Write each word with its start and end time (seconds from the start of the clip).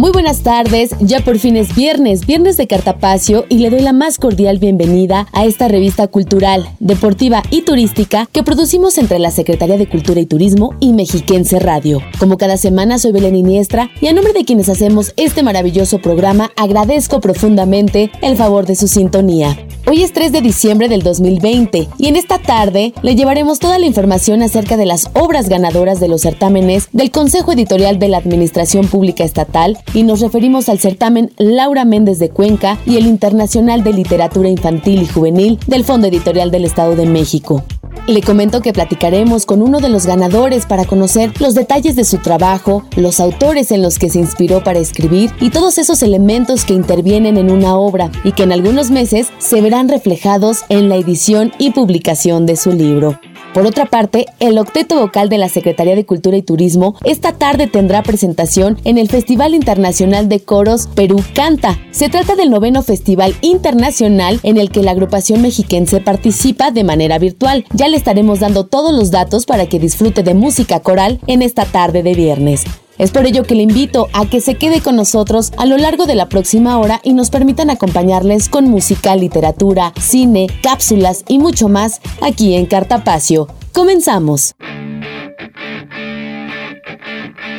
Muy 0.00 0.12
buenas 0.12 0.40
tardes, 0.40 0.92
ya 1.00 1.20
por 1.20 1.38
fin 1.38 1.58
es 1.58 1.76
viernes, 1.76 2.24
viernes 2.24 2.56
de 2.56 2.66
Cartapacio 2.66 3.44
y 3.50 3.58
le 3.58 3.68
doy 3.68 3.80
la 3.80 3.92
más 3.92 4.16
cordial 4.16 4.58
bienvenida 4.58 5.26
a 5.34 5.44
esta 5.44 5.68
revista 5.68 6.06
cultural, 6.06 6.70
deportiva 6.78 7.42
y 7.50 7.66
turística 7.66 8.26
que 8.32 8.42
producimos 8.42 8.96
entre 8.96 9.18
la 9.18 9.30
Secretaría 9.30 9.76
de 9.76 9.90
Cultura 9.90 10.18
y 10.18 10.24
Turismo 10.24 10.74
y 10.80 10.94
Mexiquense 10.94 11.58
Radio. 11.58 12.00
Como 12.18 12.38
cada 12.38 12.56
semana 12.56 12.98
soy 12.98 13.12
Belén 13.12 13.36
Iniestra 13.36 13.90
y 14.00 14.06
a 14.06 14.14
nombre 14.14 14.32
de 14.32 14.46
quienes 14.46 14.70
hacemos 14.70 15.12
este 15.18 15.42
maravilloso 15.42 15.98
programa 15.98 16.50
agradezco 16.56 17.20
profundamente 17.20 18.10
el 18.22 18.38
favor 18.38 18.64
de 18.64 18.76
su 18.76 18.88
sintonía. 18.88 19.54
Hoy 19.86 20.04
es 20.04 20.12
3 20.12 20.30
de 20.30 20.40
diciembre 20.40 20.88
del 20.88 21.02
2020 21.02 21.88
y 21.98 22.06
en 22.06 22.16
esta 22.16 22.38
tarde 22.38 22.94
le 23.02 23.16
llevaremos 23.16 23.58
toda 23.58 23.78
la 23.78 23.86
información 23.86 24.40
acerca 24.40 24.76
de 24.76 24.86
las 24.86 25.10
obras 25.14 25.48
ganadoras 25.48 26.00
de 26.00 26.08
los 26.08 26.20
certámenes 26.20 26.88
del 26.92 27.10
Consejo 27.10 27.52
Editorial 27.52 27.98
de 27.98 28.08
la 28.08 28.18
Administración 28.18 28.86
Pública 28.86 29.24
Estatal 29.24 29.78
y 29.94 30.02
nos 30.02 30.20
referimos 30.20 30.68
al 30.68 30.78
certamen 30.78 31.32
Laura 31.38 31.84
Méndez 31.84 32.18
de 32.18 32.30
Cuenca 32.30 32.78
y 32.86 32.96
el 32.96 33.06
Internacional 33.06 33.82
de 33.84 33.92
Literatura 33.92 34.48
Infantil 34.48 35.02
y 35.02 35.06
Juvenil 35.06 35.58
del 35.66 35.84
Fondo 35.84 36.06
Editorial 36.06 36.50
del 36.50 36.64
Estado 36.64 36.96
de 36.96 37.06
México. 37.06 37.64
Le 38.06 38.22
comento 38.22 38.60
que 38.60 38.72
platicaremos 38.72 39.46
con 39.46 39.62
uno 39.62 39.78
de 39.78 39.88
los 39.88 40.06
ganadores 40.06 40.66
para 40.66 40.84
conocer 40.84 41.32
los 41.40 41.54
detalles 41.54 41.96
de 41.96 42.04
su 42.04 42.18
trabajo, 42.18 42.82
los 42.96 43.20
autores 43.20 43.70
en 43.70 43.82
los 43.82 43.98
que 43.98 44.10
se 44.10 44.18
inspiró 44.18 44.64
para 44.64 44.78
escribir 44.78 45.30
y 45.40 45.50
todos 45.50 45.78
esos 45.78 46.02
elementos 46.02 46.64
que 46.64 46.74
intervienen 46.74 47.36
en 47.36 47.50
una 47.50 47.76
obra 47.76 48.10
y 48.24 48.32
que 48.32 48.44
en 48.44 48.52
algunos 48.52 48.90
meses 48.90 49.28
se 49.38 49.60
verán 49.60 49.88
reflejados 49.88 50.64
en 50.68 50.88
la 50.88 50.96
edición 50.96 51.52
y 51.58 51.70
publicación 51.70 52.46
de 52.46 52.56
su 52.56 52.72
libro. 52.72 53.18
Por 53.52 53.66
otra 53.66 53.86
parte, 53.86 54.26
el 54.38 54.58
octeto 54.58 55.00
vocal 55.00 55.28
de 55.28 55.38
la 55.38 55.48
Secretaría 55.48 55.96
de 55.96 56.06
Cultura 56.06 56.36
y 56.36 56.42
Turismo 56.42 56.94
esta 57.04 57.32
tarde 57.32 57.66
tendrá 57.66 58.02
presentación 58.04 58.78
en 58.84 58.96
el 58.96 59.08
Festival 59.08 59.54
Internacional 59.54 60.28
de 60.28 60.40
Coros 60.40 60.86
Perú 60.94 61.20
Canta. 61.34 61.76
Se 61.90 62.08
trata 62.08 62.36
del 62.36 62.50
noveno 62.50 62.82
festival 62.82 63.34
internacional 63.40 64.38
en 64.44 64.56
el 64.56 64.70
que 64.70 64.84
la 64.84 64.92
agrupación 64.92 65.42
mexiquense 65.42 66.00
participa 66.00 66.70
de 66.70 66.84
manera 66.84 67.18
virtual. 67.18 67.64
Ya 67.72 67.88
le 67.88 67.96
estaremos 67.96 68.38
dando 68.38 68.66
todos 68.66 68.92
los 68.92 69.10
datos 69.10 69.46
para 69.46 69.66
que 69.66 69.80
disfrute 69.80 70.22
de 70.22 70.34
música 70.34 70.78
coral 70.80 71.18
en 71.26 71.42
esta 71.42 71.64
tarde 71.64 72.04
de 72.04 72.14
viernes. 72.14 72.64
Es 73.00 73.12
por 73.12 73.24
ello 73.24 73.44
que 73.44 73.54
le 73.54 73.62
invito 73.62 74.10
a 74.12 74.26
que 74.26 74.42
se 74.42 74.56
quede 74.56 74.82
con 74.82 74.94
nosotros 74.94 75.52
a 75.56 75.64
lo 75.64 75.78
largo 75.78 76.04
de 76.04 76.14
la 76.14 76.28
próxima 76.28 76.78
hora 76.78 77.00
y 77.02 77.14
nos 77.14 77.30
permitan 77.30 77.70
acompañarles 77.70 78.50
con 78.50 78.68
música, 78.68 79.16
literatura, 79.16 79.94
cine, 79.98 80.48
cápsulas 80.62 81.24
y 81.26 81.38
mucho 81.38 81.70
más 81.70 82.02
aquí 82.20 82.54
en 82.56 82.66
Cartapacio. 82.66 83.48
Comenzamos. 83.72 84.52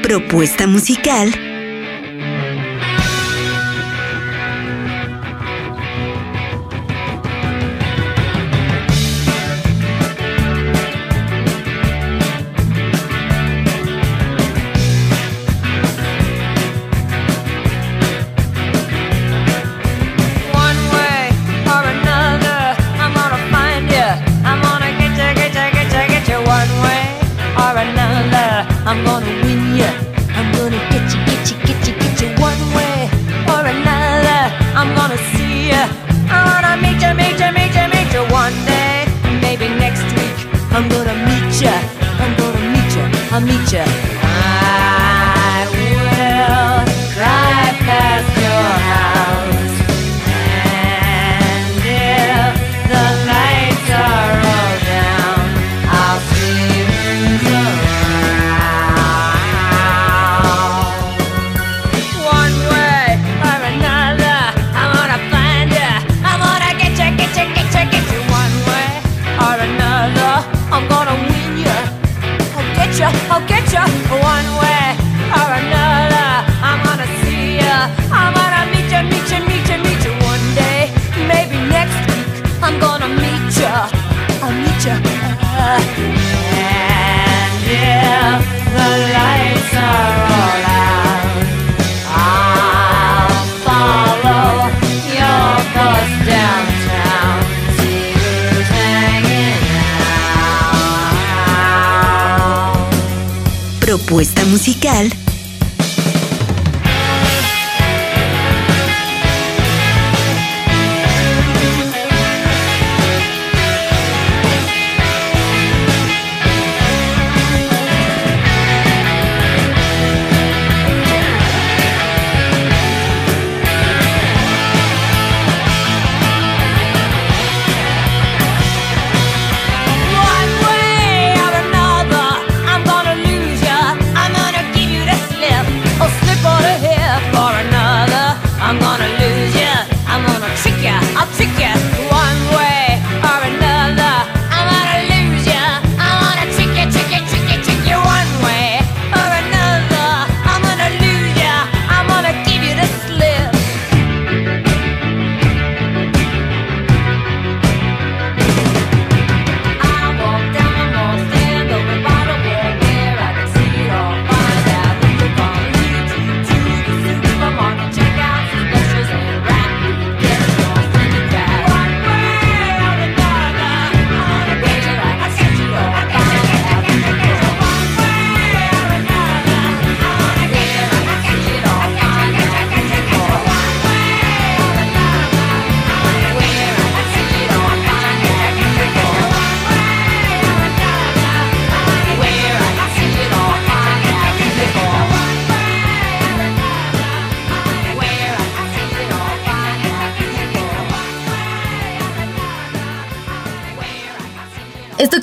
Propuesta 0.04 0.68
musical 0.68 1.34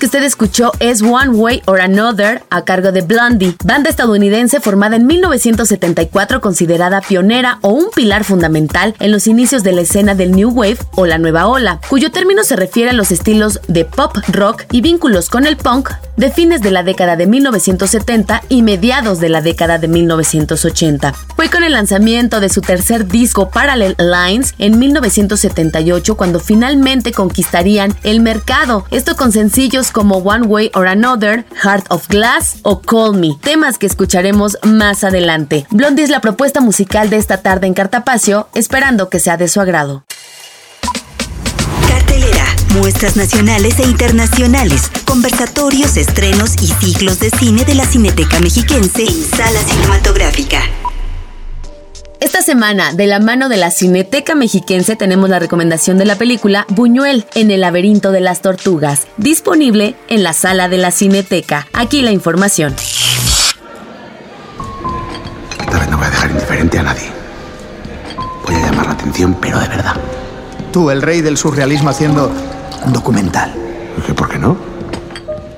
usted 0.08 0.22
escuchó 0.22 0.72
es 0.81 1.02
One 1.02 1.28
Way 1.32 1.64
or 1.66 1.82
Another 1.82 2.43
a 2.49 2.64
cargo 2.64 2.93
de 2.93 3.02
Blondie, 3.02 3.55
banda 3.62 3.90
estadounidense 3.90 4.58
formada 4.58 4.96
en 4.96 5.06
1974 5.06 6.40
considerada 6.40 7.02
pionera 7.02 7.58
o 7.60 7.72
un 7.72 7.90
pilar 7.94 8.25
fundamental 8.25 8.94
en 9.00 9.12
los 9.12 9.26
inicios 9.26 9.64
de 9.64 9.72
la 9.72 9.82
escena 9.82 10.14
del 10.14 10.32
New 10.32 10.49
Wave 10.49 10.78
o 10.93 11.05
la 11.05 11.19
nueva 11.19 11.46
ola, 11.46 11.81
cuyo 11.90 12.10
término 12.10 12.43
se 12.43 12.56
refiere 12.56 12.88
a 12.88 12.94
los 12.94 13.10
estilos 13.10 13.60
de 13.69 13.84
pop 13.84 14.16
rock 14.28 14.64
y 14.72 14.81
vínculos 14.81 15.28
con 15.28 15.46
el 15.46 15.58
punk 15.58 15.90
de 16.18 16.30
fines 16.30 16.60
de 16.60 16.70
la 16.70 16.82
década 16.82 17.16
de 17.16 17.26
1970 17.26 18.42
y 18.50 18.62
mediados 18.62 19.20
de 19.20 19.30
la 19.30 19.40
década 19.40 19.78
de 19.78 19.88
1980. 19.88 21.14
Fue 21.36 21.48
con 21.48 21.64
el 21.64 21.72
lanzamiento 21.72 22.40
de 22.40 22.48
su 22.48 22.60
tercer 22.60 23.06
disco 23.06 23.48
Parallel 23.48 23.96
Lines 23.98 24.54
en 24.58 24.78
1978 24.78 26.16
cuando 26.16 26.40
finalmente 26.40 27.12
conquistarían 27.12 27.94
el 28.02 28.20
mercado, 28.20 28.84
esto 28.90 29.16
con 29.16 29.32
sencillos 29.32 29.92
como 29.92 30.16
One 30.16 30.46
Way 30.46 30.72
or 30.74 30.88
Another, 30.88 31.46
Heart 31.62 31.86
of 31.90 32.08
Glass 32.08 32.58
o 32.62 32.80
Call 32.80 33.14
Me, 33.14 33.38
temas 33.40 33.78
que 33.78 33.86
escucharemos 33.86 34.58
más 34.64 35.04
adelante. 35.04 35.66
Blondie 35.70 36.02
es 36.02 36.10
la 36.10 36.20
propuesta 36.20 36.60
musical 36.60 37.08
de 37.10 37.16
esta 37.16 37.38
tarde 37.38 37.68
en 37.68 37.74
Cartapacio, 37.74 38.48
esperando 38.54 39.08
que 39.08 39.20
sea 39.20 39.36
de 39.36 39.46
su 39.46 39.60
agrado. 39.60 40.04
Muestras 42.74 43.16
nacionales 43.16 43.78
e 43.78 43.82
internacionales, 43.82 44.90
conversatorios, 45.06 45.96
estrenos 45.96 46.54
y 46.60 46.66
ciclos 46.66 47.18
de 47.18 47.30
cine 47.30 47.64
de 47.64 47.74
la 47.74 47.84
Cineteca 47.84 48.40
Mexiquense 48.40 49.04
en 49.04 49.24
Sala 49.24 49.60
Cinematográfica. 49.62 50.60
Esta 52.20 52.42
semana, 52.42 52.92
de 52.92 53.06
la 53.06 53.20
mano 53.20 53.48
de 53.48 53.56
la 53.56 53.70
Cineteca 53.70 54.34
Mexiquense, 54.34 54.96
tenemos 54.96 55.30
la 55.30 55.38
recomendación 55.38 55.98
de 55.98 56.04
la 56.04 56.16
película 56.16 56.66
Buñuel 56.68 57.24
en 57.34 57.50
el 57.50 57.62
laberinto 57.62 58.12
de 58.12 58.20
las 58.20 58.42
tortugas, 58.42 59.06
disponible 59.16 59.96
en 60.08 60.22
la 60.22 60.34
sala 60.34 60.68
de 60.68 60.78
la 60.78 60.90
Cineteca. 60.90 61.66
Aquí 61.72 62.02
la 62.02 62.10
información. 62.10 62.76
Esta 65.60 65.78
vez 65.78 65.88
no 65.88 65.96
voy 65.96 66.06
a 66.06 66.10
dejar 66.10 66.30
indiferente 66.30 66.78
a 66.78 66.82
nadie. 66.82 67.08
Voy 68.46 68.54
a 68.56 68.60
llamar 68.60 68.86
la 68.86 68.92
atención, 68.92 69.36
pero 69.40 69.58
de 69.58 69.68
verdad. 69.68 69.94
Tú, 70.72 70.90
el 70.90 71.00
rey 71.02 71.22
del 71.22 71.38
surrealismo, 71.38 71.88
haciendo 71.88 72.30
un 72.86 72.92
documental. 72.92 73.52
¿Qué, 74.06 74.14
¿Por 74.14 74.28
qué 74.28 74.38
no? 74.38 74.56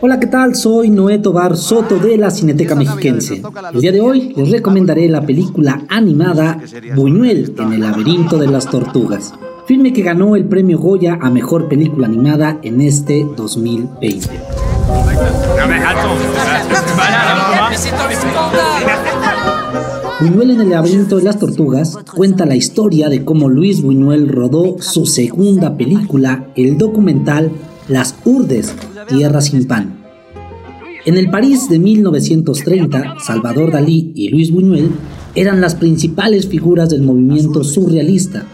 Hola, 0.02 0.18
¿qué 0.18 0.26
tal? 0.26 0.54
Soy 0.54 0.88
Noé 0.88 1.18
Tobar 1.18 1.56
Soto 1.56 1.98
de 1.98 2.16
la 2.16 2.30
Cineteca 2.30 2.74
Mexiquense. 2.74 3.42
El 3.74 3.80
día 3.80 3.92
de 3.92 4.00
hoy 4.00 4.32
les 4.34 4.50
recomendaré 4.50 5.08
la 5.08 5.20
película 5.20 5.82
animada 5.88 6.58
Buñuel 6.94 7.54
en 7.58 7.72
el 7.74 7.80
laberinto 7.80 8.38
de 8.38 8.46
las 8.46 8.66
tortugas, 8.66 9.34
filme 9.66 9.92
que 9.92 10.02
ganó 10.02 10.36
el 10.36 10.46
premio 10.46 10.78
Goya 10.78 11.18
a 11.20 11.28
mejor 11.28 11.68
película 11.68 12.06
animada 12.06 12.58
en 12.62 12.80
este 12.80 13.26
2020. 13.36 14.30
Buñuel 20.20 20.50
en 20.50 20.60
el 20.60 20.68
laberinto 20.68 21.16
de 21.16 21.22
las 21.22 21.38
tortugas 21.38 21.96
cuenta 22.14 22.44
la 22.44 22.54
historia 22.54 23.08
de 23.08 23.24
cómo 23.24 23.48
Luis 23.48 23.80
Buñuel 23.80 24.28
rodó 24.28 24.76
su 24.78 25.06
segunda 25.06 25.78
película, 25.78 26.52
el 26.56 26.76
documental 26.76 27.50
Las 27.88 28.14
Urdes, 28.26 28.74
Tierra 29.08 29.40
sin 29.40 29.66
Pan. 29.66 29.98
En 31.06 31.16
el 31.16 31.30
París 31.30 31.70
de 31.70 31.78
1930, 31.78 33.16
Salvador 33.24 33.72
Dalí 33.72 34.12
y 34.14 34.28
Luis 34.28 34.52
Buñuel 34.52 34.90
eran 35.34 35.62
las 35.62 35.74
principales 35.74 36.46
figuras 36.46 36.90
del 36.90 37.00
movimiento 37.00 37.64
surrealista, 37.64 38.44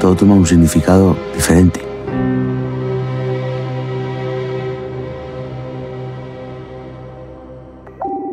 Todo 0.00 0.14
toma 0.14 0.36
un 0.36 0.46
significado 0.46 1.16
diferente. 1.34 1.80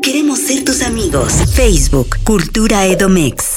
Queremos 0.04 0.38
ser 0.38 0.64
tus 0.64 0.84
amigos. 0.84 1.34
Facebook, 1.56 2.18
Cultura 2.24 2.86
Edomex. 2.86 3.49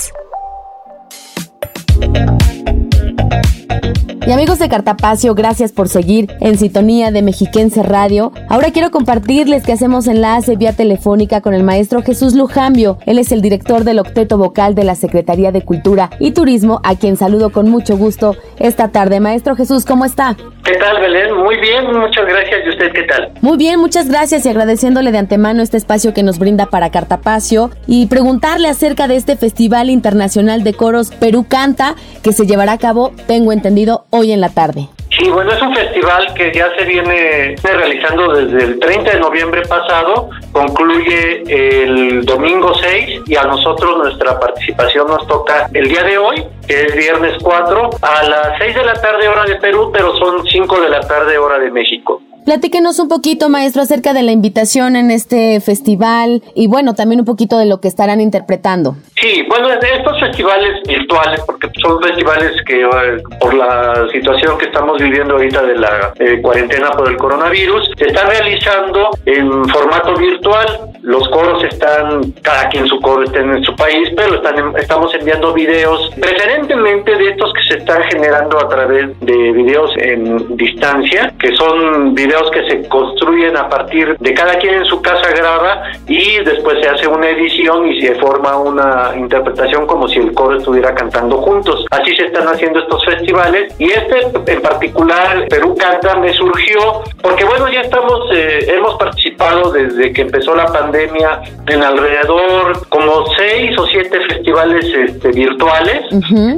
Y 4.25 4.31
amigos 4.31 4.61
de 4.61 4.69
Cartapacio, 4.69 5.35
gracias 5.35 5.73
por 5.73 5.89
seguir 5.89 6.29
en 6.39 6.57
sintonía 6.57 7.11
de 7.11 7.23
Mexiquense 7.23 7.83
Radio. 7.83 8.31
Ahora 8.49 8.71
quiero 8.71 8.93
compartirles 8.93 9.65
que 9.65 9.73
hacemos 9.73 10.07
enlace 10.07 10.55
vía 10.55 10.73
telefónica 10.73 11.41
con 11.41 11.55
el 11.55 11.65
maestro 11.65 12.03
Jesús 12.03 12.35
Lujambio. 12.35 12.99
Él 13.05 13.19
es 13.19 13.33
el 13.33 13.43
director 13.43 13.83
del 13.83 13.99
octeto 13.99 14.39
vocal 14.39 14.77
de 14.77 14.85
la 14.85 14.95
Secretaría 14.95 15.51
de 15.51 15.63
Cultura 15.63 16.09
y 16.21 16.31
Turismo, 16.31 16.81
a 16.85 16.95
quien 16.95 17.17
saludo 17.17 17.51
con 17.51 17.69
mucho 17.69 17.97
gusto 17.97 18.37
esta 18.61 18.93
tarde. 18.93 19.19
Maestro 19.19 19.57
Jesús, 19.57 19.85
¿cómo 19.85 20.05
está? 20.05 20.37
¿Qué 20.65 20.75
tal, 20.75 21.01
Belén? 21.01 21.35
Muy 21.35 21.59
bien, 21.59 21.85
muchas 21.93 22.25
gracias. 22.25 22.61
¿Y 22.65 22.69
usted 22.69 22.93
qué 22.93 23.03
tal? 23.03 23.33
Muy 23.41 23.57
bien, 23.57 23.81
muchas 23.81 24.09
gracias 24.09 24.47
y 24.47 24.49
agradeciéndole 24.49 25.11
de 25.11 25.19
antemano 25.19 25.63
este 25.63 25.77
espacio 25.77 26.15
que 26.15 26.23
nos 26.23 26.39
brinda 26.39 26.67
para 26.67 26.91
Cartapacio 26.91 27.71
y 27.89 28.07
preguntarle 28.07 28.69
acerca 28.69 29.09
de 29.09 29.17
este 29.17 29.37
Festival 29.37 29.91
Internacional 29.91 30.63
de 30.63 30.75
Coros 30.75 31.11
Perú 31.11 31.45
Canta 31.49 31.97
que 32.23 32.33
se 32.33 32.47
llevará 32.47 32.73
a 32.73 32.79
cabo, 32.79 33.11
tengo 33.27 33.51
entendido, 33.51 34.07
hoy 34.13 34.33
en 34.33 34.41
la 34.41 34.51
tarde. 34.51 34.89
Sí, 35.19 35.29
bueno, 35.29 35.53
es 35.53 35.61
un 35.61 35.75
festival 35.75 36.33
que 36.35 36.53
ya 36.55 36.71
se 36.77 36.85
viene 36.85 37.55
realizando 37.63 38.33
desde 38.35 38.65
el 38.65 38.79
30 38.79 39.11
de 39.11 39.21
noviembre 39.21 39.63
pasado, 39.63 40.31
concluye 40.53 41.43
el 41.47 42.25
domingo 42.25 42.73
6 42.75 43.23
y 43.27 43.37
a 43.37 43.45
nosotros 43.45 43.99
nuestra 43.99 44.39
participación 44.39 45.07
nos 45.07 45.27
toca 45.27 45.69
el 45.73 45.89
día 45.89 46.03
de 46.03 46.19
hoy, 46.19 46.45
que 46.67 46.83
es 46.83 46.97
viernes 46.97 47.35
4, 47.43 47.91
a 48.01 48.23
las 48.25 48.59
6 48.59 48.75
de 48.75 48.85
la 48.85 48.95
tarde 48.95 49.29
hora 49.29 49.45
de 49.45 49.57
Perú, 49.57 49.91
pero 49.93 50.17
son 50.17 50.47
5 50.47 50.81
de 50.81 50.89
la 50.89 51.01
tarde 51.01 51.37
hora 51.39 51.59
de 51.59 51.71
México. 51.71 52.23
Platíquenos 52.45 52.99
un 52.99 53.09
poquito, 53.09 53.49
maestro, 53.49 53.83
acerca 53.83 54.13
de 54.13 54.23
la 54.23 54.33
invitación 54.33 54.97
en 54.97 55.11
este 55.11 55.61
festival 55.61 56.43
y 56.55 56.67
bueno, 56.67 56.95
también 56.95 57.21
un 57.21 57.27
poquito 57.27 57.59
de 57.59 57.67
lo 57.67 57.81
que 57.81 57.89
estarán 57.89 58.21
interpretando. 58.21 58.97
Sí, 59.21 59.45
bueno, 59.49 59.69
estos 59.71 60.19
festivales 60.19 60.83
virtuales, 60.87 61.41
porque 61.47 61.69
son 61.81 62.03
festivales 62.03 62.53
que 62.67 62.83
eh, 62.83 63.23
por 63.41 63.55
la 63.55 64.09
situación 64.13 64.59
que 64.59 64.67
estamos 64.67 65.01
viviendo 65.01 65.35
ahorita 65.35 65.63
de 65.63 65.77
la 65.77 66.13
eh, 66.19 66.41
cuarentena 66.43 66.91
por 66.91 67.09
el 67.09 67.17
coronavirus, 67.17 67.91
se 67.97 68.07
están 68.07 68.29
realizando 68.29 69.11
en 69.27 69.69
formato 69.69 70.17
virtual. 70.17 70.92
Los 71.03 71.29
coros 71.31 71.65
están, 71.65 72.31
cada 72.43 72.69
quien 72.69 72.87
su 72.87 73.01
coro 73.01 73.25
está 73.25 73.41
en 73.41 73.65
su 73.65 73.75
país, 73.75 74.09
pero 74.17 74.37
están, 74.37 74.77
estamos 74.77 75.13
enviando 75.15 75.53
videos, 75.53 76.11
preferentemente 76.21 77.17
de 77.17 77.31
estos 77.31 77.53
que 77.55 77.63
se 77.65 77.79
están 77.79 78.05
generando 78.05 78.57
a 78.57 78.69
través 78.69 79.19
de 79.19 79.35
videos 79.51 79.91
en 79.97 80.57
distancia, 80.57 81.35
que 81.41 81.53
son 81.57 82.15
videos 82.15 82.49
que 82.53 82.69
se 82.69 82.89
construyen 82.89 83.57
a 83.57 83.69
partir 83.69 84.17
de 84.17 84.33
cada 84.33 84.55
quien 84.59 84.75
en 84.75 84.85
su 84.85 85.03
casa 85.03 85.29
graba 85.35 85.83
y 86.07 86.39
después 86.45 86.79
se 86.81 86.89
hace 86.89 87.09
una 87.09 87.31
edición 87.31 87.89
y 87.89 88.01
se 88.01 88.15
forma 88.17 88.57
una 88.59 89.11
interpretación 89.17 89.89
como 89.89 90.07
si 90.07 90.21
el 90.21 90.33
coro 90.33 90.59
estuviera 90.59 90.95
cantando 90.95 91.39
juntos. 91.39 91.85
Así 91.91 92.15
se 92.15 92.27
están 92.27 92.47
haciendo 92.47 92.79
estos 92.79 93.05
festivales 93.05 93.75
y 93.81 93.91
este 93.91 94.21
en 94.47 94.63
particular, 94.63 95.49
Perú 95.49 95.75
Canta, 95.77 96.15
me 96.21 96.33
surgió 96.33 97.03
porque 97.21 97.45
bueno, 97.45 97.69
ya 97.69 97.81
estamos, 97.81 98.31
eh, 98.33 98.67
hemos 98.69 98.95
participado 98.99 99.73
desde 99.73 100.13
que 100.13 100.23
empezó 100.23 100.55
la 100.55 100.67
pandemia 100.67 100.92
en 100.95 101.83
alrededor 101.83 102.89
como 102.89 103.27
seis 103.37 103.77
o 103.79 103.87
siete 103.87 104.21
festivales 104.29 104.85
este, 104.95 105.31
virtuales. 105.31 106.05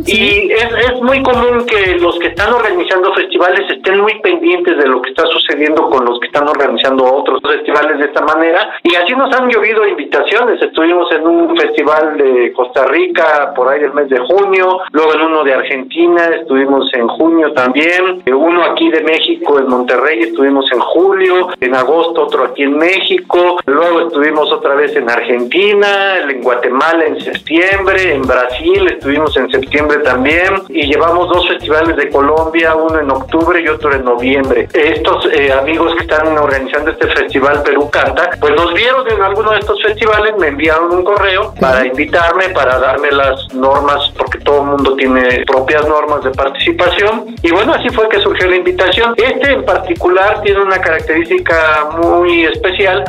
Y 0.07 0.51
es, 0.51 0.69
es 0.91 1.03
muy 1.03 1.23
común 1.23 1.65
que 1.67 1.97
los 1.99 2.19
que 2.19 2.29
están 2.29 2.53
organizando 2.53 3.13
festivales 3.15 3.71
estén 3.71 4.01
muy 4.01 4.19
pendientes 4.21 4.77
de 4.77 4.87
lo 4.87 5.01
que 5.03 5.11
está 5.11 5.25
sucediendo 5.27 5.89
con 5.89 6.05
los 6.05 6.19
que 6.21 6.27
están 6.27 6.49
organizando 6.49 7.05
otros 7.05 7.41
festivales 7.43 7.99
de 7.99 8.07
esta 8.07 8.23
manera. 8.23 8.75
Y 8.83 8.95
así 8.95 9.15
nos 9.15 9.33
han 9.35 9.49
llovido 9.49 9.87
invitaciones. 9.87 10.61
Estuvimos 10.63 11.11
en 11.13 11.27
un 11.27 11.57
festival 11.57 12.17
de 12.17 12.53
Costa 12.53 12.87
Rica 12.87 13.53
por 13.55 13.69
ahí 13.69 13.81
del 13.81 13.93
mes 13.93 14.09
de 14.09 14.19
junio, 14.19 14.81
luego 14.93 15.15
en 15.15 15.21
uno 15.23 15.45
de 15.45 15.55
Argentina, 15.55 16.25
estuvimos 16.41 16.91
en 16.95 17.09
junio 17.09 17.53
también, 17.53 18.23
uno 18.27 18.65
aquí 18.65 18.91
de 18.91 19.03
México 19.03 19.59
en 19.59 19.69
Monterrey, 19.69 20.21
estuvimos 20.23 20.71
en 20.73 20.81
julio, 20.81 21.49
en 21.61 21.75
agosto 21.75 22.25
otro 22.25 22.45
aquí 22.45 22.65
en 22.65 22.77
México, 22.77 23.59
luego 23.67 24.01
estuvimos 24.01 24.24
otra 24.33 24.75
vez 24.75 24.95
en 24.97 25.09
Argentina, 25.11 26.19
en 26.29 26.43
Guatemala 26.43 27.05
en 27.05 27.21
septiembre, 27.21 28.15
en 28.15 28.23
Brasil 28.23 28.87
estuvimos 28.89 29.37
en 29.37 29.51
septiembre 29.51 29.99
también 29.99 30.55
y 30.69 30.87
llevamos 30.87 31.29
dos 31.29 31.47
festivales 31.49 31.97
de 31.97 32.09
Colombia, 32.09 32.75
uno 32.75 33.01
en 33.01 33.11
octubre 33.11 33.61
y 33.61 33.69
otro 33.69 33.95
en 33.95 34.05
noviembre. 34.05 34.69
Estos 34.73 35.29
eh, 35.33 35.53
amigos 35.53 35.95
que 35.97 36.05
están 36.05 36.39
organizando 36.39 36.91
este 36.91 37.07
festival 37.09 37.63
Perú 37.63 37.91
Canta, 37.91 38.31
pues 38.41 38.55
nos 38.55 38.73
vieron 38.73 39.11
en 39.11 39.23
alguno 39.23 39.51
de 39.53 39.59
estos 39.59 39.81
festivales, 39.83 40.35
me 40.39 40.49
enviaron 40.49 40.93
un 40.93 41.05
correo 41.05 41.53
para 41.61 41.87
invitar 41.87 42.25
para 42.55 42.79
darme 42.79 43.11
las 43.11 43.53
normas, 43.55 44.11
porque 44.17 44.39
todo 44.39 44.63
el 44.63 44.67
mundo 44.69 44.97
tiene 44.97 45.45
propias 45.47 45.87
normas 45.87 46.25
de 46.25 46.31
participación. 46.31 47.37
Y 47.43 47.51
bueno, 47.51 47.75
así 47.75 47.89
fue 47.91 48.09
que 48.09 48.19
surgió 48.21 48.49
la 48.49 48.57
invitación. 48.57 49.15
Este 49.17 49.53
en 49.53 49.65
particular 49.65 50.41
tiene 50.43 50.63
una 50.63 50.81
característica 50.81 51.91
muy 52.01 52.45
especial 52.45 53.05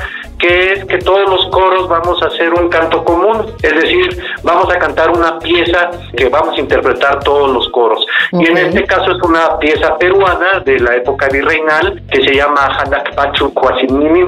que 0.45 0.73
es 0.73 0.85
que 0.85 0.97
todos 0.99 1.27
los 1.29 1.45
coros 1.47 1.87
vamos 1.87 2.21
a 2.21 2.27
hacer 2.27 2.53
un 2.53 2.69
canto 2.69 3.03
común, 3.03 3.45
es 3.61 3.75
decir, 3.75 4.23
vamos 4.43 4.71
a 4.73 4.77
cantar 4.77 5.09
una 5.09 5.39
pieza 5.39 5.89
que 6.15 6.29
vamos 6.29 6.55
a 6.57 6.59
interpretar 6.59 7.19
todos 7.23 7.51
los 7.51 7.69
coros. 7.69 8.05
Y 8.31 8.47
en 8.47 8.57
este 8.57 8.83
caso 8.85 9.11
es 9.11 9.21
una 9.23 9.57
pieza 9.57 9.97
peruana 9.97 10.59
de 10.63 10.79
la 10.79 10.95
época 10.95 11.27
virreinal 11.31 12.01
que 12.11 12.23
se 12.23 12.35
llama 12.35 12.61
Hanak 12.79 13.15
Pachu 13.15 13.53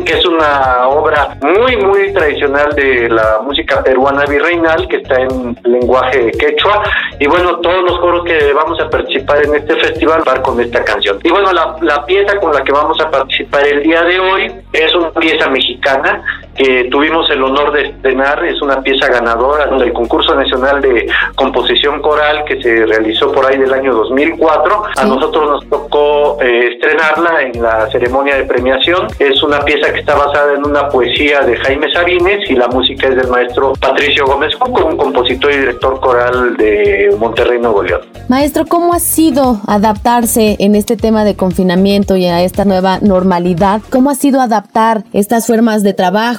que 0.06 0.14
es 0.14 0.26
una 0.26 0.88
obra 0.88 1.38
muy, 1.42 1.76
muy 1.78 2.14
tradicional 2.14 2.74
de 2.76 3.10
la 3.10 3.40
música 3.44 3.84
peruana 3.84 4.26
virreinal 4.26 4.88
que 4.88 4.98
está 4.98 5.22
en 5.22 5.58
lenguaje 5.64 6.32
quechua. 6.32 6.84
Y 7.20 7.28
bueno, 7.28 7.58
todos 7.58 7.84
los 7.84 8.00
coros 8.00 8.26
que 8.26 8.54
vamos 8.54 8.80
a 8.80 8.90
participar 8.90 9.46
en 9.46 9.56
este 9.56 9.76
festival 9.76 10.24
van 10.26 10.42
con 10.42 10.60
esta 10.60 10.84
canción. 10.84 11.20
Y 11.24 11.30
bueno, 11.30 11.52
la, 11.52 11.76
la 11.82 12.06
pieza 12.06 12.38
con 12.40 12.54
la 12.54 12.64
que 12.64 12.72
vamos 12.72 13.00
a 13.02 13.10
participar 13.10 13.68
el 13.68 13.84
día 13.84 14.02
de 14.04 14.20
hoy 14.20 14.52
es 14.74 14.96
una 14.96 15.12
pieza 15.12 15.50
mexicana 15.50 16.07
ahora 16.08 16.24
que 16.58 16.86
tuvimos 16.92 17.30
el 17.32 17.44
honor 17.44 17.74
de 17.74 17.88
estrenar, 17.88 18.46
es 18.46 18.62
una 18.62 18.82
pieza 18.82 19.08
ganadora 19.08 19.68
del 19.68 19.92
concurso 19.94 20.36
nacional 20.36 20.82
de 20.82 21.08
composición 21.36 22.02
coral 22.02 22.44
que 22.46 22.62
se 22.62 22.86
realizó 22.86 23.32
por 23.32 23.46
ahí 23.46 23.58
del 23.58 23.74
año 23.74 23.94
2004. 23.94 24.84
A 24.98 25.06
nosotros 25.06 25.50
nos 25.50 25.70
tocó 25.70 26.38
eh, 26.42 26.74
estrenarla 26.74 27.42
en 27.42 27.62
la 27.62 27.90
ceremonia 27.90 28.38
de 28.38 28.44
premiación. 28.44 29.08
Es 29.20 29.42
una 29.42 29.60
pieza 29.62 29.92
que 29.92 30.00
está 30.00 30.16
basada 30.16 30.54
en 30.54 30.66
una 30.66 30.90
poesía 30.90 31.42
de 31.42 31.58
Jaime 31.58 31.92
Sabines 31.92 32.50
y 32.50 32.56
la 32.56 32.68
música 32.68 33.08
es 33.08 33.16
del 33.16 33.28
maestro 33.28 33.74
Patricio 33.80 34.26
Gómez 34.26 34.56
Cuco, 34.56 34.86
un 34.86 34.98
compositor 34.98 35.52
y 35.52 35.58
director 35.58 36.00
coral 36.00 36.58
de 36.58 37.16
Monterrey, 37.20 37.60
Nuevo 37.60 37.82
León. 37.82 38.02
Maestro, 38.28 38.66
¿cómo 38.66 38.94
ha 38.94 39.00
sido 39.00 39.62
adaptarse 39.68 40.58
en 40.60 40.76
este 40.76 40.98
tema 40.98 41.24
de 41.24 41.36
confinamiento 41.36 42.18
y 42.18 42.26
a 42.26 42.42
esta 42.44 42.66
nueva 42.66 43.00
normalidad? 43.02 43.82
¿Cómo 43.90 44.10
ha 44.10 44.16
sido 44.16 44.42
adaptar 44.42 45.04
estas 45.14 45.48
formas 45.48 45.84
de 45.84 45.88
de 45.88 45.94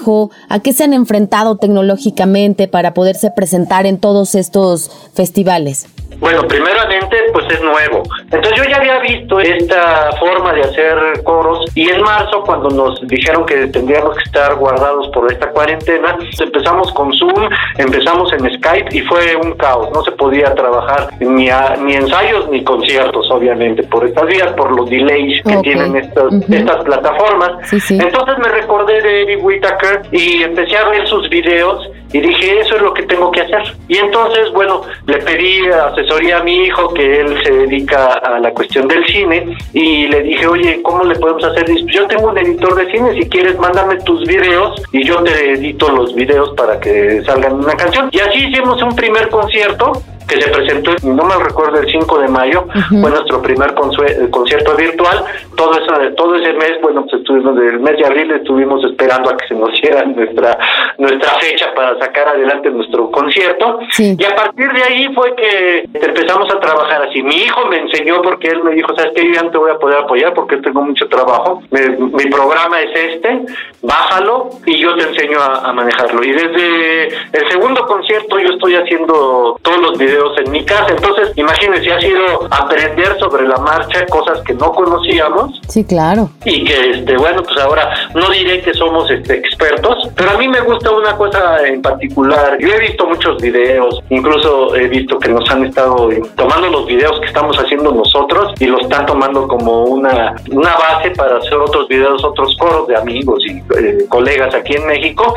trabajo? 0.08 0.30
¿A 0.48 0.60
qué 0.60 0.72
se 0.72 0.84
han 0.84 0.92
enfrentado 0.92 1.56
tecnológicamente 1.56 2.68
para 2.68 2.94
poderse 2.94 3.30
presentar 3.30 3.86
en 3.86 3.98
todos 3.98 4.34
estos 4.34 4.90
festivales? 5.14 5.86
Bueno, 6.20 6.42
primeramente, 6.48 7.16
pues 7.32 7.46
es 7.50 7.62
nuevo. 7.62 8.02
Entonces 8.24 8.52
yo 8.56 8.64
ya 8.64 8.76
había 8.78 8.98
visto 9.00 9.38
esta 9.38 10.10
forma 10.18 10.52
de 10.52 10.62
hacer 10.62 11.22
coros 11.22 11.64
y 11.76 11.88
en 11.88 12.02
marzo, 12.02 12.42
cuando 12.44 12.70
nos 12.70 13.06
dijeron 13.06 13.46
que 13.46 13.68
tendríamos 13.68 14.16
que 14.16 14.24
estar 14.24 14.56
guardados 14.56 15.08
por 15.08 15.30
esta 15.30 15.50
cuarentena, 15.50 16.18
empezamos 16.40 16.92
con 16.92 17.12
Zoom, 17.12 17.48
empezamos 17.76 18.32
en 18.32 18.52
Skype 18.52 18.96
y 18.96 19.00
fue 19.02 19.36
un 19.36 19.52
caos. 19.52 19.90
No 19.92 20.02
se 20.02 20.10
podía 20.12 20.52
trabajar 20.54 21.08
ni, 21.20 21.50
ni 21.84 21.94
ensayos 21.94 22.48
ni 22.50 22.64
conciertos, 22.64 23.30
obviamente, 23.30 23.84
por 23.84 24.04
estas 24.04 24.26
vías, 24.26 24.52
por 24.54 24.72
los 24.72 24.90
delays 24.90 25.40
que 25.44 25.56
tienen 25.58 25.94
estas, 25.94 26.32
estas 26.50 26.84
plataformas. 26.84 27.72
Entonces 27.90 28.38
me 28.38 28.48
recordé 28.48 29.00
de 29.02 29.22
Eric 29.22 29.44
Whitaker 29.44 29.97
y 30.12 30.42
empecé 30.42 30.76
a 30.76 30.88
ver 30.88 31.06
sus 31.06 31.28
videos 31.28 31.88
y 32.12 32.20
dije, 32.20 32.60
eso 32.60 32.76
es 32.76 32.82
lo 32.82 32.94
que 32.94 33.02
tengo 33.02 33.30
que 33.30 33.42
hacer. 33.42 33.62
Y 33.86 33.98
entonces, 33.98 34.50
bueno, 34.52 34.82
le 35.06 35.18
pedí 35.18 35.66
asesoría 35.68 36.38
a 36.38 36.42
mi 36.42 36.64
hijo, 36.64 36.92
que 36.94 37.20
él 37.20 37.38
se 37.44 37.52
dedica 37.52 38.14
a 38.14 38.38
la 38.38 38.50
cuestión 38.52 38.88
del 38.88 39.06
cine, 39.06 39.56
y 39.74 40.06
le 40.06 40.22
dije, 40.22 40.46
oye, 40.46 40.80
¿cómo 40.82 41.04
le 41.04 41.14
podemos 41.16 41.44
hacer? 41.44 41.66
Yo 41.86 42.06
tengo 42.06 42.30
un 42.30 42.38
editor 42.38 42.74
de 42.76 42.90
cine, 42.90 43.12
si 43.14 43.28
quieres, 43.28 43.58
mándame 43.58 43.96
tus 44.04 44.26
videos 44.26 44.82
y 44.92 45.04
yo 45.04 45.22
te 45.22 45.52
edito 45.52 45.90
los 45.90 46.14
videos 46.14 46.54
para 46.56 46.80
que 46.80 47.22
salgan 47.24 47.54
una 47.54 47.74
canción. 47.74 48.08
Y 48.10 48.20
así 48.20 48.46
hicimos 48.46 48.82
un 48.82 48.94
primer 48.96 49.28
concierto 49.28 49.92
que 50.28 50.40
se 50.40 50.50
presentó, 50.50 50.92
no 51.02 51.24
me 51.24 51.42
recuerdo, 51.42 51.80
el 51.80 51.90
5 51.90 52.18
de 52.18 52.28
mayo, 52.28 52.66
fue 52.88 53.10
nuestro 53.10 53.40
primer 53.40 53.74
concierto 53.74 54.76
virtual. 54.76 55.24
Todo, 55.56 55.72
eso, 55.72 56.14
todo 56.16 56.36
ese 56.36 56.52
mes, 56.52 56.74
bueno, 56.82 57.02
pues 57.02 57.22
estuvimos, 57.22 57.56
del 57.56 57.80
mes 57.80 57.96
de 57.96 58.06
abril 58.06 58.30
estuvimos 58.32 58.84
esperando 58.84 59.30
a 59.30 59.36
que 59.36 59.48
se 59.48 59.54
nos 59.54 59.72
diera 59.80 60.04
nuestra, 60.04 60.58
nuestra 60.98 61.30
fecha 61.40 61.72
para 61.74 61.98
sacar 61.98 62.28
adelante 62.28 62.70
nuestro 62.70 63.10
concierto. 63.10 63.78
Y 63.98 64.22
a 64.24 64.36
partir 64.36 64.70
de 64.70 64.82
ahí 64.82 65.14
fue 65.14 65.34
que 65.34 65.88
empezamos 65.94 66.54
a 66.54 66.60
trabajar 66.60 67.02
así. 67.08 67.22
Mi 67.22 67.36
hijo 67.36 67.66
me 67.66 67.78
enseñó 67.78 68.20
porque 68.20 68.48
él 68.48 68.62
me 68.62 68.74
dijo, 68.74 68.94
¿sabes 68.96 69.12
qué? 69.16 69.26
Yo 69.26 69.32
ya 69.32 69.42
no 69.42 69.50
te 69.50 69.58
voy 69.58 69.70
a 69.70 69.78
poder 69.78 69.98
apoyar 69.98 70.34
porque 70.34 70.58
tengo 70.58 70.82
mucho 70.82 71.08
trabajo. 71.08 71.62
mi 71.70 72.26
programa 72.26 72.80
es 72.82 73.14
este, 73.14 73.46
bájalo 73.82 74.50
y 74.66 74.78
yo 74.78 74.94
te 74.94 75.04
enseño 75.04 75.40
a 75.40 75.72
manejarlo. 75.72 76.22
Y 76.22 76.32
desde 76.32 77.08
el 77.32 77.48
segundo 77.50 77.86
concierto 77.86 78.38
yo 78.38 78.50
estoy 78.50 78.74
haciendo 78.76 79.58
todos 79.62 79.78
los 79.78 79.98
videos 79.98 80.17
en 80.38 80.50
mi 80.50 80.64
casa. 80.64 80.86
Entonces, 80.90 81.32
imagínense, 81.36 81.92
ha 81.92 82.00
sido 82.00 82.48
aprender 82.50 83.18
sobre 83.18 83.46
la 83.46 83.56
marcha 83.58 84.06
cosas 84.06 84.40
que 84.42 84.54
no 84.54 84.72
conocíamos. 84.72 85.60
Sí, 85.68 85.84
claro. 85.84 86.30
Y 86.44 86.64
que, 86.64 86.90
este, 86.90 87.16
bueno, 87.16 87.42
pues 87.42 87.58
ahora 87.58 87.94
no 88.14 88.30
diré 88.30 88.60
que 88.62 88.74
somos 88.74 89.10
este, 89.10 89.34
expertos, 89.34 90.10
pero 90.14 90.30
a 90.30 90.38
mí 90.38 90.48
me 90.48 90.60
gusta 90.60 90.90
una 90.90 91.16
cosa 91.16 91.66
en 91.66 91.82
particular. 91.82 92.56
Yo 92.60 92.68
he 92.68 92.80
visto 92.80 93.06
muchos 93.06 93.40
videos, 93.40 94.00
incluso 94.10 94.74
he 94.74 94.88
visto 94.88 95.18
que 95.18 95.28
nos 95.28 95.48
han 95.50 95.64
estado 95.64 96.08
tomando 96.36 96.68
los 96.68 96.86
videos 96.86 97.18
que 97.20 97.26
estamos 97.26 97.56
haciendo 97.58 97.92
nosotros 97.92 98.54
y 98.58 98.66
los 98.66 98.80
están 98.82 99.06
tomando 99.06 99.46
como 99.46 99.84
una, 99.84 100.34
una 100.50 100.76
base 100.76 101.10
para 101.10 101.38
hacer 101.38 101.54
otros 101.54 101.88
videos, 101.88 102.24
otros 102.24 102.56
coros 102.58 102.86
de 102.88 102.96
amigos 102.96 103.42
y 103.46 103.58
eh, 103.78 104.06
colegas 104.08 104.54
aquí 104.54 104.74
en 104.74 104.86
México. 104.86 105.34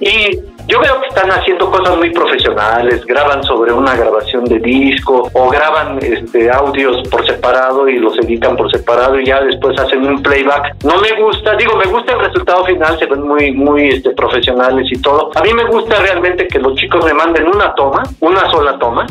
Y 0.00 0.38
Yo 0.68 0.78
veo 0.80 1.00
que 1.00 1.08
están 1.08 1.30
haciendo 1.30 1.70
cosas 1.70 1.96
muy 1.96 2.10
profesionales, 2.10 3.04
graban 3.06 3.42
sobre 3.42 3.72
una 3.72 3.96
grabación 3.96 4.44
de 4.44 4.58
disco 4.58 5.30
o 5.32 5.48
graban 5.48 5.98
este 6.02 6.50
audios 6.50 7.08
por 7.08 7.26
separado 7.26 7.88
y 7.88 7.98
los 7.98 8.18
editan 8.18 8.54
por 8.54 8.70
separado 8.70 9.18
y 9.18 9.24
ya 9.24 9.40
después 9.40 9.78
hacen 9.80 10.06
un 10.06 10.22
playback. 10.22 10.76
No 10.84 11.00
me 11.00 11.20
gusta, 11.22 11.56
digo, 11.56 11.74
me 11.76 11.90
gusta 11.90 12.12
el 12.12 12.20
resultado 12.20 12.66
final, 12.66 12.98
se 12.98 13.06
ven 13.06 13.26
muy 13.26 13.52
muy 13.52 13.88
este, 13.88 14.10
profesionales 14.10 14.86
y 14.90 15.00
todo. 15.00 15.30
A 15.34 15.42
mí 15.42 15.54
me 15.54 15.64
gusta 15.64 15.96
realmente 16.02 16.46
que 16.46 16.58
los 16.58 16.74
chicos 16.74 17.02
me 17.02 17.14
manden 17.14 17.48
una 17.48 17.74
toma, 17.74 18.02
una 18.20 18.50
sola 18.50 18.78
toma. 18.78 19.06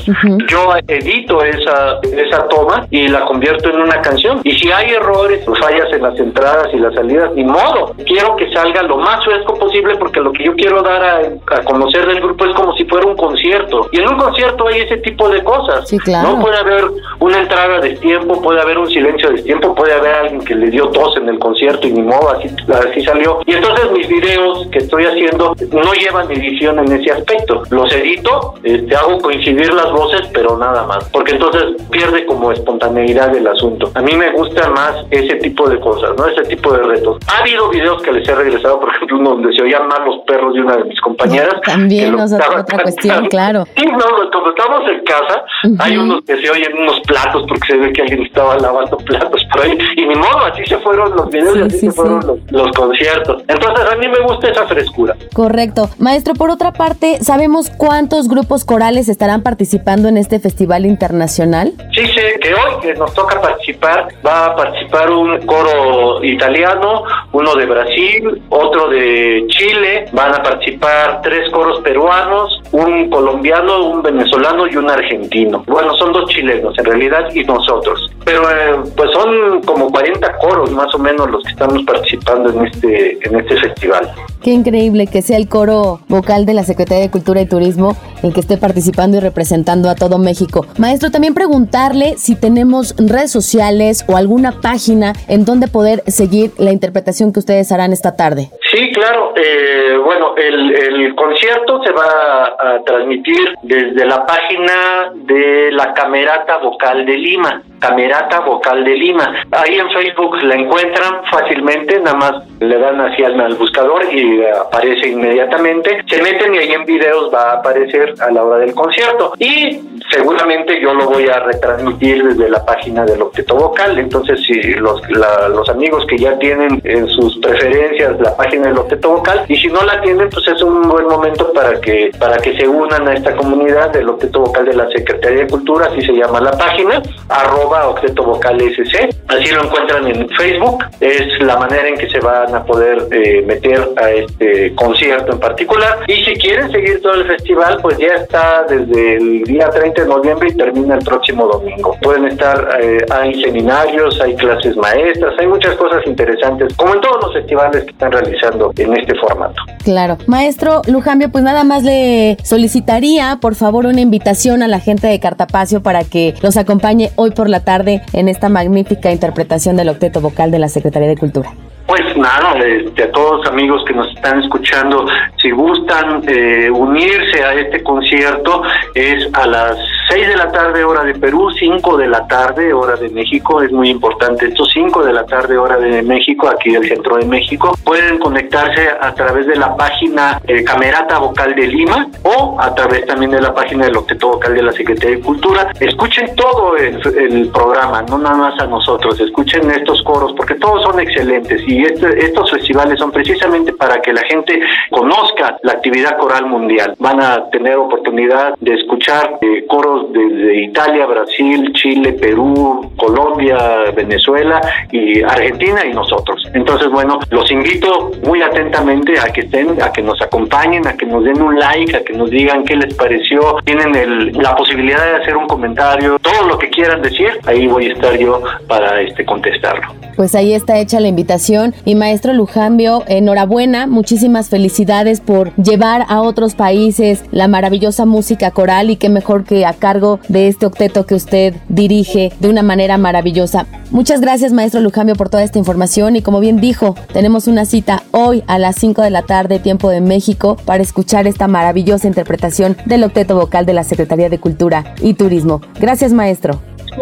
Yo 0.48 0.74
edito 0.88 1.44
esa 1.44 2.00
esa 2.04 2.48
toma 2.50 2.86
y 2.92 3.08
la 3.08 3.26
convierto 3.26 3.70
en 3.70 3.82
una 3.82 4.00
canción. 4.02 4.42
Y 4.44 4.52
si 4.52 4.72
hay 4.72 4.92
errores, 4.92 5.44
fallas 5.60 5.92
en 5.92 6.04
las 6.04 6.20
entradas 6.20 6.68
y 6.74 6.78
las 6.78 6.94
salidas, 6.94 7.34
ni 7.34 7.44
modo. 7.44 7.96
Quiero 8.06 8.36
que 8.36 8.52
salga 8.52 8.84
lo 8.84 8.98
más 8.98 9.24
fresco 9.26 9.56
posible 9.56 9.96
porque 9.96 10.20
lo 10.20 10.32
que 10.32 10.44
yo 10.44 10.56
quiero 10.56 10.84
dar 10.84 11.04
a, 11.04 11.22
conocer 11.66 12.06
del 12.06 12.22
grupo 12.22 12.46
es 12.46 12.56
como 12.56 12.75
si 12.75 12.86
fuera 12.86 13.08
un 13.08 13.16
concierto. 13.16 13.89
Y 13.92 14.00
en 14.00 14.10
un 14.10 14.18
concierto 14.18 14.68
hay 14.68 14.82
ese 14.82 14.98
tipo 14.98 15.30
de 15.30 15.44
cosas. 15.44 15.92
No 16.24 16.39
puede 16.39 16.58
haber 16.58 16.86
una 17.20 17.39
entrada 17.39 17.80
de 17.80 17.96
tiempo, 17.96 18.42
puede 18.42 18.62
haber 18.62 18.77
un 18.77 18.89
silencio 18.89 19.30
de 19.32 19.42
tiempo, 19.42 19.74
puede 19.74 19.94
haber 19.94 20.13
alguien 20.13 20.44
que 20.44 20.56
le 20.56 20.70
dio 20.70 20.89
tos 20.89 21.16
en 21.18 21.30
el 21.30 21.39
concierto 21.39 21.88
y 21.88 21.94
ni 21.94 22.01
modo, 22.01 22.32
así, 22.32 22.50
así 22.72 23.01
salió. 23.01 23.39
Y 23.46 23.54
entonces 23.54 23.92
mis 23.92 24.08
videos 24.08 24.68
que 24.72 24.80
estoy 24.80 25.06
haciendo 25.06 25.56
no 25.72 25.94
llevan 25.94 26.32
edición 26.32 26.80
en 26.80 26.92
ese 26.92 27.12
aspecto. 27.12 27.63
Los 27.70 27.94
edito, 27.94 28.56
este, 28.63 28.96
hago 28.96 29.18
coincidir 29.20 29.74
las 29.74 29.92
voces, 29.92 30.30
pero 30.34 30.58
nada 30.58 30.86
más. 30.86 31.10
Porque 31.12 31.34
entonces 31.34 31.63
pierde 31.89 32.25
como 32.25 32.51
espontaneidad 32.51 33.36
el 33.36 33.48
asunto. 33.48 33.92
A 33.96 34.01
mí 34.01 34.16
me 34.16 34.32
gusta 34.32 34.70
más 34.70 35.06
ese 35.12 35.36
tipo 35.36 35.70
de 35.70 35.80
cosas, 35.80 36.12
¿no? 36.18 36.27
Ese 36.27 36.44
tipo 36.44 36.74
de 36.74 36.84
retos. 36.84 37.18
Ha 37.34 37.39
habido 37.39 37.70
videos 37.70 38.01
que 38.01 38.12
les 38.12 38.27
he 38.27 38.36
regresado, 38.36 38.80
por 38.80 38.89
ejemplo, 38.89 39.18
donde 39.18 39.54
se 39.54 39.62
oían 39.62 39.88
mal 39.88 40.04
los 40.06 40.20
perros 40.25 40.54
de 40.54 40.62
una 40.62 40.75
de 40.77 40.84
mis 40.86 41.00
compañeras. 41.00 41.37
También 41.63 42.15
nos 42.15 42.32
otra 42.34 42.82
cuestión, 42.82 43.27
claro. 43.27 43.65
Sí, 43.75 43.86
no, 43.86 44.29
cuando 44.32 44.50
estamos 44.50 44.82
en 44.89 45.03
casa, 45.03 45.44
hay 45.79 45.98
unos 45.98 46.24
que 46.24 46.38
se 46.38 46.50
oyen 46.50 46.77
unos 46.77 47.00
platos 47.01 47.46
porque 47.48 47.67
se 47.67 47.77
ve 47.77 47.94
que 47.94 48.01
alguien 48.01 48.24
estaba 48.24 48.58
lavando 48.58 48.98
platos 49.06 49.44
por 49.51 49.62
ahí. 49.62 49.77
Y 49.96 50.06
ni 50.06 50.15
modo, 50.15 50.46
así 50.51 50.65
se 50.65 50.77
fueron 50.79 51.15
los 51.15 51.29
videos 51.29 51.58
y 51.58 51.62
así 51.62 51.79
se 51.79 51.91
fueron 51.91 52.25
los, 52.25 52.51
los 52.51 52.72
conciertos. 52.72 53.44
Entonces, 53.48 53.86
a 53.91 53.96
mí 53.96 54.08
me 54.08 54.20
gusta 54.20 54.50
esa 54.50 54.65
frescura. 54.67 55.15
Correcto. 55.34 55.89
Maestro, 56.00 56.34
por 56.34 56.50
otra 56.50 56.72
parte, 56.72 57.20
¿sabemos 57.22 57.70
cuántos 57.70 58.27
grupos 58.27 58.65
corales 58.65 59.10
estarán 59.10 59.44
participando 59.44 60.08
en 60.08 60.17
este 60.17 60.39
festival 60.39 60.86
internacional? 60.86 61.74
Sí, 61.94 62.06
sé 62.08 62.39
que 62.41 62.53
hoy 62.53 62.82
que 62.82 62.94
nos 62.94 63.13
toca 63.13 63.39
participar, 63.41 64.08
va 64.25 64.48
a 64.48 64.56
participar 64.56 65.12
un 65.12 65.46
coro 65.46 66.24
italiano, 66.24 67.03
uno 67.32 67.56
de 67.56 67.65
Brasil, 67.65 68.41
otro 68.50 68.89
de 68.89 69.46
Chile, 69.50 70.06
van 70.12 70.34
a 70.36 70.44
participar 70.44 71.17
tres 71.22 71.50
coros 71.52 71.80
peruanos, 71.82 72.62
un 72.72 73.10
colombiano, 73.10 73.90
un 73.90 74.02
venezolano 74.02 74.68
y 74.68 74.76
un 74.76 74.90
argentino. 74.90 75.64
Bueno, 75.68 75.96
son 75.96 76.14
dos 76.14 76.30
chilenos 76.30 76.78
en 76.78 76.86
realidad 76.86 77.30
y 77.34 77.44
nosotros. 77.44 78.12
Pero 78.26 78.42
eh, 78.50 78.76
pues 78.96 79.12
son 79.12 79.62
como 79.62 79.90
40 79.90 80.38
coros 80.40 80.72
más 80.72 80.94
o 80.94 81.00
menos 81.00 81.30
los 81.30 81.44
que 81.44 81.52
estamos 81.52 81.84
participando 81.84 82.50
en 82.50 82.68
este 82.68 83.18
en 83.22 83.40
este 83.40 83.56
festival. 83.58 84.12
Qué 84.44 84.52
increíble 84.52 85.08
que 85.08 85.22
sea 85.22 85.38
el 85.38 85.48
coro 85.48 86.02
vocal 86.08 86.46
de 86.46 86.54
la 86.54 86.64
Secretaría 86.64 87.04
de 87.04 87.12
Cultura 87.12 87.42
y 87.42 87.48
Turismo 87.48 87.96
el 88.24 88.34
que 88.34 88.40
esté 88.40 88.58
participando 88.58 89.18
y 89.18 89.20
representando 89.20 89.90
a 89.90 89.96
todo 89.96 90.18
México. 90.18 90.66
Maestro, 90.78 91.12
también 91.12 91.34
preguntarle 91.34 92.16
si 92.18 92.36
tenemos 92.36 92.96
redes 92.98 93.32
sociales 93.32 94.06
o 94.08 94.18
alguna 94.18 94.62
página 94.62 95.14
en 95.28 95.46
donde 95.46 95.68
poder 95.68 96.04
seguir 96.08 96.52
la 96.58 96.72
interpretación 96.72 97.34
que 97.34 97.40
ustedes 97.40 97.72
harán 97.72 97.94
esta 97.94 98.16
tarde. 98.16 98.50
Sí, 98.72 98.92
claro. 98.92 99.34
Eh, 99.36 99.98
bueno, 100.04 100.36
el, 100.36 100.76
el, 100.76 101.07
concierto 101.16 101.82
se 101.84 101.92
va 101.92 102.56
a 102.60 102.80
transmitir 102.86 103.56
desde 103.62 104.06
la 104.06 104.26
página 104.26 105.12
de 105.14 105.72
la 105.72 105.94
Camerata 105.94 106.58
Vocal 106.58 107.06
de 107.06 107.18
Lima. 107.18 107.62
Camerata 107.80 108.40
Vocal 108.40 108.84
de 108.84 108.96
Lima. 108.96 109.36
Ahí 109.52 109.78
en 109.78 109.90
Facebook 109.92 110.42
la 110.44 110.56
encuentran 110.56 111.22
fácilmente, 111.30 112.00
nada 112.00 112.18
más 112.18 112.34
le 112.60 112.78
dan 112.80 113.00
así 113.02 113.24
al, 113.24 113.40
al 113.40 113.54
buscador 113.56 114.04
y 114.12 114.44
aparece 114.46 115.10
inmediatamente. 115.10 116.04
Se 116.10 116.22
meten 116.22 116.56
y 116.56 116.58
ahí 116.58 116.72
en 116.72 116.86
videos 116.86 117.32
va 117.34 117.52
a 117.52 117.54
aparecer 117.58 118.16
a 118.20 118.32
la 118.32 118.44
hora 118.44 118.58
del 118.58 118.74
concierto. 118.74 119.34
Y 119.38 119.80
seguramente 120.10 120.82
yo 120.82 120.94
lo 120.94 121.06
voy 121.06 121.28
a 121.28 121.40
retransmitir 121.40 122.24
desde 122.24 122.50
la 122.50 122.66
página 122.66 123.06
del 123.06 123.22
Octeto 123.22 123.56
Vocal. 123.56 124.00
Entonces, 124.00 124.42
si 124.42 124.60
los, 124.74 125.02
los 125.10 125.70
amigos 125.70 126.06
que 126.08 126.18
ya 126.18 126.38
tienen 126.40 126.82
en 126.84 127.08
sus 127.08 127.38
preferencias 127.38 128.20
la 128.20 128.36
página 128.36 128.67
del 128.67 128.78
Octeto 128.80 129.10
Vocal, 129.10 129.46
y 129.48 129.56
si 129.56 129.67
no 129.67 129.82
la 129.84 130.02
tienen, 130.02 130.30
pues 130.30 130.48
es 130.48 130.62
un 130.62 130.88
buen 130.98 131.08
momento 131.08 131.52
para 131.54 131.80
que, 131.80 132.10
para 132.18 132.38
que 132.38 132.58
se 132.58 132.68
unan 132.68 133.08
a 133.08 133.14
esta 133.14 133.36
comunidad 133.36 133.92
del 133.92 134.10
Octeto 134.10 134.42
Vocal 134.42 134.66
de 134.66 134.74
la 134.74 134.88
Secretaría 134.90 135.42
de 135.42 135.48
Cultura, 135.48 135.88
así 135.88 136.02
se 136.02 136.14
llama 136.14 136.42
la 136.42 136.52
página, 136.52 137.02
arroba 137.30 137.90
Octeto 137.90 138.24
Vocal 138.24 138.60
SC. 138.60 139.10
Así 139.28 139.52
lo 139.54 139.66
encuentran 139.66 140.08
en 140.08 140.28
Facebook. 140.30 140.84
Es 141.00 141.40
la 141.42 141.58
manera 141.58 141.88
en 141.88 141.98
que 141.98 142.10
se 142.10 142.20
van 142.20 142.54
a 142.56 142.64
poder 142.64 143.08
eh, 143.12 143.44
meter 143.46 143.90
a 143.98 144.10
este 144.12 144.74
concierto 144.76 145.34
en 145.34 145.40
particular. 145.40 146.00
Y 146.08 146.24
si 146.24 146.34
quieren 146.36 146.72
seguir 146.72 147.02
todo 147.02 147.14
el 147.14 147.28
festival, 147.28 147.78
pues 147.82 147.98
ya 147.98 148.16
está 148.16 148.64
desde 148.68 149.18
el 149.18 149.44
día 149.44 149.70
30 149.70 150.02
de 150.02 150.08
noviembre 150.08 150.50
y 150.50 150.58
termina 150.58 150.96
el 150.96 151.04
próximo 151.04 151.46
domingo. 151.48 151.96
Pueden 152.02 152.26
estar, 152.26 152.80
eh, 152.82 153.06
hay 153.12 153.40
seminarios, 153.42 154.20
hay 154.22 154.36
clases 154.36 154.76
maestras, 154.78 155.36
hay 155.38 155.48
muchas 155.48 155.76
cosas 155.76 156.06
interesantes, 156.08 156.74
como 156.76 156.96
en 156.96 157.02
todos 157.02 157.26
los 157.26 157.34
festivales 157.34 157.84
que 157.84 157.92
están 157.92 158.12
realizando 158.12 158.72
en 158.78 158.98
este 158.98 159.14
formato. 159.16 159.62
Claro. 159.84 160.18
Maestro 160.28 160.82
Lujambio, 160.88 161.30
pues 161.30 161.43
nada 161.43 161.63
más 161.63 161.84
le 161.84 162.38
solicitaría, 162.43 163.38
por 163.41 163.56
favor, 163.56 163.86
una 163.86 164.02
invitación 164.02 164.63
a 164.63 164.67
la 164.67 164.80
gente 164.80 165.08
de 165.08 165.19
Cartapacio 165.19 165.84
para 165.84 166.04
que 166.04 166.34
los 166.41 166.58
acompañe 166.58 167.12
hoy 167.15 167.32
por 167.32 167.50
la 167.50 167.60
tarde 167.60 168.02
en 168.13 168.30
esta 168.30 168.50
magnífica 168.50 169.12
interpretación 169.12 169.76
del 169.76 169.89
octeto 169.89 170.21
vocal 170.21 170.52
de 170.52 170.60
la 170.60 170.69
Secretaría 170.69 171.10
de 171.10 171.17
Cultura. 171.17 171.52
Pues 171.88 172.17
nada, 172.17 172.54
este, 172.65 173.04
a 173.04 173.12
todos 173.13 173.38
los 173.38 173.47
amigos 173.47 173.82
que 173.86 173.93
nos 173.93 174.13
están 174.13 174.41
escuchando, 174.41 175.06
si 175.41 175.52
gustan 175.52 176.21
eh, 176.28 176.69
unirse 176.69 177.41
a 177.41 177.54
este 177.54 177.82
concierto, 177.82 178.62
es 178.93 179.30
a 179.34 179.47
las 179.47 179.78
6 180.10 180.28
de 180.28 180.36
la 180.36 180.52
tarde 180.52 180.84
hora 180.84 181.06
de 181.06 181.13
Perú, 181.13 181.50
5 181.50 181.95
de 181.95 182.08
la 182.08 182.28
tarde 182.28 182.73
hora 182.73 182.97
de 182.97 183.08
México, 183.10 183.62
es 183.62 183.71
muy 183.71 183.89
importante 183.89 184.47
esto, 184.47 184.65
5 184.65 185.06
de 185.06 185.13
la 185.13 185.26
tarde 185.26 185.58
hora 185.58 185.78
de 185.78 186.02
México, 186.02 186.50
aquí 186.50 186.71
del 186.71 186.86
centro 186.89 187.15
de 187.15 187.26
México. 187.26 187.78
Pueden 187.86 188.19
conectarse 188.19 188.89
a 189.00 189.13
través 189.15 189.47
de 189.47 189.56
la 189.56 189.73
página 189.78 190.41
eh, 190.45 190.65
Camerata 190.78 191.18
Vocal 191.18 191.56
de 191.56 191.66
Lima 191.66 192.08
o 192.22 192.56
a 192.60 192.76
través 192.76 193.04
también 193.08 193.32
de 193.32 193.42
la 193.42 193.52
página 193.52 193.86
del 193.86 193.98
Octeto 193.98 194.30
Vocal 194.34 194.54
de 194.54 194.62
la 194.62 194.72
Secretaría 194.74 195.18
de 195.18 195.24
Cultura. 195.24 195.72
Escuchen 195.80 196.36
todo 196.36 196.78
el, 196.78 197.02
el 197.18 197.50
programa, 197.50 198.04
no 198.04 198.20
nada 198.20 198.36
más 198.36 198.60
a 198.60 198.68
nosotros, 198.68 199.20
escuchen 199.20 199.72
estos 199.72 200.04
coros 200.04 200.34
porque 200.38 200.54
todos 200.56 200.84
son 200.84 201.00
excelentes 201.00 201.63
y 201.68 201.84
este, 201.84 202.24
estos 202.24 202.52
festivales 202.52 203.00
son 203.00 203.12
precisamente 203.12 203.74
para 203.74 204.00
que 204.02 204.13
la 204.13 204.22
gente 204.22 204.60
conozca 204.92 205.58
la 205.63 205.74
actividad 205.74 206.16
coral 206.18 206.46
mundial. 206.46 206.94
Van 207.00 207.22
a 207.22 207.50
tener 207.50 207.76
oportunidad 207.78 208.54
de 208.60 208.76
escuchar 208.76 209.40
eh, 209.42 209.66
coros 209.68 210.13
desde 210.13 210.62
Italia, 210.63 211.08
Brasil, 211.08 211.74
Chile, 211.74 212.13
Perú, 212.13 212.92
Colombia, 212.98 213.58
Venezuela 213.96 214.62
y 214.92 215.24
Argentina 215.24 215.82
y 215.86 215.94
nosotros. 215.94 216.48
Entonces, 216.54 216.90
bueno, 216.90 217.20
los 217.32 217.50
invito 217.50 218.12
muy 218.24 218.44
atentamente 218.44 219.20
a 219.20 219.34
que 219.34 219.42
estén, 219.42 219.82
a 219.82 219.92
que 219.92 220.04
nos 220.04 220.22
acompañen, 220.22 220.66
a 220.75 220.97
que 220.97 221.06
nos 221.06 221.23
den 221.23 221.41
un 221.41 221.58
like, 221.58 221.95
a 221.95 222.03
que 222.03 222.13
nos 222.13 222.30
digan 222.30 222.63
qué 222.65 222.75
les 222.75 222.93
pareció. 222.93 223.58
Tienen 223.63 223.95
el, 223.95 224.32
la 224.34 224.56
posibilidad 224.56 225.03
de 225.03 225.23
hacer 225.23 225.38
un 225.38 225.47
comentario, 225.47 226.19
todo 226.19 226.47
lo 226.47 226.58
que 226.58 226.69
quieran 226.69 227.01
decir, 227.01 227.30
ahí 227.45 227.67
voy 227.67 227.88
a 227.88 227.93
estar 227.93 228.17
yo 228.17 228.41
para 228.67 229.01
este 229.01 229.25
contestarlo. 229.25 229.88
Pues 230.17 230.36
ahí 230.36 230.53
está 230.53 230.80
hecha 230.80 230.99
la 230.99 231.08
invitación 231.08 231.73
y 231.86 231.95
maestro 231.95 232.34
Lujambio, 232.34 233.03
enhorabuena, 233.08 233.88
muchísimas 233.88 234.49
felicidades 234.49 235.21
por 235.21 235.53
llevar 235.56 236.06
a 236.10 236.21
otros 236.21 236.56
países 236.56 237.23
la 237.32 237.47
maravillosa 237.47 238.06
música 238.06 238.51
coral 238.51 238.89
y 238.89 238.95
qué 238.97 239.10
mejor 239.10 239.45
que 239.45 239.65
a 239.65 239.73
cargo 239.73 240.19
de 240.27 240.47
este 240.47 240.65
octeto 240.65 241.06
que 241.06 241.15
usted 241.15 241.53
dirige 241.69 242.34
de 242.39 242.49
una 242.49 242.63
manera 242.63 242.97
maravillosa. 242.97 243.67
Muchas 243.91 244.19
gracias 244.19 244.51
maestro 244.51 244.82
Lujambio 244.82 245.15
por 245.15 245.30
toda 245.30 245.43
esta 245.43 245.60
información 245.60 246.15
y 246.15 246.21
como 246.21 246.39
bien 246.39 246.60
dijo, 246.60 246.95
tenemos 247.13 247.47
una 247.47 247.65
cita 247.65 248.03
hoy 248.12 248.43
a 248.47 248.58
las 248.58 248.75
5 248.75 249.03
de 249.03 249.12
la 249.12 249.21
tarde 249.21 249.60
tiempo 249.60 249.89
de 249.89 250.01
México 250.01 250.57
para 250.65 250.84
escuchar 250.84 251.28
esta 251.28 251.48
maravillosa 251.48 252.08
interpretación 252.08 252.78
del 252.86 253.04
octeto 253.04 253.36
vocal 253.36 253.65
de 253.65 253.74
la 253.74 253.84
Secretaría 253.84 254.30
de 254.30 254.39
Cultura 254.39 254.96
y 255.02 255.13
Turismo. 255.13 255.62
Gracias 255.80 256.13
maestro. 256.13 256.60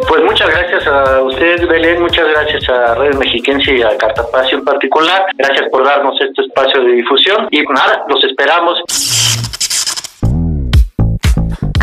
Pues 0.10 0.24
muchas 0.24 0.50
gracias 0.50 0.86
a 0.88 1.22
usted, 1.22 1.68
Belén, 1.70 2.02
muchas 2.02 2.28
gracias 2.28 2.68
a 2.68 2.96
Red 2.96 3.16
Mexiquense 3.16 3.76
y 3.76 3.82
a 3.82 3.96
Cartapacio 3.98 4.58
en 4.58 4.66
particular. 4.66 5.26
Gracias 5.38 5.70
por 5.72 5.86
darnos 5.86 6.20
este 6.20 6.42
espacio 6.42 6.84
de 6.84 6.92
difusión 6.94 7.48
y 7.52 7.62
nada, 7.62 8.04
los 8.10 8.22
esperamos. 8.26 8.84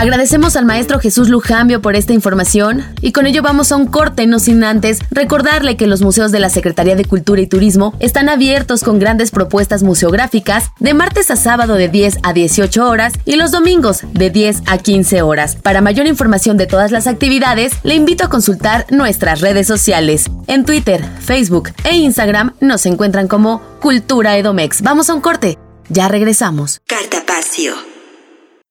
Agradecemos 0.02 0.56
al 0.56 0.64
maestro 0.64 0.98
Jesús 0.98 1.28
Lujambio 1.28 1.80
por 1.80 1.94
esta 1.94 2.12
información 2.12 2.84
y 3.00 3.12
con 3.12 3.24
ello 3.24 3.40
vamos 3.40 3.70
a 3.70 3.76
un 3.76 3.86
corte, 3.86 4.26
no 4.26 4.40
sin 4.40 4.64
antes 4.64 4.98
recordarle 5.12 5.76
que 5.76 5.86
los 5.86 6.02
museos 6.02 6.32
de 6.32 6.40
la 6.40 6.50
Secretaría 6.50 6.96
de 6.96 7.04
Cultura 7.04 7.40
y 7.40 7.46
Turismo 7.46 7.94
están 8.00 8.28
abiertos 8.28 8.82
con 8.82 8.98
grandes 8.98 9.30
propuestas 9.30 9.84
museográficas 9.84 10.70
de 10.80 10.92
martes 10.92 11.30
a 11.30 11.36
sábado 11.36 11.74
de 11.74 11.86
10 11.86 12.18
a 12.24 12.32
18 12.32 12.84
horas 12.84 13.12
y 13.24 13.36
los 13.36 13.52
domingos 13.52 14.00
de 14.12 14.30
10 14.30 14.62
a 14.66 14.78
15 14.78 15.22
horas. 15.22 15.54
Para 15.54 15.80
mayor 15.80 16.08
información 16.08 16.56
de 16.56 16.66
todas 16.66 16.90
las 16.90 17.06
actividades, 17.06 17.70
le 17.84 17.94
invito 17.94 18.24
a 18.24 18.28
consultar 18.28 18.86
nuestras 18.90 19.40
redes 19.40 19.68
sociales. 19.68 20.24
En 20.48 20.64
Twitter, 20.64 21.00
Facebook 21.20 21.70
e 21.84 21.94
Instagram 21.94 22.54
nos 22.58 22.86
encuentran 22.86 23.28
como 23.28 23.62
Cultura 23.80 24.36
Edomex. 24.36 24.82
Vamos 24.82 25.10
a 25.10 25.14
un 25.14 25.20
corte. 25.20 25.58
Ya 25.90 26.08
regresamos. 26.08 26.80
Cartapacio. 26.88 27.91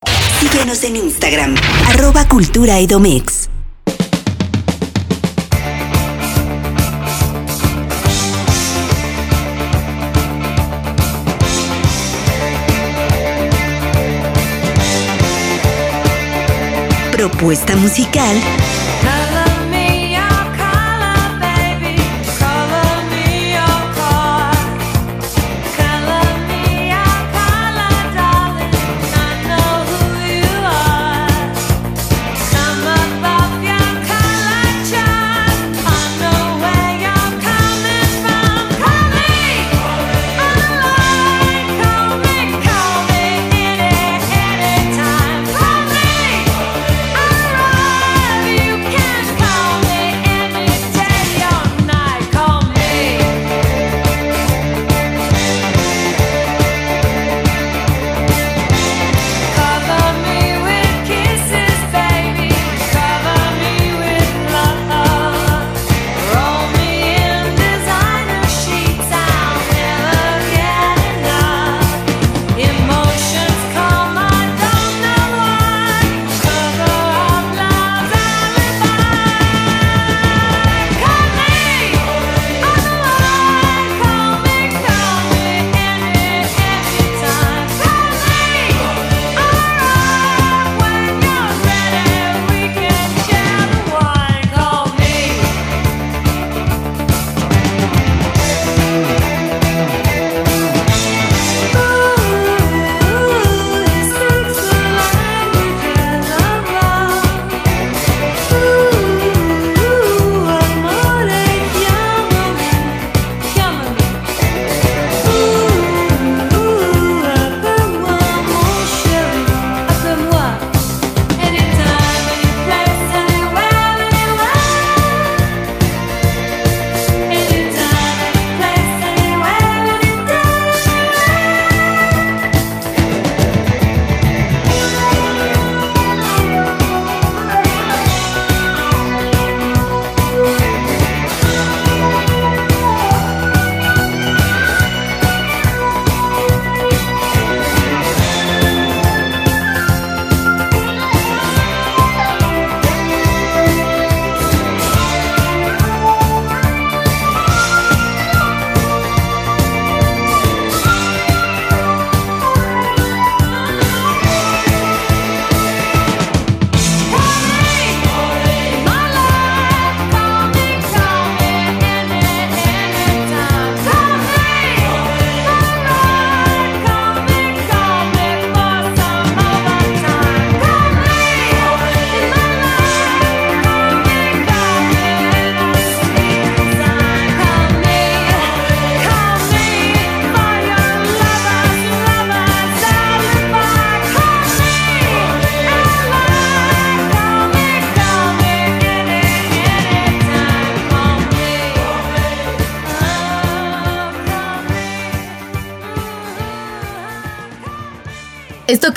Síguenos 0.05 0.83
en 0.83 0.95
Instagram, 0.95 1.55
arroba 1.89 2.27
Cultura 2.27 2.79
Edomex. 2.79 3.49
Propuesta 17.11 17.75
musical 17.75 18.35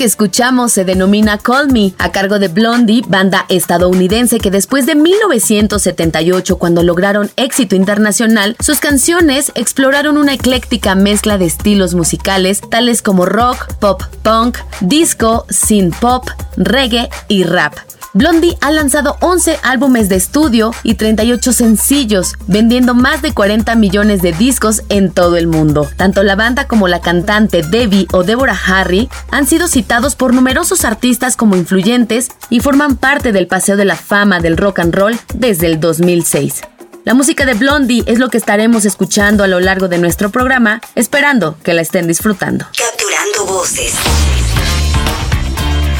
que 0.05 0.09
escuchamos 0.09 0.71
se 0.73 0.85
denomina 0.85 1.39
Call 1.39 1.73
Me, 1.73 1.95
a 1.97 2.13
cargo 2.13 2.39
de 2.39 2.49
Blondie, 2.49 3.03
banda 3.09 3.47
estadounidense 3.49 4.39
que 4.39 4.51
después 4.51 4.85
de 4.85 4.97
1978, 4.97 6.59
cuando 6.59 6.83
lograron 6.83 7.31
éxito 7.37 7.75
internacional, 7.75 8.55
sus 8.61 8.81
canciones 8.81 9.51
exploraron 9.55 10.19
una 10.19 10.35
ecléctica 10.35 10.95
mezcla 10.95 11.39
de 11.39 11.47
estilos 11.47 11.95
musicales 11.95 12.61
tales 12.69 13.01
como 13.01 13.25
rock, 13.25 13.73
pop, 13.81 14.03
punk, 14.23 14.59
disco, 14.83 15.47
synth 15.49 15.99
pop, 16.01 16.29
reggae 16.59 17.09
y 17.29 17.45
rap. 17.45 17.75
Blondie 18.15 18.57
ha 18.61 18.71
lanzado 18.71 19.17
11 19.21 19.59
álbumes 19.65 20.09
de 20.09 20.15
estudio 20.15 20.71
y 20.85 20.95
38 20.95 21.53
sencillos, 21.53 22.35
vendiendo 22.47 22.95
más 22.95 23.23
de 23.23 23.33
40 23.35 23.75
millones 23.75 24.23
de 24.23 24.33
discos 24.33 24.83
en 24.89 25.11
todo 25.11 25.37
el 25.37 25.49
mundo. 25.49 25.91
Tanto 25.97 26.23
la 26.23 26.37
banda 26.37 26.69
como 26.69 26.87
la 26.87 27.01
cantante 27.01 27.63
Debbie 27.63 28.07
o 28.13 28.23
Deborah 28.23 28.59
Harry 28.67 29.09
han 29.33 29.49
sido 29.49 29.67
citados 29.67 30.15
por 30.15 30.33
numerosos 30.33 30.85
artistas 30.85 31.37
como 31.37 31.57
influyentes 31.57 32.29
y 32.51 32.61
forman 32.61 32.97
parte 32.97 33.33
del 33.33 33.49
Paseo 33.49 33.77
de 33.77 33.85
la 33.85 33.97
Fama 33.97 34.39
del 34.39 34.57
Rock 34.57 34.79
and 34.79 34.95
Roll 34.95 35.19
desde 35.35 35.67
el 35.67 35.81
2006. 35.81 36.61
La 37.03 37.15
música 37.15 37.45
de 37.45 37.55
Blondie 37.55 38.05
es 38.07 38.21
lo 38.21 38.31
que 38.31 38.39
estaremos 38.39 38.85
escuchando 38.85 39.43
a 39.43 39.49
lo 39.49 39.59
largo 39.59 39.89
de 39.89 39.99
nuestro 39.99 40.31
programa, 40.31 40.81
esperando 40.95 41.59
que 41.65 41.75
la 41.75 41.83
estén 41.83 42.07
disfrutando. 42.07 42.65
Capturando 42.79 43.45
voces 43.53 43.93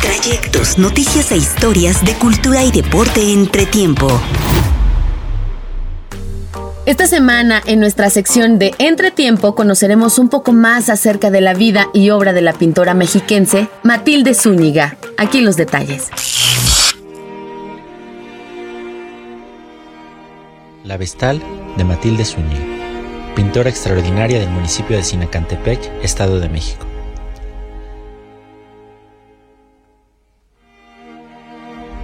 trayectos, 0.05 0.77
noticias 0.77 1.33
e 1.33 1.37
historias 1.39 2.05
de 2.05 2.13
cultura 2.15 2.63
y 2.63 2.71
deporte 2.71 3.33
entre 3.33 3.65
tiempo. 3.65 4.21
Esta 6.85 7.07
semana, 7.07 7.63
en 7.65 7.81
nuestra 7.81 8.11
sección 8.11 8.59
de 8.59 8.75
Entretiempo, 8.79 9.55
conoceremos 9.55 10.19
un 10.19 10.29
poco 10.29 10.53
más 10.53 10.91
acerca 10.91 11.31
de 11.31 11.41
la 11.41 11.55
vida 11.55 11.89
y 11.95 12.11
obra 12.11 12.35
de 12.35 12.43
la 12.43 12.53
pintora 12.53 12.93
mexiquense 12.93 13.69
Matilde 13.83 14.35
Zúñiga. 14.35 14.99
Aquí 15.17 15.41
los 15.41 15.57
detalles. 15.57 16.11
La 20.85 20.99
Vestal 20.99 21.43
de 21.79 21.85
Matilde 21.85 22.27
Zúñiga, 22.27 22.61
pintora 23.35 23.71
extraordinaria 23.71 24.39
del 24.39 24.51
municipio 24.51 24.99
de 24.99 25.03
Sinacantepec, 25.03 25.81
Estado 26.03 26.41
de 26.41 26.51
México. 26.51 26.94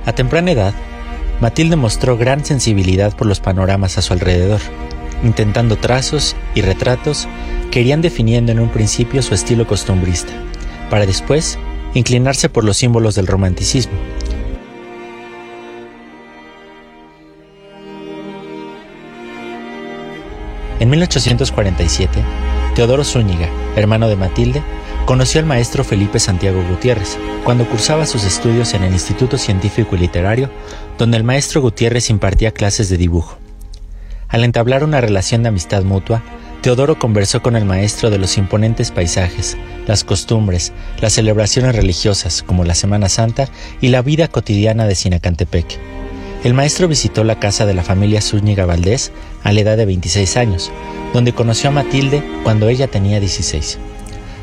A 0.06 0.12
temprana 0.12 0.52
edad, 0.52 0.74
Matilde 1.40 1.76
mostró 1.76 2.16
gran 2.16 2.44
sensibilidad 2.44 3.14
por 3.14 3.26
los 3.26 3.40
panoramas 3.40 3.98
a 3.98 4.02
su 4.02 4.12
alrededor, 4.12 4.60
intentando 5.24 5.76
trazos 5.76 6.36
y 6.54 6.62
retratos 6.62 7.28
que 7.70 7.80
irían 7.80 8.02
definiendo 8.02 8.52
en 8.52 8.60
un 8.60 8.70
principio 8.70 9.22
su 9.22 9.34
estilo 9.34 9.66
costumbrista, 9.66 10.32
para 10.90 11.06
después 11.06 11.58
inclinarse 11.94 12.48
por 12.48 12.64
los 12.64 12.76
símbolos 12.76 13.14
del 13.14 13.26
romanticismo, 13.26 13.92
En 20.80 20.88
1847, 20.88 22.22
Teodoro 22.74 23.04
Zúñiga, 23.04 23.50
hermano 23.76 24.08
de 24.08 24.16
Matilde, 24.16 24.62
conoció 25.04 25.38
al 25.38 25.46
maestro 25.46 25.84
Felipe 25.84 26.18
Santiago 26.18 26.64
Gutiérrez 26.70 27.18
cuando 27.44 27.68
cursaba 27.68 28.06
sus 28.06 28.24
estudios 28.24 28.72
en 28.72 28.84
el 28.84 28.94
Instituto 28.94 29.36
Científico 29.36 29.94
y 29.94 29.98
Literario, 29.98 30.48
donde 30.96 31.18
el 31.18 31.24
maestro 31.24 31.60
Gutiérrez 31.60 32.08
impartía 32.08 32.52
clases 32.52 32.88
de 32.88 32.96
dibujo. 32.96 33.36
Al 34.28 34.42
entablar 34.42 34.82
una 34.82 35.02
relación 35.02 35.42
de 35.42 35.50
amistad 35.50 35.82
mutua, 35.82 36.22
Teodoro 36.62 36.98
conversó 36.98 37.42
con 37.42 37.56
el 37.56 37.66
maestro 37.66 38.08
de 38.08 38.16
los 38.16 38.38
imponentes 38.38 38.90
paisajes, 38.90 39.58
las 39.86 40.02
costumbres, 40.02 40.72
las 41.02 41.12
celebraciones 41.12 41.76
religiosas 41.76 42.42
como 42.42 42.64
la 42.64 42.74
Semana 42.74 43.10
Santa 43.10 43.50
y 43.82 43.88
la 43.88 44.00
vida 44.00 44.28
cotidiana 44.28 44.86
de 44.86 44.94
Sinacantepec 44.94 45.78
el 46.42 46.54
maestro 46.54 46.88
visitó 46.88 47.22
la 47.22 47.38
casa 47.38 47.66
de 47.66 47.74
la 47.74 47.82
familia 47.82 48.22
Zúñiga 48.22 48.64
Valdés 48.64 49.12
a 49.42 49.52
la 49.52 49.60
edad 49.60 49.76
de 49.76 49.84
26 49.84 50.36
años, 50.38 50.72
donde 51.12 51.34
conoció 51.34 51.68
a 51.68 51.72
Matilde 51.72 52.24
cuando 52.44 52.68
ella 52.68 52.88
tenía 52.88 53.20
16. 53.20 53.78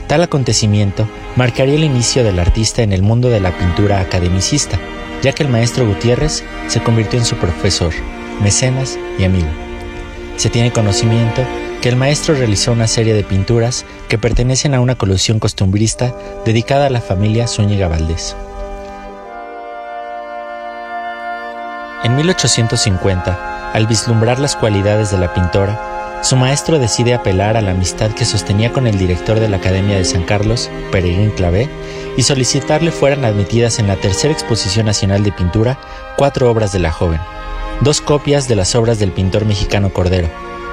Tal 0.08 0.22
acontecimiento 0.22 1.08
marcaría 1.36 1.76
el 1.76 1.84
inicio 1.84 2.24
del 2.24 2.40
artista 2.40 2.84
en 2.84 2.94
el 2.94 3.02
mundo 3.02 3.30
de 3.30 3.40
la 3.40 3.58
pintura 3.58 4.00
academicista, 4.00 4.80
ya 5.24 5.34
que 5.34 5.42
el 5.42 5.50
maestro 5.50 5.88
Gutiérrez 5.88 6.44
se 6.68 6.82
convirtió 6.82 7.18
en 7.18 7.26
su 7.26 7.36
profesor, 7.36 7.94
mecenas 8.44 9.00
y 9.18 9.24
amigo. 9.24 9.50
Se 10.38 10.52
tiene 10.52 10.72
conocimiento 10.72 11.42
que 11.82 11.90
el 11.90 11.96
maestro 11.96 12.36
realizó 12.36 12.74
una 12.74 12.88
serie 12.88 13.16
de 13.16 13.24
pinturas 13.24 13.86
que 14.08 14.20
pertenecen 14.20 14.76
a 14.76 14.82
una 14.82 14.96
colección 14.96 15.40
costumbrista 15.40 16.16
dedicada 16.46 16.88
a 16.88 16.92
la 16.92 17.02
familia 17.02 17.48
Zúñiga 17.48 17.88
Valdés. 17.88 18.36
En 22.08 22.16
1850, 22.16 23.74
al 23.74 23.86
vislumbrar 23.86 24.40
las 24.40 24.56
cualidades 24.56 25.12
de 25.12 25.18
la 25.18 25.34
pintora, 25.34 26.22
su 26.24 26.38
maestro 26.38 26.80
decide 26.80 27.14
apelar 27.14 27.58
a 27.58 27.62
la 27.62 27.72
amistad 27.72 28.12
que 28.12 28.24
sostenía 28.24 28.72
con 28.72 28.88
el 28.88 28.98
director 28.98 29.42
de 29.42 29.50
la 29.50 29.58
Academia 29.58 29.98
de 29.98 30.06
San 30.06 30.24
Carlos, 30.24 30.72
Peregrín 30.90 31.32
Clavé, 31.32 31.70
y 32.16 32.24
solicitarle 32.24 32.92
fueran 32.92 33.26
admitidas 33.26 33.80
en 33.80 33.88
la 33.88 33.98
tercera 33.98 34.34
exposición 34.34 34.86
nacional 34.86 35.22
de 35.22 35.34
pintura 35.34 35.80
cuatro 36.16 36.50
obras 36.50 36.72
de 36.72 36.80
la 36.80 36.94
joven, 36.94 37.20
dos 37.82 38.00
copias 38.00 38.48
de 38.48 38.56
las 38.56 38.74
obras 38.74 39.00
del 39.00 39.12
pintor 39.12 39.44
mexicano 39.44 39.90
Cordero, 39.90 40.30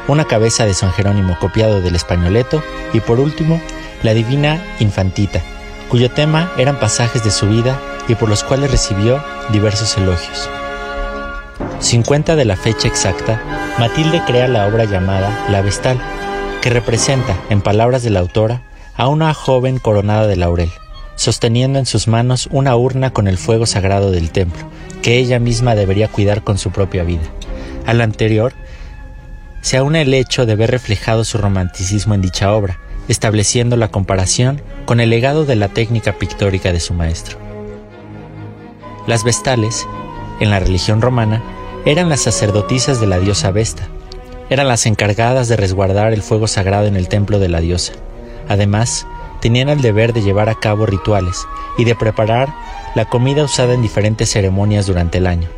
una 0.06 0.26
cabeza 0.26 0.66
de 0.66 0.74
San 0.74 0.92
Jerónimo 0.92 1.36
copiado 1.40 1.80
del 1.80 1.96
españoleto 1.96 2.62
y 2.92 3.00
por 3.00 3.18
último, 3.18 3.60
la 4.04 4.14
Divina 4.14 4.64
Infantita, 4.78 5.42
cuyo 5.88 6.12
tema 6.12 6.52
eran 6.58 6.78
pasajes 6.78 7.24
de 7.24 7.32
su 7.32 7.48
vida 7.48 7.80
y 8.06 8.14
por 8.14 8.28
los 8.28 8.44
cuales 8.44 8.70
recibió 8.70 9.20
diversos 9.50 9.96
elogios. 9.96 10.48
50 11.80 12.36
de 12.36 12.44
la 12.44 12.56
fecha 12.56 12.88
exacta, 12.88 13.40
Matilde 13.78 14.22
crea 14.26 14.48
la 14.48 14.66
obra 14.66 14.84
llamada 14.84 15.46
La 15.50 15.60
Vestal, 15.60 15.98
que 16.62 16.70
representa, 16.70 17.36
en 17.50 17.60
palabras 17.60 18.02
de 18.02 18.10
la 18.10 18.20
autora, 18.20 18.62
a 18.96 19.08
una 19.08 19.34
joven 19.34 19.78
coronada 19.78 20.26
de 20.26 20.36
laurel, 20.36 20.70
sosteniendo 21.16 21.78
en 21.78 21.86
sus 21.86 22.08
manos 22.08 22.48
una 22.50 22.76
urna 22.76 23.10
con 23.10 23.28
el 23.28 23.38
fuego 23.38 23.66
sagrado 23.66 24.10
del 24.10 24.30
templo, 24.30 24.64
que 25.02 25.18
ella 25.18 25.38
misma 25.38 25.74
debería 25.74 26.08
cuidar 26.08 26.42
con 26.42 26.58
su 26.58 26.70
propia 26.70 27.02
vida. 27.02 27.24
Al 27.86 28.00
anterior, 28.00 28.54
se 29.60 29.76
aúna 29.76 30.00
el 30.00 30.14
hecho 30.14 30.46
de 30.46 30.56
ver 30.56 30.70
reflejado 30.70 31.24
su 31.24 31.38
romanticismo 31.38 32.14
en 32.14 32.22
dicha 32.22 32.52
obra, 32.52 32.78
estableciendo 33.08 33.76
la 33.76 33.88
comparación 33.88 34.62
con 34.86 35.00
el 35.00 35.10
legado 35.10 35.44
de 35.44 35.56
la 35.56 35.68
técnica 35.68 36.14
pictórica 36.14 36.72
de 36.72 36.80
su 36.80 36.94
maestro. 36.94 37.38
Las 39.06 39.24
vestales, 39.24 39.86
en 40.40 40.50
la 40.50 40.58
religión 40.58 41.00
romana, 41.00 41.42
eran 41.84 42.08
las 42.08 42.20
sacerdotisas 42.20 43.00
de 43.00 43.06
la 43.06 43.18
diosa 43.18 43.50
Vesta. 43.50 43.88
Eran 44.50 44.68
las 44.68 44.86
encargadas 44.86 45.48
de 45.48 45.56
resguardar 45.56 46.12
el 46.12 46.22
fuego 46.22 46.46
sagrado 46.46 46.86
en 46.86 46.96
el 46.96 47.08
templo 47.08 47.38
de 47.38 47.48
la 47.48 47.60
diosa. 47.60 47.92
Además, 48.48 49.06
tenían 49.40 49.68
el 49.68 49.82
deber 49.82 50.12
de 50.12 50.22
llevar 50.22 50.48
a 50.48 50.54
cabo 50.54 50.86
rituales 50.86 51.46
y 51.76 51.84
de 51.84 51.94
preparar 51.94 52.54
la 52.94 53.04
comida 53.06 53.44
usada 53.44 53.74
en 53.74 53.82
diferentes 53.82 54.30
ceremonias 54.30 54.86
durante 54.86 55.18
el 55.18 55.26
año. 55.26 55.48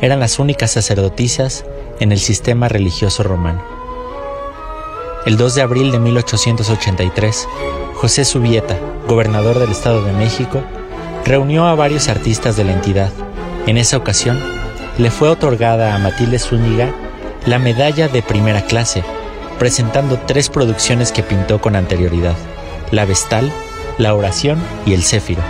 Eran 0.00 0.20
las 0.20 0.38
únicas 0.38 0.72
sacerdotisas 0.72 1.64
en 2.00 2.10
el 2.10 2.18
sistema 2.18 2.68
religioso 2.68 3.22
romano. 3.22 3.62
El 5.24 5.36
2 5.36 5.54
de 5.54 5.62
abril 5.62 5.92
de 5.92 6.00
1883, 6.00 7.48
José 7.94 8.24
Subieta, 8.24 8.76
gobernador 9.06 9.60
del 9.60 9.70
Estado 9.70 10.02
de 10.02 10.12
México, 10.12 10.60
reunió 11.24 11.66
a 11.66 11.76
varios 11.76 12.08
artistas 12.08 12.56
de 12.56 12.64
la 12.64 12.72
entidad. 12.72 13.12
En 13.66 13.78
esa 13.78 13.96
ocasión, 13.96 14.40
le 14.98 15.10
fue 15.10 15.28
otorgada 15.28 15.94
a 15.94 15.98
Matilde 15.98 16.38
Zúñiga 16.38 16.92
la 17.46 17.58
medalla 17.58 18.08
de 18.08 18.22
primera 18.22 18.62
clase, 18.62 19.04
presentando 19.58 20.18
tres 20.26 20.48
producciones 20.48 21.12
que 21.12 21.22
pintó 21.22 21.60
con 21.60 21.76
anterioridad, 21.76 22.34
la 22.90 23.04
Vestal, 23.04 23.52
la 23.98 24.14
Oración 24.14 24.60
y 24.84 24.94
el 24.94 25.04
Céfiro. 25.04 25.42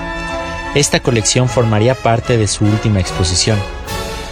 Esta 0.75 1.01
colección 1.01 1.49
formaría 1.49 1.95
parte 1.95 2.37
de 2.37 2.49
su 2.49 2.65
última 2.65 3.01
exposición. 3.01 3.59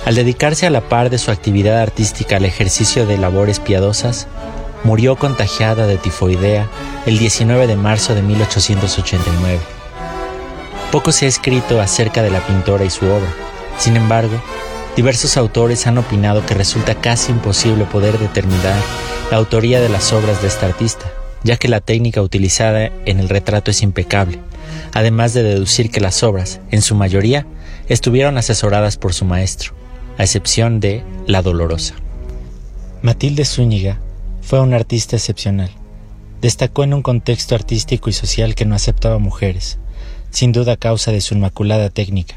Al 0.04 0.14
dedicarse 0.14 0.66
a 0.66 0.70
la 0.70 0.82
par 0.82 1.10
de 1.10 1.18
su 1.18 1.30
actividad 1.30 1.80
artística 1.80 2.36
al 2.36 2.44
ejercicio 2.44 3.06
de 3.06 3.18
labores 3.18 3.60
piadosas, 3.60 4.26
murió 4.84 5.16
contagiada 5.16 5.86
de 5.86 5.98
tifoidea 5.98 6.68
el 7.06 7.18
19 7.18 7.66
de 7.66 7.76
marzo 7.76 8.14
de 8.14 8.22
1889. 8.22 9.58
Poco 10.92 11.12
se 11.12 11.26
ha 11.26 11.28
escrito 11.28 11.80
acerca 11.80 12.22
de 12.22 12.30
la 12.30 12.40
pintora 12.40 12.84
y 12.84 12.90
su 12.90 13.06
obra. 13.06 13.49
Sin 13.80 13.96
embargo, 13.96 14.40
Diversos 14.96 15.36
autores 15.36 15.86
han 15.86 15.98
opinado 15.98 16.44
que 16.44 16.54
resulta 16.54 16.96
casi 16.96 17.30
imposible 17.32 17.84
poder 17.84 18.18
determinar 18.18 18.78
la 19.30 19.36
autoría 19.36 19.80
de 19.80 19.88
las 19.88 20.12
obras 20.12 20.42
de 20.42 20.48
esta 20.48 20.66
artista, 20.66 21.10
ya 21.44 21.56
que 21.56 21.68
la 21.68 21.80
técnica 21.80 22.20
utilizada 22.20 22.90
en 23.06 23.20
el 23.20 23.28
retrato 23.28 23.70
es 23.70 23.82
impecable, 23.82 24.40
además 24.92 25.32
de 25.32 25.44
deducir 25.44 25.90
que 25.90 26.00
las 26.00 26.22
obras, 26.22 26.60
en 26.70 26.82
su 26.82 26.96
mayoría, 26.96 27.46
estuvieron 27.88 28.36
asesoradas 28.36 28.96
por 28.96 29.14
su 29.14 29.24
maestro, 29.24 29.72
a 30.18 30.24
excepción 30.24 30.80
de 30.80 31.04
La 31.26 31.40
Dolorosa. 31.40 31.94
Matilde 33.00 33.44
Zúñiga 33.44 34.00
fue 34.42 34.60
una 34.60 34.76
artista 34.76 35.16
excepcional. 35.16 35.70
Destacó 36.42 36.82
en 36.84 36.94
un 36.94 37.02
contexto 37.02 37.54
artístico 37.54 38.10
y 38.10 38.12
social 38.12 38.54
que 38.54 38.66
no 38.66 38.74
aceptaba 38.74 39.18
mujeres, 39.18 39.78
sin 40.30 40.50
duda 40.52 40.72
a 40.72 40.76
causa 40.76 41.12
de 41.12 41.20
su 41.20 41.34
inmaculada 41.34 41.90
técnica, 41.90 42.36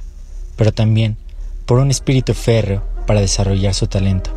pero 0.56 0.72
también 0.72 1.18
por 1.66 1.80
un 1.80 1.92
espíritu 1.92 2.34
férreo 2.34 2.84
para 3.06 3.22
desarrollar 3.22 3.74
su 3.74 3.88
talento. 3.88 4.32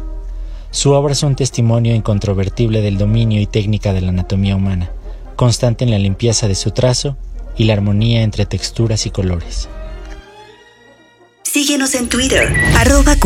Su 0.70 0.92
obra 0.92 1.12
es 1.12 1.22
un 1.22 1.36
testimonio 1.36 1.94
incontrovertible 1.94 2.80
del 2.82 2.98
dominio 2.98 3.40
y 3.40 3.46
técnica 3.46 3.92
de 3.92 4.00
la 4.00 4.10
anatomía 4.10 4.56
humana, 4.56 4.90
constante 5.36 5.84
en 5.84 5.90
la 5.90 5.98
limpieza 5.98 6.48
de 6.48 6.54
su 6.54 6.72
trazo 6.72 7.16
y 7.56 7.64
la 7.64 7.72
armonía 7.72 8.22
entre 8.22 8.46
texturas 8.46 9.06
y 9.06 9.10
colores. 9.10 9.68
Síguenos 11.42 11.94
en 11.94 12.08
Twitter, 12.08 12.54
arroba. 12.76 13.16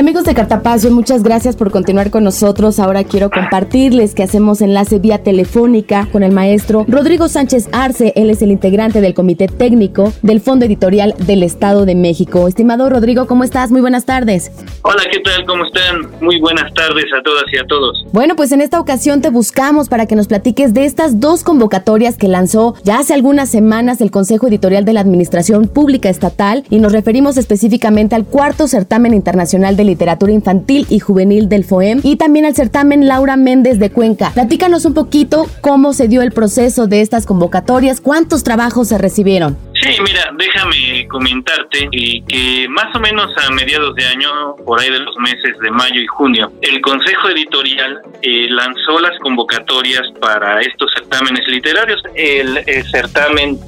Amigos 0.00 0.24
de 0.24 0.34
Cartapacio, 0.34 0.90
muchas 0.90 1.22
gracias 1.22 1.56
por 1.56 1.70
continuar 1.70 2.10
con 2.10 2.24
nosotros. 2.24 2.78
Ahora 2.78 3.04
quiero 3.04 3.28
compartirles 3.28 4.14
que 4.14 4.22
hacemos 4.22 4.62
enlace 4.62 4.98
vía 4.98 5.22
telefónica 5.22 6.08
con 6.10 6.22
el 6.22 6.32
maestro 6.32 6.86
Rodrigo 6.88 7.28
Sánchez 7.28 7.68
Arce. 7.72 8.14
Él 8.16 8.30
es 8.30 8.40
el 8.40 8.50
integrante 8.50 9.02
del 9.02 9.12
Comité 9.12 9.46
Técnico 9.46 10.10
del 10.22 10.40
Fondo 10.40 10.64
Editorial 10.64 11.14
del 11.18 11.42
Estado 11.42 11.84
de 11.84 11.94
México. 11.94 12.48
Estimado 12.48 12.88
Rodrigo, 12.88 13.26
¿cómo 13.26 13.44
estás? 13.44 13.70
Muy 13.70 13.82
buenas 13.82 14.06
tardes. 14.06 14.50
Hola, 14.80 15.02
¿qué 15.12 15.20
tal? 15.20 15.44
¿Cómo 15.44 15.66
están? 15.66 16.10
Muy 16.22 16.40
buenas 16.40 16.72
tardes 16.72 17.04
a 17.14 17.22
todas 17.22 17.44
y 17.52 17.58
a 17.58 17.66
todos. 17.66 18.02
Bueno, 18.10 18.36
pues 18.36 18.52
en 18.52 18.62
esta 18.62 18.80
ocasión 18.80 19.20
te 19.20 19.28
buscamos 19.28 19.90
para 19.90 20.06
que 20.06 20.16
nos 20.16 20.28
platiques 20.28 20.72
de 20.72 20.86
estas 20.86 21.20
dos 21.20 21.44
convocatorias 21.44 22.16
que 22.16 22.26
lanzó 22.26 22.74
ya 22.84 23.00
hace 23.00 23.12
algunas 23.12 23.50
semanas 23.50 24.00
el 24.00 24.10
Consejo 24.10 24.48
Editorial 24.48 24.86
de 24.86 24.94
la 24.94 25.00
Administración 25.00 25.68
Pública 25.68 26.08
Estatal 26.08 26.64
y 26.70 26.78
nos 26.78 26.92
referimos 26.92 27.36
específicamente 27.36 28.14
al 28.14 28.24
cuarto 28.24 28.66
certamen 28.66 29.12
internacional 29.12 29.76
de 29.76 29.89
Literatura 29.90 30.32
Infantil 30.32 30.86
y 30.88 31.00
Juvenil 31.00 31.48
del 31.48 31.64
FOEM 31.64 32.00
y 32.02 32.16
también 32.16 32.46
al 32.46 32.54
certamen 32.54 33.08
Laura 33.08 33.36
Méndez 33.36 33.78
de 33.78 33.90
Cuenca. 33.90 34.30
Platícanos 34.32 34.84
un 34.84 34.94
poquito 34.94 35.46
cómo 35.60 35.92
se 35.92 36.08
dio 36.08 36.22
el 36.22 36.32
proceso 36.32 36.86
de 36.86 37.00
estas 37.00 37.26
convocatorias, 37.26 38.00
cuántos 38.00 38.44
trabajos 38.44 38.88
se 38.88 38.98
recibieron. 38.98 39.56
Sí, 39.74 39.88
mira, 40.04 40.30
déjame 40.36 41.08
comentarte 41.08 41.88
que 41.90 42.66
más 42.68 42.94
o 42.94 43.00
menos 43.00 43.30
a 43.36 43.50
mediados 43.50 43.94
de 43.94 44.04
año, 44.04 44.56
por 44.64 44.78
ahí 44.78 44.90
de 44.90 44.98
los 44.98 45.16
meses 45.16 45.58
de 45.58 45.70
mayo 45.70 46.00
y 46.00 46.06
junio, 46.06 46.52
el 46.60 46.80
Consejo 46.80 47.28
Editorial 47.30 48.00
eh, 48.22 48.46
lanzó 48.50 49.00
las 49.00 49.18
convocatorias 49.20 50.02
para 50.20 50.60
estos 50.60 50.90
certámenes 50.94 51.46
literarios. 51.48 52.02
El, 52.14 52.60
certamen 52.90 53.58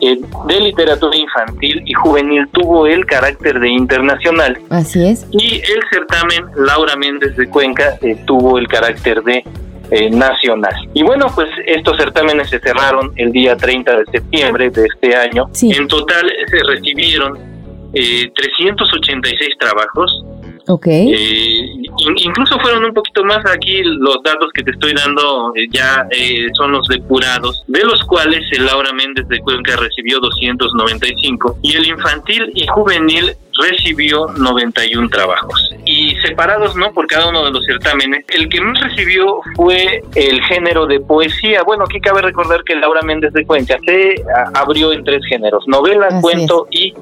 eh, 0.00 0.20
de 0.46 0.60
literatura 0.60 1.16
infantil 1.16 1.82
y 1.84 1.92
juvenil 1.92 2.48
tuvo 2.52 2.86
el 2.86 3.04
carácter 3.06 3.58
de 3.60 3.68
internacional. 3.68 4.58
Así 4.70 5.06
es. 5.06 5.26
Y 5.30 5.56
el 5.56 5.80
certamen 5.90 6.46
Laura 6.56 6.96
Méndez 6.96 7.36
de 7.36 7.48
Cuenca 7.48 7.98
eh, 8.02 8.16
tuvo 8.26 8.58
el 8.58 8.68
carácter 8.68 9.22
de 9.22 9.44
eh, 9.90 10.10
nacional. 10.10 10.74
Y 10.94 11.02
bueno, 11.02 11.26
pues 11.34 11.48
estos 11.66 11.96
certámenes 11.96 12.48
se 12.48 12.58
cerraron 12.58 13.12
el 13.16 13.32
día 13.32 13.56
30 13.56 13.98
de 13.98 14.04
septiembre 14.06 14.70
de 14.70 14.86
este 14.86 15.14
año. 15.14 15.48
En 15.62 15.86
total 15.88 16.30
se 16.48 16.58
recibieron 16.66 17.53
eh, 17.94 18.30
386 18.34 19.50
trabajos. 19.58 20.24
Ok. 20.66 20.86
Eh, 20.86 21.66
incluso 22.24 22.58
fueron 22.58 22.84
un 22.84 22.94
poquito 22.94 23.22
más 23.24 23.38
aquí 23.50 23.82
los 23.82 24.18
datos 24.24 24.50
que 24.54 24.62
te 24.62 24.70
estoy 24.70 24.94
dando 24.94 25.52
eh, 25.54 25.66
ya 25.70 26.06
son 26.54 26.72
los 26.72 26.88
depurados, 26.88 27.62
de 27.66 27.84
los 27.84 28.00
cuales 28.04 28.40
el 28.52 28.64
Laura 28.64 28.92
Méndez 28.92 29.28
de 29.28 29.40
Cuenca 29.40 29.76
recibió 29.76 30.20
295 30.20 31.58
y 31.62 31.76
el 31.76 31.86
infantil 31.86 32.50
y 32.54 32.66
juvenil 32.66 33.36
recibió 33.70 34.26
91 34.36 35.08
trabajos. 35.10 35.74
Y 35.84 36.16
separados, 36.26 36.74
¿no? 36.76 36.92
Por 36.92 37.06
cada 37.06 37.28
uno 37.28 37.44
de 37.44 37.52
los 37.52 37.64
certámenes. 37.66 38.24
El 38.28 38.48
que 38.48 38.60
más 38.60 38.80
recibió 38.80 39.40
fue 39.54 40.02
el 40.14 40.42
género 40.44 40.86
de 40.86 40.98
poesía. 41.00 41.62
Bueno, 41.62 41.84
aquí 41.84 42.00
cabe 42.00 42.22
recordar 42.22 42.64
que 42.64 42.74
Laura 42.74 43.02
Méndez 43.02 43.32
de 43.32 43.44
Cuenca 43.44 43.78
se 43.86 44.16
abrió 44.54 44.92
en 44.92 45.04
tres 45.04 45.22
géneros, 45.28 45.64
novela, 45.68 46.08
cuento 46.20 46.66
y 46.70 46.94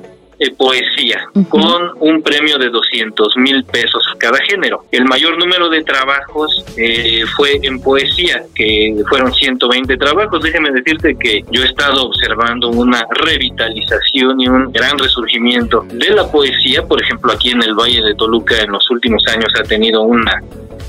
poesía, 0.50 1.28
con 1.48 1.92
un 2.00 2.22
premio 2.22 2.58
de 2.58 2.68
200 2.68 3.36
mil 3.36 3.64
pesos 3.64 4.04
cada 4.18 4.38
género. 4.48 4.84
El 4.90 5.04
mayor 5.04 5.38
número 5.38 5.68
de 5.68 5.82
trabajos 5.82 6.64
eh, 6.76 7.24
fue 7.36 7.60
en 7.62 7.80
poesía, 7.80 8.42
que 8.54 8.94
fueron 9.08 9.32
120 9.32 9.96
trabajos. 9.96 10.42
Déjeme 10.42 10.70
decirte 10.70 11.16
que 11.18 11.44
yo 11.50 11.62
he 11.62 11.66
estado 11.66 12.04
observando 12.06 12.68
una 12.68 13.04
revitalización 13.10 14.40
y 14.40 14.48
un 14.48 14.72
gran 14.72 14.98
resurgimiento 14.98 15.84
de 15.92 16.10
la 16.10 16.30
poesía. 16.30 16.82
Por 16.82 17.02
ejemplo, 17.02 17.32
aquí 17.32 17.50
en 17.50 17.62
el 17.62 17.74
Valle 17.74 18.02
de 18.02 18.14
Toluca 18.14 18.56
en 18.60 18.72
los 18.72 18.88
últimos 18.90 19.24
años 19.28 19.52
ha 19.58 19.62
tenido 19.62 20.02
una 20.02 20.40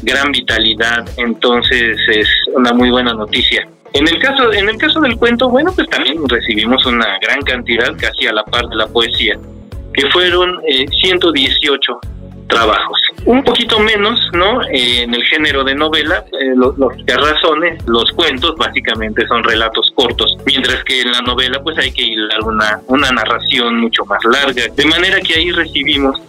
gran 0.04 0.32
vitalidad, 0.32 1.08
entonces 1.18 1.98
es 2.10 2.28
una 2.54 2.74
muy 2.74 2.90
buena 2.90 3.14
noticia. 3.14 3.68
En 3.94 4.08
el 4.08 4.20
caso, 4.20 4.52
en 4.52 4.70
el 4.70 4.78
caso 4.78 5.00
del 5.02 5.16
cuento, 5.18 5.50
bueno, 5.50 5.72
pues 5.74 5.88
también 5.90 6.18
recibimos 6.28 6.84
una 6.86 7.20
gran 7.20 7.42
cantidad, 7.42 7.96
casi 7.98 8.26
a 8.28 8.34
la 8.34 8.44
par 8.44 8.68
de 8.68 8.76
la 8.76 8.88
poesía, 8.88 9.38
que 9.94 10.10
fueron 10.10 10.60
118 11.02 11.92
eh, 11.92 12.08
trabajos. 12.48 13.02
Un 13.26 13.44
poquito 13.44 13.80
menos, 13.80 14.20
¿no? 14.34 14.64
Eh, 14.64 15.04
en 15.04 15.14
el 15.14 15.24
género 15.26 15.64
de 15.64 15.76
novela, 15.76 16.26
eh, 16.40 16.54
los 16.56 16.76
razones, 17.08 17.84
los 17.88 18.12
cuentos 18.12 18.56
básicamente 18.58 19.28
son 19.28 19.44
relatos 19.44 19.92
cortos, 19.96 20.38
mientras 20.46 20.84
que 20.84 21.02
en 21.02 21.12
la 21.12 21.22
novela 21.22 21.62
pues 21.62 21.78
hay 21.78 21.92
que 21.92 22.04
hilar 22.04 22.42
una, 22.44 22.82
una 22.88 23.12
narración 23.12 23.80
mucho 23.80 24.06
más 24.06 24.20
larga. 24.26 24.64
De 24.76 24.86
manera 24.86 25.22
que 25.22 25.36
ahí 25.36 25.52
recibimos 25.52 26.20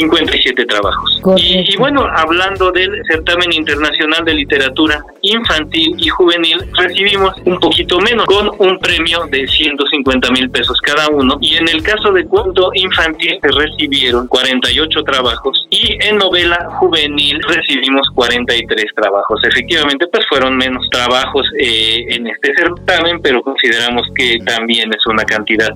57 0.00 0.64
trabajos. 0.66 1.20
Y, 1.36 1.76
bueno, 1.76 2.06
hablando 2.16 2.72
del 2.72 2.90
certamen 3.06 3.52
internacional 3.52 4.24
de 4.24 4.34
literatura 4.34 5.02
infantil 5.20 5.94
y 5.98 6.08
juvenil, 6.08 6.58
recibimos 6.74 7.34
un 7.44 7.58
poquito 7.60 7.98
menos, 8.00 8.24
con 8.26 8.50
un 8.58 8.78
premio 8.78 9.26
de 9.30 9.46
150 9.46 10.30
mil 10.30 10.50
pesos 10.50 10.80
cada 10.80 11.08
uno. 11.08 11.36
Y 11.40 11.56
en 11.56 11.68
el 11.68 11.82
caso 11.82 12.12
de 12.12 12.24
cuento 12.24 12.70
infantil, 12.74 13.38
se 13.42 13.48
recibieron 13.48 14.26
48 14.26 15.02
trabajos 15.04 15.66
y 15.70 15.98
en 16.02 16.16
novela 16.16 16.68
juvenil 16.78 17.38
recibimos 17.46 18.08
43 18.14 18.86
trabajos. 18.94 19.40
Efectivamente, 19.44 20.06
pues 20.06 20.24
fueron 20.28 20.56
menos 20.56 20.88
trabajos 20.90 21.46
eh, 21.58 22.06
en 22.08 22.26
este 22.26 22.54
certamen, 22.54 23.20
pero 23.22 23.42
consideramos 23.42 24.06
que 24.14 24.38
también 24.44 24.90
es 24.94 25.06
una 25.06 25.24
cantidad 25.24 25.70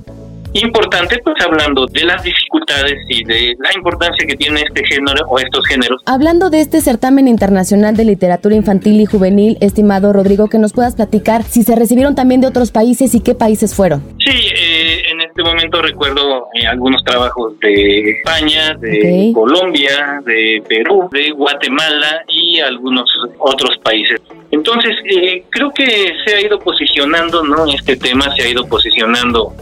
importante, 0.54 1.18
pues 1.24 1.36
hablando 1.44 1.86
de 1.86 2.04
las 2.04 2.22
dificultades 2.22 2.94
y 3.08 3.24
de 3.24 3.56
la 3.58 3.70
importancia 3.74 4.26
que 4.26 4.36
tiene 4.36 4.62
este 4.62 4.84
género 4.86 5.26
o 5.28 5.38
estos 5.38 5.66
géneros. 5.66 6.00
Hablando 6.06 6.50
de 6.50 6.60
este 6.60 6.80
certamen 6.80 7.28
internacional 7.28 7.96
de 7.96 8.04
literatura 8.04 8.54
infantil 8.54 9.00
y 9.00 9.06
juvenil, 9.06 9.58
estimado 9.60 10.12
Rodrigo, 10.12 10.48
que 10.48 10.58
nos 10.58 10.72
puedas 10.72 10.94
platicar 10.94 11.42
si 11.42 11.62
se 11.62 11.74
recibieron 11.74 12.14
también 12.14 12.40
de 12.40 12.46
otros 12.46 12.70
países 12.70 13.14
y 13.14 13.20
qué 13.20 13.34
países 13.34 13.74
fueron. 13.74 14.02
Sí, 14.18 14.30
eh, 14.30 15.02
en 15.10 15.20
este 15.20 15.42
momento 15.42 15.82
recuerdo 15.82 16.46
eh, 16.54 16.66
algunos 16.66 17.02
trabajos 17.04 17.58
de 17.60 18.10
España, 18.10 18.74
de 18.78 19.32
Colombia, 19.34 20.20
de 20.24 20.62
Perú, 20.68 21.08
de 21.12 21.30
Guatemala 21.30 22.22
y 22.28 22.60
algunos 22.60 23.10
otros 23.38 23.76
países. 23.78 24.20
Entonces, 24.50 24.96
eh, 25.10 25.44
creo 25.50 25.72
que 25.72 26.12
se 26.24 26.36
ha 26.36 26.40
ido 26.40 26.58
posicionando, 26.58 27.42
¿no? 27.42 27.66
Este 27.66 27.96
tema 27.96 28.34
se 28.36 28.42
ha 28.42 28.48
ido 28.48 28.66
posicionando 28.66 29.52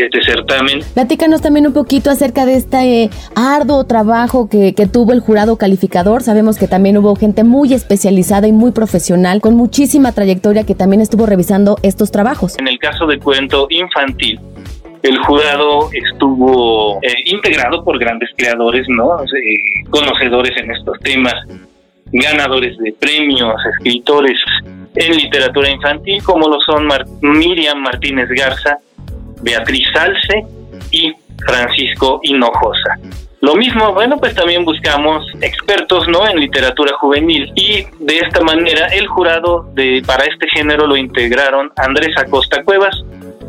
este 0.00 0.22
certamen. 0.24 0.80
Platícanos 0.94 1.42
también 1.42 1.66
un 1.66 1.72
poquito 1.72 2.10
acerca 2.10 2.46
de 2.46 2.54
este 2.54 3.04
eh, 3.04 3.10
arduo 3.34 3.84
trabajo 3.84 4.48
que, 4.48 4.74
que, 4.74 4.86
tuvo 4.86 5.12
el 5.12 5.20
jurado 5.20 5.56
calificador. 5.56 6.22
Sabemos 6.22 6.58
que 6.58 6.68
también 6.68 6.96
hubo 6.96 7.14
gente 7.16 7.44
muy 7.44 7.74
especializada 7.74 8.48
y 8.48 8.52
muy 8.52 8.72
profesional, 8.72 9.40
con 9.40 9.54
muchísima 9.54 10.12
trayectoria 10.12 10.64
que 10.64 10.74
también 10.74 11.02
estuvo 11.02 11.26
revisando 11.26 11.76
estos 11.82 12.10
trabajos. 12.10 12.58
En 12.58 12.68
el 12.68 12.78
caso 12.78 13.06
de 13.06 13.18
cuento 13.18 13.66
infantil, 13.70 14.40
el 15.02 15.18
jurado 15.18 15.90
estuvo 15.92 16.98
eh, 17.02 17.12
integrado 17.26 17.84
por 17.84 17.98
grandes 17.98 18.30
creadores, 18.36 18.86
¿no? 18.88 19.22
Eh, 19.22 19.84
conocedores 19.90 20.52
en 20.62 20.70
estos 20.70 20.98
temas, 21.00 21.34
ganadores 22.12 22.76
de 22.78 22.92
premios, 22.92 23.54
escritores 23.78 24.38
en 24.94 25.16
literatura 25.16 25.70
infantil, 25.70 26.22
como 26.22 26.48
lo 26.48 26.60
son 26.60 26.86
Miriam 27.20 27.78
Martínez 27.78 28.28
Garza, 28.28 28.78
Beatriz 29.42 29.86
Salce 29.92 30.44
y 30.90 31.12
Francisco 31.46 32.20
Hinojosa. 32.22 32.98
Lo 33.40 33.56
mismo, 33.56 33.92
bueno, 33.92 34.18
pues 34.18 34.36
también 34.36 34.64
buscamos 34.64 35.26
expertos, 35.40 36.06
¿no? 36.06 36.28
En 36.28 36.38
literatura 36.38 36.92
juvenil 36.96 37.52
y 37.56 37.84
de 37.98 38.18
esta 38.18 38.40
manera 38.40 38.86
el 38.86 39.08
jurado 39.08 39.68
de 39.74 40.00
para 40.06 40.24
este 40.26 40.48
género 40.48 40.86
lo 40.86 40.96
integraron 40.96 41.72
Andrés 41.76 42.16
Acosta 42.16 42.62
Cuevas, 42.62 42.94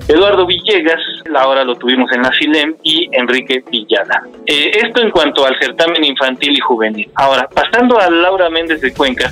Eduardo 0.08 0.48
Villegas, 0.48 1.00
ahora 1.36 1.64
lo 1.64 1.76
tuvimos 1.76 2.12
en 2.12 2.24
la 2.24 2.32
FILEM, 2.32 2.76
y 2.82 3.08
Enrique 3.12 3.64
Villada. 3.70 4.24
Eh, 4.48 4.72
esto 4.84 5.02
en 5.02 5.12
cuanto 5.12 5.46
al 5.46 5.58
certamen 5.60 6.04
infantil 6.04 6.54
y 6.58 6.60
juvenil. 6.60 7.12
Ahora, 7.16 7.48
pasando 7.54 8.00
a 8.00 8.10
Laura 8.10 8.50
Méndez 8.50 8.82
de 8.82 8.94
Cuenca, 8.94 9.32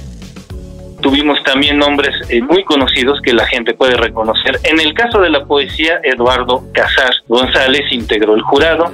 tuvimos 1.02 1.42
también 1.44 1.78
nombres 1.78 2.16
eh, 2.30 2.42
muy 2.42 2.64
conocidos 2.64 3.20
que 3.22 3.34
la 3.34 3.46
gente 3.48 3.74
puede 3.74 3.96
reconocer. 3.96 4.60
En 4.64 4.80
el 4.80 4.94
caso 4.94 5.20
de 5.20 5.30
la 5.30 5.46
poesía, 5.46 6.00
Eduardo 6.04 6.64
Casar 6.74 7.14
González 7.28 7.84
integró 7.92 8.36
el 8.36 8.42
jurado. 8.42 8.92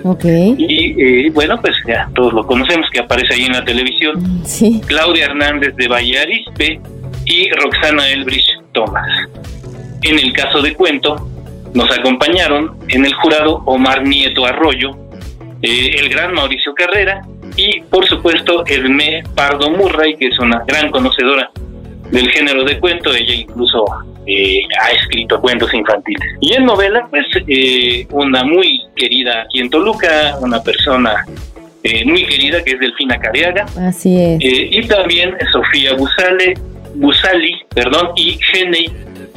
Y 0.58 0.96
eh, 1.02 1.32
bueno, 1.32 1.60
pues 1.62 1.76
ya 1.88 2.10
todos 2.15 2.34
lo 2.34 2.46
conocemos, 2.46 2.89
que 2.89 3.00
aparece 3.00 3.36
ahí 3.36 3.46
en 3.46 3.54
la 3.54 3.63
televisión. 3.63 4.41
Sí. 4.43 4.82
Claudia 4.86 5.26
Hernández 5.26 5.76
de 5.76 5.88
Vallarispe 5.88 6.80
y 7.26 7.50
Roxana 7.52 8.08
Elbrich 8.10 8.48
Tomás. 8.72 9.08
En 10.02 10.17
el 10.17 10.32
caso 10.34 10.62
de 10.62 10.74
cuento, 10.74 11.15
nos 11.74 11.91
acompañaron 11.98 12.78
en 12.88 13.06
el 13.06 13.13
jurado 13.13 13.62
Omar 13.65 14.04
Nieto 14.08 14.46
Arroyo, 14.46 14.91
eh, 15.62 15.96
el 16.00 16.10
gran 16.10 16.34
Mauricio 16.34 16.74
Carrera 16.74 17.22
y 17.56 17.82
por 17.82 18.06
supuesto 18.08 18.63
Edmé 18.67 19.24
Pardo 19.36 19.70
Murray, 19.72 20.15
que 20.15 20.28
es 20.28 20.39
una 20.39 20.63
gran 20.67 20.91
conocedora 20.91 21.50
del 22.12 22.30
género 22.30 22.63
de 22.63 22.80
cuento, 22.80 23.13
ella 23.13 23.34
incluso 23.34 23.86
eh, 24.26 24.62
ha 24.82 24.91
escrito 24.91 25.39
cuentos 25.39 25.74
infantiles. 25.74 26.28
Y 26.41 26.54
en 26.54 26.65
novela, 26.65 27.08
pues 27.10 27.26
eh, 27.48 28.08
una 28.12 28.43
muy 28.43 28.82
querida 28.96 29.41
aquí 29.41 29.60
en 29.60 29.70
Toluca, 29.70 30.38
una 30.41 30.62
persona 30.62 31.26
eh, 31.84 32.06
muy 32.06 32.26
querida 32.26 32.63
que 32.63 32.72
es 32.72 32.80
Delfina 32.80 33.17
Cariaga. 33.17 33.65
Así 33.78 34.20
es. 34.20 34.39
y 34.41 34.82
también 34.88 35.36
Sofía 35.52 35.93
Busale, 35.93 36.54
Busali, 36.96 37.56
perdón, 37.74 38.10
y 38.15 38.39
Genei 38.52 38.91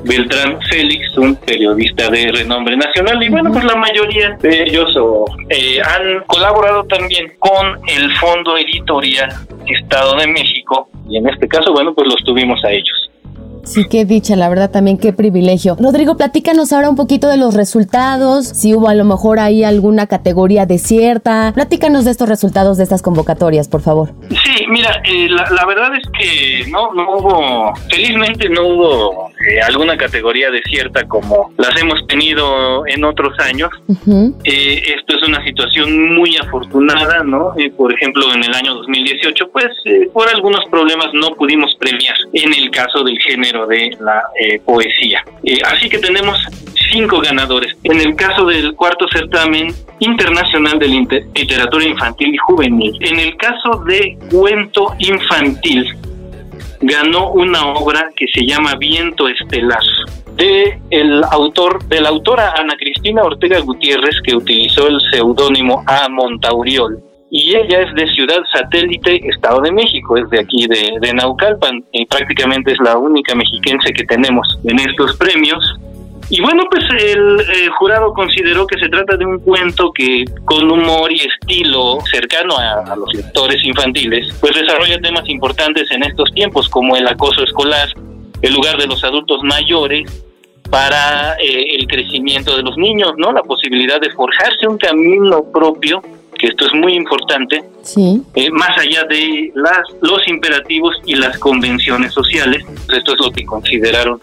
Beltrán 0.04 0.58
Félix, 0.68 1.16
un 1.18 1.36
periodista 1.36 2.08
de 2.10 2.32
renombre 2.32 2.76
nacional. 2.76 3.22
Y 3.22 3.28
bueno, 3.28 3.52
pues 3.52 3.64
la 3.64 3.76
mayoría 3.76 4.36
de 4.40 4.62
ellos 4.64 4.94
han 5.84 6.24
colaborado 6.26 6.84
también 6.84 7.32
con 7.38 7.78
el 7.88 8.10
Fondo 8.16 8.56
Editorial 8.56 9.30
Estado 9.66 10.16
de 10.16 10.26
México 10.26 10.88
y 11.08 11.16
en 11.18 11.28
este 11.28 11.48
caso, 11.48 11.72
bueno, 11.72 11.94
pues 11.94 12.06
los 12.08 12.22
tuvimos 12.24 12.64
a 12.64 12.70
ellos. 12.70 13.10
Sí, 13.62 13.84
qué 13.88 14.06
dicha, 14.06 14.36
la 14.36 14.48
verdad 14.48 14.70
también 14.70 14.96
qué 14.96 15.12
privilegio. 15.12 15.76
Rodrigo, 15.78 16.16
platícanos 16.16 16.72
ahora 16.72 16.88
un 16.88 16.96
poquito 16.96 17.28
de 17.28 17.36
los 17.36 17.54
resultados, 17.54 18.46
si 18.46 18.74
hubo 18.74 18.88
a 18.88 18.94
lo 18.94 19.04
mejor 19.04 19.38
ahí 19.38 19.64
alguna 19.64 20.06
categoría 20.06 20.64
desierta. 20.64 21.52
Platícanos 21.54 22.06
de 22.06 22.10
estos 22.10 22.28
resultados 22.28 22.78
de 22.78 22.84
estas 22.84 23.02
convocatorias, 23.02 23.68
por 23.68 23.82
favor. 23.82 24.14
Sí, 24.30 24.49
mira, 24.68 25.02
eh, 25.04 25.28
la, 25.28 25.66
verdad 25.66 25.92
es 25.94 26.08
que 26.18 26.70
no, 26.70 26.92
no 26.92 27.16
hubo, 27.16 27.74
felizmente 27.90 28.48
no 28.48 28.66
hubo 28.66 29.30
eh, 29.48 29.60
alguna 29.60 29.96
categoría 29.96 30.50
desierta 30.50 31.06
como 31.06 31.52
las 31.56 31.76
hemos 31.80 32.06
tenido 32.06 32.86
en 32.86 33.04
otros 33.04 33.38
años. 33.40 33.70
Eh, 34.44 34.82
esto 34.96 35.16
es 35.16 35.22
una 35.22 35.44
situación 35.44 36.14
muy 36.14 36.36
afortunada, 36.36 37.22
¿no? 37.24 37.54
por 37.76 37.92
ejemplo, 37.92 38.32
en 38.32 38.44
el 38.44 38.54
año 38.54 38.74
2018, 38.74 39.50
pues 39.52 39.66
por 40.12 40.28
algunos 40.28 40.64
problemas 40.70 41.08
no 41.14 41.30
pudimos 41.30 41.74
premiar 41.78 42.14
en 42.32 42.52
el 42.54 42.70
caso 42.70 43.04
del 43.04 43.18
género 43.20 43.66
de 43.66 43.96
la 44.00 44.22
poesía. 44.64 45.24
así 45.64 45.88
que 45.88 45.98
tenemos 45.98 46.38
cinco 46.90 47.20
ganadores. 47.20 47.76
En 47.84 48.00
el 48.00 48.14
caso 48.16 48.46
del 48.46 48.74
cuarto 48.74 49.06
certamen 49.12 49.74
internacional 50.00 50.78
de 50.78 50.88
literatura 50.88 51.84
infantil 51.84 52.34
y 52.34 52.36
juvenil, 52.38 52.96
en 53.00 53.18
el 53.18 53.36
caso 53.36 53.82
de 53.86 54.18
cuento 54.40 54.94
infantil, 54.98 55.94
ganó 56.80 57.32
una 57.32 57.74
obra 57.74 58.08
que 58.16 58.24
se 58.32 58.46
llama 58.46 58.74
Viento 58.76 59.28
Estelar 59.28 59.82
de 60.36 60.80
el 60.88 61.22
autor 61.24 61.84
de 61.88 62.00
la 62.00 62.08
autora 62.08 62.54
Ana 62.56 62.74
Cristina 62.78 63.22
Ortega 63.22 63.60
Gutiérrez 63.60 64.16
que 64.24 64.34
utilizó 64.34 64.88
el 64.88 64.98
seudónimo 65.12 65.84
A. 65.86 66.08
Montauriol. 66.08 66.98
Y 67.30 67.54
ella 67.54 67.82
es 67.82 67.94
de 67.94 68.06
Ciudad 68.14 68.38
Satélite, 68.50 69.20
Estado 69.28 69.60
de 69.60 69.72
México, 69.72 70.16
es 70.16 70.28
de 70.30 70.40
aquí 70.40 70.66
de, 70.66 70.98
de 71.02 71.12
Naucalpan 71.12 71.84
y 71.92 72.06
prácticamente 72.06 72.72
es 72.72 72.78
la 72.82 72.96
única 72.96 73.34
mexiquense 73.34 73.92
que 73.92 74.04
tenemos 74.04 74.58
en 74.64 74.78
estos 74.78 75.18
premios 75.18 75.62
y 76.30 76.40
bueno, 76.40 76.62
pues 76.70 76.84
el, 77.02 77.70
jurado 77.70 78.14
consideró 78.14 78.64
que 78.64 78.78
se 78.78 78.88
trata 78.88 79.16
de 79.16 79.26
un 79.26 79.40
cuento 79.40 79.90
que 79.92 80.24
con 80.44 80.70
humor 80.70 81.10
y 81.12 81.20
estilo 81.26 81.98
cercano 82.08 82.56
a, 82.56 82.94
los 82.94 83.12
lectores 83.12 83.62
infantiles, 83.64 84.32
pues 84.40 84.54
desarrolla 84.54 85.00
temas 85.00 85.28
importantes 85.28 85.90
en 85.90 86.04
estos 86.04 86.30
tiempos 86.32 86.68
como 86.68 86.96
el 86.96 87.06
acoso 87.08 87.42
escolar, 87.42 87.88
el 88.42 88.54
lugar 88.54 88.76
de 88.78 88.86
los 88.86 89.02
adultos 89.02 89.40
mayores 89.42 90.24
para 90.70 91.34
eh, 91.34 91.76
el 91.80 91.88
crecimiento 91.88 92.56
de 92.56 92.62
los 92.62 92.76
niños, 92.76 93.12
¿no? 93.16 93.32
La 93.32 93.42
posibilidad 93.42 94.00
de 94.00 94.10
forjarse 94.10 94.68
un 94.68 94.78
camino 94.78 95.42
propio 95.52 96.00
que 96.38 96.46
esto 96.46 96.64
es 96.66 96.74
muy 96.74 96.94
importante, 96.94 97.62
sí. 97.82 98.22
Eh, 98.34 98.50
más 98.50 98.78
allá 98.78 99.04
de 99.04 99.52
las, 99.56 99.80
los 100.00 100.26
imperativos 100.26 100.96
y 101.04 101.16
las 101.16 101.36
convenciones 101.38 102.14
sociales. 102.14 102.64
Esto 102.96 103.12
es 103.12 103.20
lo 103.20 103.30
que 103.30 103.44
consideraron 103.44 104.22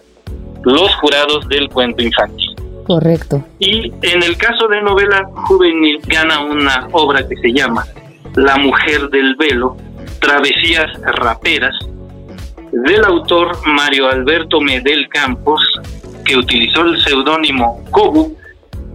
los 0.64 0.94
jurados 0.96 1.48
del 1.50 1.70
cuento 1.70 2.04
infantil. 2.04 2.56
Correcto. 2.86 3.44
Y 3.60 3.92
en 4.02 4.24
el 4.24 4.38
caso 4.38 4.68
de 4.68 4.82
novela 4.82 5.28
juvenil 5.48 6.00
gana 6.08 6.40
una 6.40 6.88
obra 6.94 7.28
que 7.28 7.36
se 7.38 7.52
llama 7.52 7.86
La 8.36 8.58
mujer 8.58 9.10
del 9.10 9.36
velo, 9.36 9.76
Travesías 10.20 10.88
raperas, 11.04 11.76
del 12.72 13.04
autor 13.06 13.58
Mario 13.66 14.10
Alberto 14.10 14.62
Medel 14.62 15.08
Campos, 15.10 15.62
que 16.26 16.38
utilizó 16.38 16.82
el 16.82 17.02
seudónimo 17.02 17.84
Cobu 17.92 18.38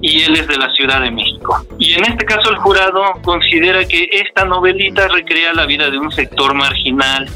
y 0.00 0.22
él 0.22 0.36
es 0.36 0.48
de 0.48 0.56
la 0.56 0.70
Ciudad 0.72 1.00
de 1.00 1.10
México. 1.10 1.64
Y 1.78 1.94
en 1.94 2.04
este 2.04 2.24
caso 2.24 2.50
el 2.50 2.56
jurado 2.56 3.02
considera 3.22 3.84
que 3.84 4.08
esta 4.10 4.44
novelita 4.44 5.06
recrea 5.08 5.54
la 5.54 5.64
vida 5.64 5.90
de 5.90 5.98
un 5.98 6.10
sector 6.10 6.54
marginal 6.54 7.28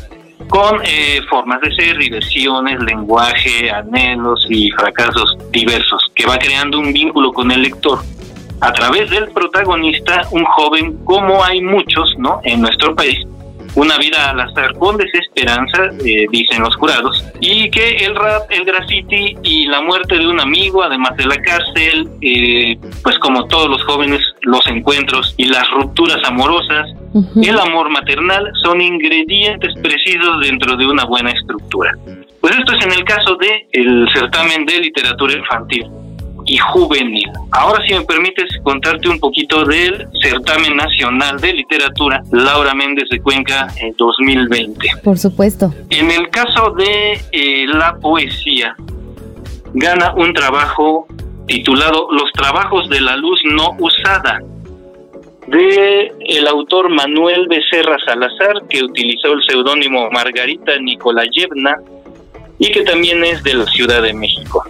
con 0.49 0.81
eh, 0.85 1.21
formas 1.29 1.61
de 1.61 1.75
ser, 1.75 1.99
diversiones, 1.99 2.81
lenguaje, 2.83 3.71
anhelos 3.71 4.47
y 4.49 4.71
fracasos 4.71 5.37
diversos, 5.51 6.11
que 6.15 6.27
va 6.27 6.39
creando 6.39 6.79
un 6.79 6.93
vínculo 6.93 7.33
con 7.33 7.51
el 7.51 7.63
lector. 7.63 7.99
A 8.61 8.73
través 8.73 9.11
del 9.11 9.29
protagonista, 9.31 10.23
un 10.31 10.45
joven 10.45 10.97
como 11.05 11.45
hay 11.45 11.61
muchos 11.61 12.15
¿no? 12.19 12.41
en 12.45 12.63
nuestro 12.63 12.95
país, 12.95 13.27
una 13.77 13.99
vida 13.99 14.31
al 14.31 14.41
azar 14.41 14.75
con 14.75 14.97
desesperanza, 14.97 15.91
eh, 16.05 16.27
dicen 16.31 16.63
los 16.63 16.75
jurados, 16.77 17.25
y 17.41 17.71
que 17.71 18.05
el 18.05 18.17
rap, 18.17 18.51
el 18.51 18.65
graffiti 18.65 19.37
y 19.43 19.67
la 19.67 19.81
muerte 19.83 20.19
de 20.19 20.27
un 20.27 20.41
amigo, 20.41 20.83
además 20.83 21.17
de 21.17 21.27
la 21.27 21.37
cárcel, 21.37 22.09
eh, 22.23 22.77
pues 23.03 23.19
como 23.19 23.47
todos 23.47 23.69
los 23.69 23.83
jóvenes, 23.85 24.21
los 24.43 24.67
encuentros 24.67 25.35
y 25.37 25.47
las 25.47 25.71
rupturas 25.71 26.19
amorosas, 26.25 26.91
el 27.43 27.59
amor 27.59 27.89
maternal 27.89 28.51
son 28.63 28.81
ingredientes 28.81 29.73
precisos 29.83 30.41
dentro 30.43 30.77
de 30.77 30.87
una 30.87 31.05
buena 31.05 31.31
estructura. 31.31 31.93
Pues 32.41 32.59
esto 32.59 32.75
es 32.75 32.85
en 32.85 32.93
el 32.93 33.05
caso 33.05 33.37
de 33.37 33.67
el 33.73 34.07
certamen 34.13 34.67
de 34.67 34.81
literatura 34.81 35.33
infantil 35.35 35.87
y 36.47 36.59
juvenil. 36.59 37.31
Ahora 37.51 37.85
si 37.87 37.95
me 37.95 38.05
permites 38.05 38.47
contarte 38.63 39.09
un 39.09 39.19
poquito 39.19 39.65
del 39.65 40.07
certamen 40.23 40.77
nacional 40.77 41.41
de 41.41 41.53
literatura 41.53 42.23
Laura 42.31 42.75
Méndez 42.75 43.09
de 43.11 43.21
Cuenca 43.21 43.67
en 43.81 43.95
2020. 43.97 44.89
Por 45.03 45.19
supuesto. 45.19 45.75
En 45.91 46.11
el 46.11 46.31
caso 46.31 46.71
de 46.71 47.21
eh, 47.33 47.67
la 47.67 47.97
poesía, 47.97 48.77
gana 49.75 50.15
un 50.15 50.33
trabajo 50.33 51.07
titulado 51.47 52.09
Los 52.13 52.33
trabajos 52.33 52.89
de 52.89 53.01
la 53.01 53.17
luz 53.17 53.41
no 53.45 53.71
usada 53.79 54.41
de 55.47 56.13
el 56.27 56.47
autor 56.49 56.91
Manuel 56.91 57.47
Becerra 57.49 57.97
Salazar 58.05 58.67
que 58.69 58.83
utilizó 58.83 59.33
el 59.33 59.43
seudónimo 59.49 60.11
Margarita 60.11 60.77
Nikolayevna 60.81 61.77
y 62.59 62.71
que 62.73 62.83
también 62.83 63.23
es 63.25 63.43
de 63.43 63.55
la 63.55 63.67
Ciudad 63.67 64.03
de 64.03 64.13
México. 64.13 64.65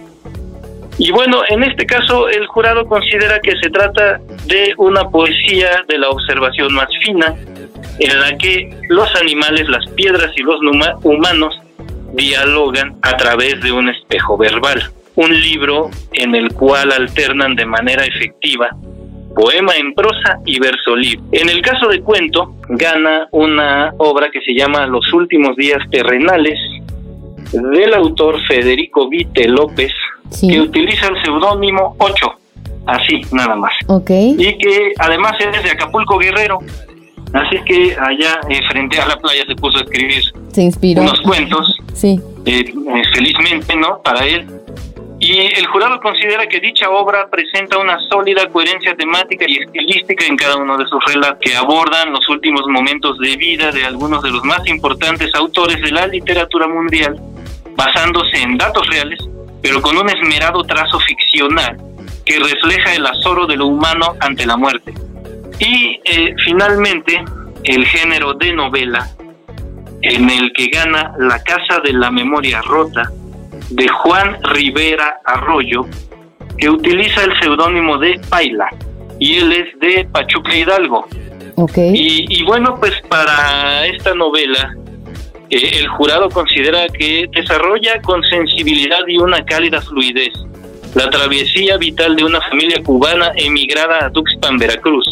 Y 0.99 1.11
bueno, 1.11 1.43
en 1.47 1.63
este 1.63 1.85
caso 1.85 2.27
el 2.27 2.47
jurado 2.47 2.85
considera 2.87 3.39
que 3.39 3.51
se 3.61 3.69
trata 3.69 4.19
de 4.45 4.73
una 4.77 5.09
poesía 5.09 5.83
de 5.87 5.97
la 5.97 6.09
observación 6.09 6.73
más 6.73 6.87
fina, 7.03 7.35
en 7.99 8.19
la 8.19 8.37
que 8.37 8.69
los 8.89 9.15
animales, 9.15 9.67
las 9.69 9.85
piedras 9.91 10.31
y 10.35 10.41
los 10.41 10.59
humanos 11.03 11.59
dialogan 12.13 12.97
a 13.01 13.15
través 13.17 13.61
de 13.61 13.71
un 13.71 13.89
espejo 13.89 14.37
verbal. 14.37 14.91
Un 15.15 15.39
libro 15.39 15.89
en 16.13 16.35
el 16.35 16.53
cual 16.53 16.91
alternan 16.91 17.55
de 17.55 17.65
manera 17.65 18.05
efectiva 18.05 18.69
poema 19.37 19.73
en 19.75 19.93
prosa 19.93 20.39
y 20.45 20.59
verso 20.59 20.95
libre. 20.95 21.23
En 21.31 21.47
el 21.49 21.61
caso 21.61 21.87
de 21.87 22.01
cuento, 22.01 22.55
gana 22.69 23.27
una 23.31 23.93
obra 23.99 24.29
que 24.31 24.41
se 24.41 24.53
llama 24.53 24.87
Los 24.87 25.13
últimos 25.13 25.55
días 25.55 25.77
terrenales, 25.91 26.57
del 27.51 27.93
autor 27.93 28.39
Federico 28.47 29.09
Vite 29.09 29.47
López, 29.47 29.91
que 30.39 30.59
utiliza 30.59 31.07
el 31.07 31.21
seudónimo 31.23 31.95
8, 31.99 32.27
así 32.85 33.21
nada 33.31 33.55
más. 33.55 33.71
Y 34.37 34.57
que 34.57 34.93
además 34.99 35.33
es 35.39 35.63
de 35.63 35.71
Acapulco 35.71 36.17
Guerrero, 36.17 36.59
así 37.33 37.57
que 37.65 37.95
allá 37.99 38.39
eh, 38.49 38.59
frente 38.69 38.99
a 38.99 39.07
la 39.07 39.17
playa 39.17 39.43
se 39.47 39.55
puso 39.55 39.77
a 39.77 39.81
escribir 39.81 40.23
unos 40.97 41.21
cuentos. 41.21 41.75
Sí. 41.93 42.19
Eh, 42.45 42.63
eh, 42.63 43.01
felizmente, 43.13 43.75
¿no? 43.75 44.01
Para 44.01 44.25
él. 44.25 44.47
Y 45.19 45.39
el 45.39 45.65
jurado 45.67 45.99
considera 45.99 46.47
que 46.47 46.59
dicha 46.59 46.89
obra 46.89 47.27
presenta 47.29 47.79
una 47.79 47.97
sólida 48.07 48.47
coherencia 48.49 48.95
temática 48.95 49.45
y 49.47 49.57
estilística 49.57 50.25
en 50.25 50.37
cada 50.37 50.57
uno 50.57 50.77
de 50.77 50.85
sus 50.85 51.03
relatos, 51.05 51.39
que 51.41 51.55
abordan 51.55 52.11
los 52.11 52.27
últimos 52.29 52.61
momentos 52.67 53.17
de 53.17 53.35
vida 53.35 53.71
de 53.71 53.83
algunos 53.83 54.21
de 54.21 54.29
los 54.29 54.43
más 54.43 54.65
importantes 54.67 55.33
autores 55.33 55.81
de 55.81 55.91
la 55.91 56.05
literatura 56.05 56.67
mundial, 56.67 57.19
basándose 57.77 58.41
en 58.41 58.57
datos 58.57 58.85
reales 58.87 59.19
pero 59.61 59.81
con 59.81 59.97
un 59.97 60.09
esmerado 60.09 60.63
trazo 60.63 60.97
ficcional 61.01 61.77
que 62.25 62.39
refleja 62.39 62.95
el 62.95 63.05
azoro 63.05 63.45
de 63.45 63.57
lo 63.57 63.67
humano 63.67 64.15
ante 64.21 64.45
la 64.45 64.55
muerte. 64.55 64.93
Y 65.59 65.99
eh, 66.05 66.33
finalmente, 66.45 67.23
el 67.63 67.85
género 67.85 68.33
de 68.33 68.53
novela, 68.53 69.09
en 70.01 70.29
el 70.29 70.53
que 70.53 70.67
gana 70.67 71.13
La 71.19 71.43
Casa 71.43 71.81
de 71.83 71.91
la 71.91 72.11
Memoria 72.11 72.61
Rota, 72.61 73.11
de 73.69 73.87
Juan 73.89 74.37
Rivera 74.43 75.19
Arroyo, 75.25 75.85
que 76.57 76.69
utiliza 76.69 77.23
el 77.23 77.37
seudónimo 77.39 77.97
de 77.97 78.21
Paila, 78.29 78.69
y 79.19 79.37
él 79.39 79.51
es 79.51 79.79
de 79.79 80.07
Pachuca 80.11 80.55
Hidalgo. 80.55 81.07
Okay. 81.55 81.91
Y, 81.93 82.25
y 82.29 82.43
bueno, 82.43 82.75
pues 82.79 82.93
para 83.09 83.85
esta 83.87 84.13
novela 84.13 84.76
eh, 85.49 85.79
el 85.79 85.87
jurado 85.89 86.29
considera 86.29 86.87
que 86.89 87.27
desarrolla 87.33 88.01
con 88.01 88.23
sensibilidad 88.23 89.05
y 89.07 89.17
una 89.17 89.43
cálida 89.45 89.81
fluidez 89.81 90.33
la 90.95 91.09
travesía 91.09 91.77
vital 91.77 92.15
de 92.15 92.23
una 92.23 92.41
familia 92.49 92.81
cubana 92.83 93.31
emigrada 93.35 94.05
a 94.05 94.09
Tuxpan, 94.11 94.57
Veracruz, 94.57 95.05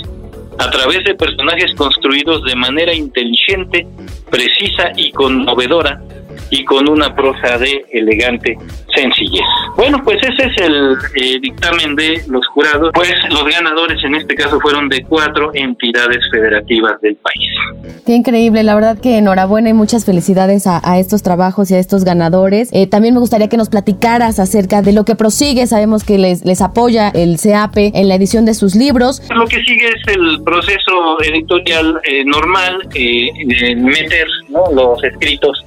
a 0.57 0.69
través 0.71 1.03
de 1.03 1.13
personajes 1.13 1.75
construidos 1.75 2.43
de 2.43 2.55
manera 2.55 2.93
inteligente, 2.93 3.85
precisa 4.31 4.91
y 4.95 5.11
conmovedora, 5.11 6.01
y 6.49 6.63
con 6.65 6.87
una 6.89 7.15
prosa 7.15 7.57
de 7.57 7.85
elegante 7.91 8.57
sencillez. 8.93 9.45
Bueno, 9.75 10.01
pues 10.03 10.17
ese 10.21 10.47
es 10.47 10.57
el 10.61 10.95
eh, 11.15 11.39
dictamen 11.41 11.95
de 11.95 12.21
los 12.27 12.45
jurados, 12.47 12.91
pues 12.93 13.13
los 13.29 13.43
ganadores 13.45 14.03
en 14.03 14.15
este 14.15 14.35
caso 14.35 14.59
fueron 14.59 14.89
de 14.89 15.03
cuatro 15.03 15.51
entidades 15.53 16.19
federativas 16.31 16.99
del 17.01 17.15
país. 17.17 17.95
Qué 18.05 18.13
increíble, 18.13 18.63
la 18.63 18.75
verdad 18.75 18.99
que 18.99 19.17
enhorabuena 19.17 19.69
y 19.69 19.73
muchas 19.73 20.05
felicidades 20.05 20.67
a, 20.67 20.81
estos 20.99 21.23
trabajos 21.23 21.71
y 21.71 21.75
a 21.75 21.79
estos 21.79 22.05
ganadores. 22.05 22.69
Eh, 22.71 22.87
también 22.87 23.13
me 23.13 23.19
gustaría 23.19 23.49
que 23.49 23.57
nos 23.57 23.69
platicaras 23.69 24.39
acerca 24.39 24.81
de 24.81 24.93
lo 24.93 25.03
que 25.03 25.15
prosigue, 25.15 25.67
sabemos 25.67 26.03
que 26.03 26.17
les, 26.17 26.45
les 26.45 26.61
apoya 26.61 27.09
el 27.09 27.37
CAP 27.37 27.77
en 27.77 28.07
la 28.07 28.15
edición 28.15 28.45
de 28.45 28.53
sus 28.53 28.75
libros. 28.75 29.21
Lo 29.33 29.45
que 29.45 29.61
sigue 29.63 29.87
es 29.87 30.15
el 30.15 30.41
proceso 30.43 31.21
editorial 31.21 31.99
eh, 32.03 32.23
normal, 32.25 32.79
de 32.93 33.75
meter 33.75 34.27
los 34.73 35.03
escritos 35.03 35.65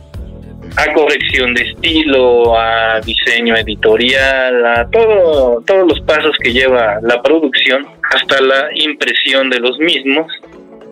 a 0.77 0.93
corrección 0.93 1.55
de 1.55 1.63
estilo, 1.63 2.59
a 2.59 3.01
diseño 3.01 3.57
editorial, 3.57 4.67
a 4.67 4.89
todo, 4.91 5.63
todos 5.67 5.89
los 5.89 6.01
pasos 6.01 6.37
que 6.43 6.53
lleva 6.53 6.99
la 7.03 7.23
producción 7.23 7.87
hasta 8.15 8.41
la 8.41 8.69
impresión 8.75 9.51
de 9.51 9.61
los 9.61 9.79
mismos, 9.79 10.27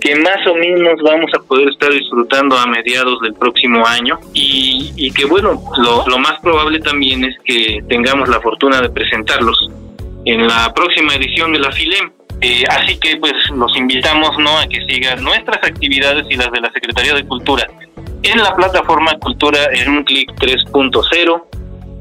que 0.00 0.14
más 0.16 0.46
o 0.46 0.54
menos 0.54 1.00
vamos 1.02 1.30
a 1.34 1.42
poder 1.42 1.68
estar 1.68 1.90
disfrutando 1.90 2.56
a 2.56 2.66
mediados 2.66 3.20
del 3.22 3.34
próximo 3.34 3.86
año. 3.86 4.18
Y, 4.34 5.10
que 5.12 5.24
bueno, 5.24 5.62
lo, 5.78 6.18
más 6.18 6.40
probable 6.40 6.80
también 6.80 7.24
es 7.24 7.36
que 7.44 7.82
tengamos 7.88 8.28
la 8.28 8.40
fortuna 8.40 8.80
de 8.80 8.90
presentarlos 8.90 9.70
en 10.24 10.46
la 10.46 10.72
próxima 10.74 11.14
edición 11.14 11.52
de 11.52 11.60
la 11.60 11.72
FILEM. 11.72 12.10
Eh, 12.42 12.64
así 12.68 12.98
que 12.98 13.16
pues 13.16 13.32
los 13.54 13.74
invitamos 13.78 14.36
no 14.38 14.58
a 14.58 14.66
que 14.68 14.84
sigan 14.86 15.24
nuestras 15.24 15.56
actividades 15.56 16.26
y 16.28 16.36
las 16.36 16.52
de 16.52 16.60
la 16.60 16.70
Secretaría 16.70 17.14
de 17.14 17.24
Cultura 17.24 17.66
en 18.26 18.38
la 18.38 18.54
plataforma 18.54 19.12
Cultura 19.18 19.58
en 19.72 19.90
un 19.90 20.04
clic 20.04 20.30
3.0. 20.34 21.42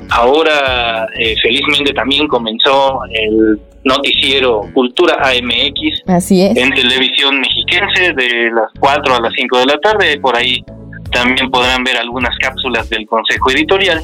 Ahora, 0.10 1.08
eh, 1.18 1.36
felizmente, 1.42 1.94
también 1.94 2.28
comenzó 2.28 3.00
el 3.12 3.60
noticiero 3.84 4.62
Cultura 4.74 5.16
AMX. 5.22 6.04
Así 6.08 6.44
es. 6.44 6.58
En 6.58 6.74
televisión 6.74 7.40
mexiquense 7.40 8.14
de 8.14 8.52
las 8.52 8.72
4 8.80 9.16
a 9.16 9.20
las 9.22 9.34
5 9.36 9.58
de 9.60 9.66
la 9.66 9.78
tarde. 9.80 10.20
Por 10.20 10.36
ahí 10.36 10.64
también 11.12 11.50
podrán 11.50 11.84
ver 11.84 11.98
algunas 11.98 12.36
cápsulas 12.40 12.90
del 12.90 13.06
Consejo 13.08 13.52
Editorial. 13.52 14.04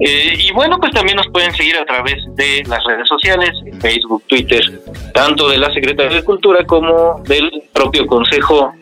Eh, 0.00 0.34
y 0.38 0.52
bueno, 0.52 0.78
pues 0.80 0.92
también 0.92 1.16
nos 1.16 1.28
pueden 1.28 1.52
seguir 1.52 1.76
a 1.76 1.84
través 1.84 2.16
de 2.34 2.62
las 2.66 2.82
redes 2.84 3.06
sociales, 3.06 3.50
Facebook, 3.80 4.22
Twitter, 4.26 4.62
tanto 5.12 5.48
de 5.48 5.58
la 5.58 5.70
Secretaría 5.74 6.16
de 6.16 6.24
Cultura 6.24 6.64
como 6.64 7.20
del 7.26 7.50
propio 7.74 8.06
Consejo 8.06 8.72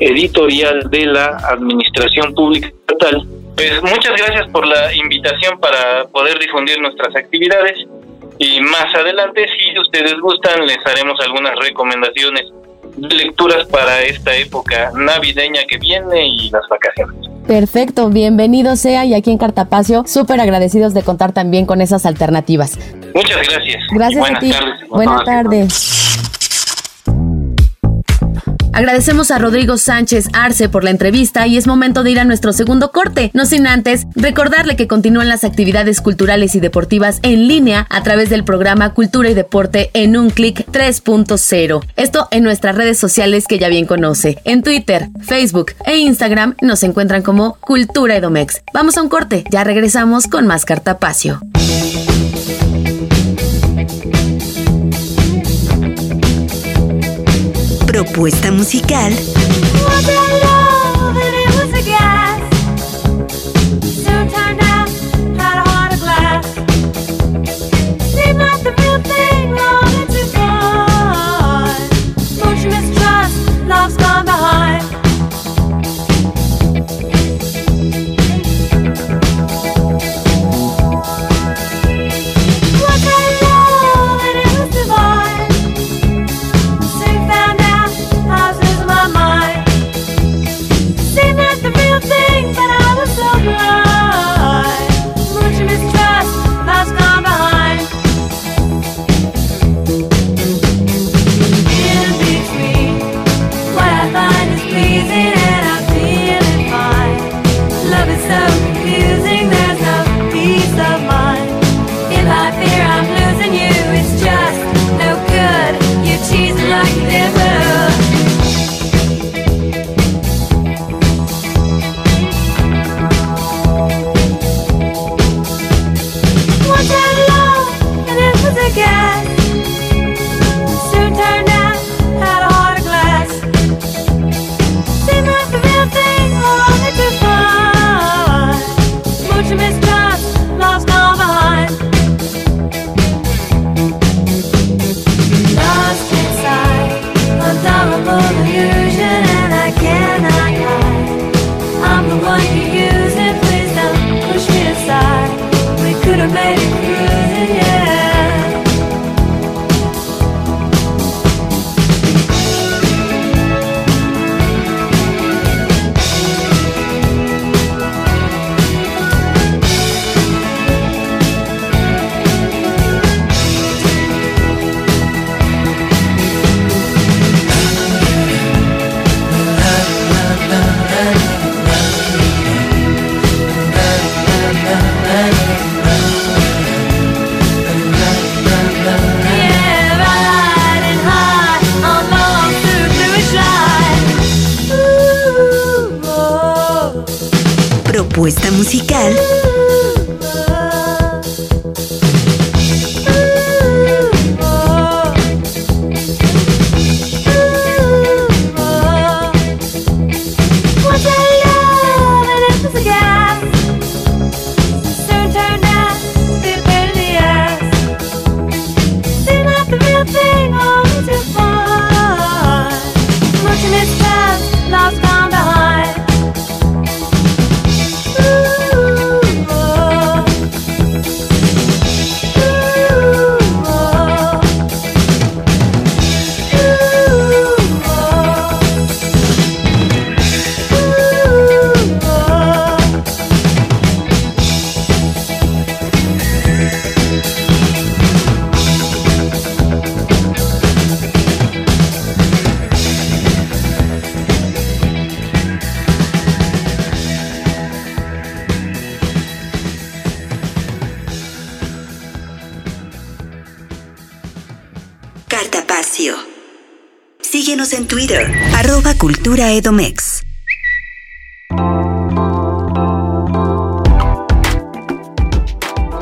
editorial 0.00 0.88
de 0.90 1.06
la 1.06 1.36
Administración 1.50 2.34
Pública 2.34 2.68
Estatal. 2.68 3.26
Pues 3.56 3.82
muchas 3.82 4.16
gracias 4.16 4.48
por 4.50 4.66
la 4.66 4.94
invitación 4.94 5.58
para 5.58 6.04
poder 6.12 6.38
difundir 6.38 6.78
nuestras 6.80 7.14
actividades 7.16 7.86
y 8.38 8.60
más 8.60 8.94
adelante, 8.94 9.46
si 9.58 9.78
ustedes 9.78 10.14
gustan, 10.20 10.66
les 10.66 10.78
haremos 10.84 11.18
algunas 11.20 11.58
recomendaciones 11.58 12.44
de 12.96 13.14
lecturas 13.14 13.66
para 13.66 14.02
esta 14.02 14.34
época 14.36 14.90
navideña 14.94 15.60
que 15.68 15.78
viene 15.78 16.26
y 16.26 16.50
las 16.50 16.62
vacaciones. 16.68 17.16
Perfecto, 17.46 18.08
bienvenido 18.08 18.76
sea 18.76 19.04
y 19.04 19.14
aquí 19.14 19.30
en 19.30 19.38
Cartapacio, 19.38 20.04
súper 20.06 20.40
agradecidos 20.40 20.94
de 20.94 21.02
contar 21.02 21.32
también 21.32 21.64
con 21.64 21.80
esas 21.80 22.04
alternativas. 22.04 22.78
Muchas 23.14 23.48
gracias. 23.48 23.82
Gracias 23.92 24.20
buenas 24.20 24.38
a 24.38 24.40
ti. 24.40 24.50
Tardes. 24.50 24.88
Buenas 24.88 25.24
tardes. 25.24 26.45
Agradecemos 28.76 29.30
a 29.30 29.38
Rodrigo 29.38 29.78
Sánchez 29.78 30.28
Arce 30.34 30.68
por 30.68 30.84
la 30.84 30.90
entrevista 30.90 31.46
y 31.46 31.56
es 31.56 31.66
momento 31.66 32.02
de 32.02 32.10
ir 32.10 32.20
a 32.20 32.24
nuestro 32.24 32.52
segundo 32.52 32.92
corte, 32.92 33.30
no 33.32 33.46
sin 33.46 33.66
antes 33.66 34.06
recordarle 34.14 34.76
que 34.76 34.86
continúan 34.86 35.30
las 35.30 35.44
actividades 35.44 36.02
culturales 36.02 36.54
y 36.54 36.60
deportivas 36.60 37.20
en 37.22 37.48
línea 37.48 37.86
a 37.88 38.02
través 38.02 38.28
del 38.28 38.44
programa 38.44 38.92
Cultura 38.92 39.30
y 39.30 39.34
Deporte 39.34 39.90
en 39.94 40.14
un 40.18 40.28
clic 40.28 40.66
3.0. 40.70 41.86
Esto 41.96 42.28
en 42.30 42.42
nuestras 42.42 42.76
redes 42.76 42.98
sociales 42.98 43.46
que 43.46 43.58
ya 43.58 43.70
bien 43.70 43.86
conoce. 43.86 44.36
En 44.44 44.62
Twitter, 44.62 45.08
Facebook 45.22 45.72
e 45.86 45.96
Instagram 45.96 46.54
nos 46.60 46.82
encuentran 46.82 47.22
como 47.22 47.54
Cultura 47.60 48.16
Edomex. 48.16 48.60
Vamos 48.74 48.98
a 48.98 49.02
un 49.02 49.08
corte, 49.08 49.44
ya 49.50 49.64
regresamos 49.64 50.26
con 50.26 50.46
más 50.46 50.66
Cartapacio. 50.66 51.40
Propuesta 58.06 58.52
musical. 58.52 59.12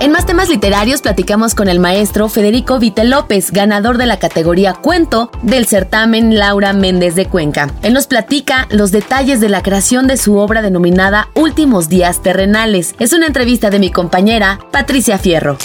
En 0.00 0.12
más 0.12 0.26
temas 0.26 0.48
literarios 0.48 1.02
platicamos 1.02 1.54
con 1.54 1.68
el 1.68 1.78
maestro 1.78 2.28
Federico 2.28 2.78
Vite 2.78 3.04
López, 3.04 3.52
ganador 3.52 3.96
de 3.96 4.06
la 4.06 4.18
categoría 4.18 4.74
Cuento 4.74 5.30
del 5.42 5.66
certamen 5.66 6.36
Laura 6.36 6.72
Méndez 6.72 7.14
de 7.14 7.26
Cuenca. 7.26 7.70
Él 7.82 7.94
nos 7.94 8.06
platica 8.06 8.66
los 8.70 8.90
detalles 8.90 9.40
de 9.40 9.48
la 9.48 9.62
creación 9.62 10.08
de 10.08 10.16
su 10.16 10.36
obra 10.36 10.60
denominada 10.60 11.28
Últimos 11.34 11.88
Días 11.88 12.22
Terrenales. 12.22 12.94
Es 12.98 13.12
una 13.12 13.26
entrevista 13.26 13.70
de 13.70 13.78
mi 13.78 13.90
compañera 13.90 14.58
Patricia 14.72 15.16
Fierro. 15.16 15.58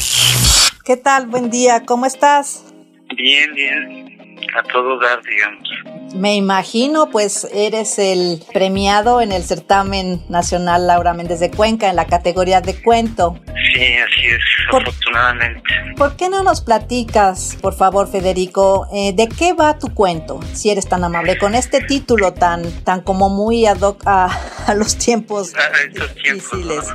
¿Qué 0.86 0.96
tal? 0.96 1.28
Buen 1.28 1.50
día, 1.50 1.84
¿cómo 1.86 2.06
estás? 2.06 2.64
Bien, 3.18 3.54
bien 3.56 4.19
a 4.58 4.64
todo 4.64 5.00
dar, 5.00 5.22
digamos. 5.24 5.70
Me 6.16 6.36
imagino, 6.36 7.10
pues 7.12 7.48
eres 7.54 8.00
el 8.00 8.44
premiado 8.52 9.22
en 9.22 9.32
el 9.32 9.44
certamen 9.44 10.24
nacional 10.28 10.88
Laura 10.88 11.14
Méndez 11.14 11.40
de 11.40 11.52
Cuenca 11.52 11.90
en 11.90 11.96
la 11.96 12.06
categoría 12.06 12.62
de 12.62 12.82
cuento. 12.82 13.40
Sí, 13.74 13.96
así 13.98 14.26
es, 14.26 14.42
afortunadamente. 14.68 15.62
¿Por 15.96 16.16
qué 16.16 16.30
no 16.30 16.44
nos 16.44 16.62
platicas, 16.62 17.58
por 17.62 17.76
favor, 17.76 18.10
Federico, 18.10 18.88
eh, 18.92 19.14
de 19.14 19.28
qué 19.28 19.54
va 19.54 19.78
tu 19.78 19.94
cuento, 19.94 20.40
si 20.54 20.72
eres 20.72 20.88
tan 20.88 21.04
amable, 21.04 21.38
con 21.38 21.54
este 21.54 21.82
título 21.82 22.34
tan, 22.34 22.64
tan 22.84 23.02
como 23.02 23.30
muy 23.30 23.68
ad 23.68 23.82
hoc 23.82 24.02
a, 24.06 24.30
los 24.76 24.98
tiempos 24.98 25.54
a 25.56 25.84
estos 25.84 26.16
difíciles? 26.16 26.86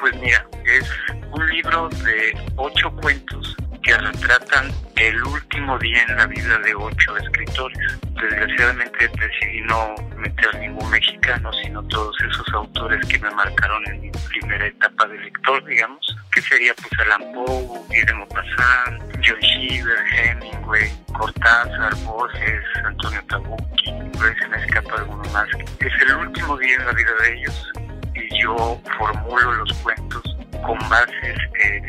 Pues 0.00 0.14
mira, 0.20 0.46
es 0.64 0.84
un 1.32 1.48
libro 1.48 1.88
de 1.88 2.34
ocho 2.56 2.92
cuentos 3.00 3.56
que 3.82 3.96
retratan 3.96 4.70
el 4.96 5.22
último 5.22 5.78
día 5.78 6.02
en 6.08 6.16
la 6.16 6.26
vida 6.26 6.58
de 6.58 6.74
ocho 6.74 7.16
escritores. 7.16 7.98
Desgraciadamente 8.20 9.08
decidí 9.18 9.62
no 9.62 9.94
meter 10.16 10.54
ningún 10.58 10.90
mexicano, 10.90 11.50
sino 11.62 11.82
todos 11.84 12.14
esos 12.20 12.46
autores 12.52 13.06
que 13.06 13.18
me 13.18 13.30
marcaron 13.30 13.82
en 13.86 14.00
mi 14.02 14.10
primera 14.10 14.66
etapa 14.66 15.06
de 15.08 15.18
lector, 15.18 15.64
digamos, 15.64 16.16
que 16.32 16.42
sería 16.42 16.74
pues 16.74 17.00
Alan 17.00 17.32
Poe, 17.32 17.80
Guillermo 17.88 18.26
Maupassant, 18.30 19.02
John 19.24 19.40
Cheever, 19.40 19.98
Hemingway, 20.12 20.90
Cortázar, 21.12 21.94
Borges, 22.04 22.64
Antonio 22.84 23.22
Tabucchi, 23.28 23.92
por 24.12 24.38
se 24.38 24.48
me 24.48 24.64
escapa 24.64 24.96
alguno 24.96 25.24
más. 25.32 25.48
Es 25.78 26.02
el 26.02 26.14
último 26.16 26.56
día 26.58 26.76
en 26.76 26.86
la 26.86 26.92
vida 26.92 27.12
de 27.22 27.34
ellos 27.34 27.72
y 28.14 28.42
yo 28.42 28.80
formulo 28.98 29.52
los 29.52 29.72
cuentos 29.78 30.39
con 30.62 30.78
bases 30.88 31.38
eh, 31.62 31.80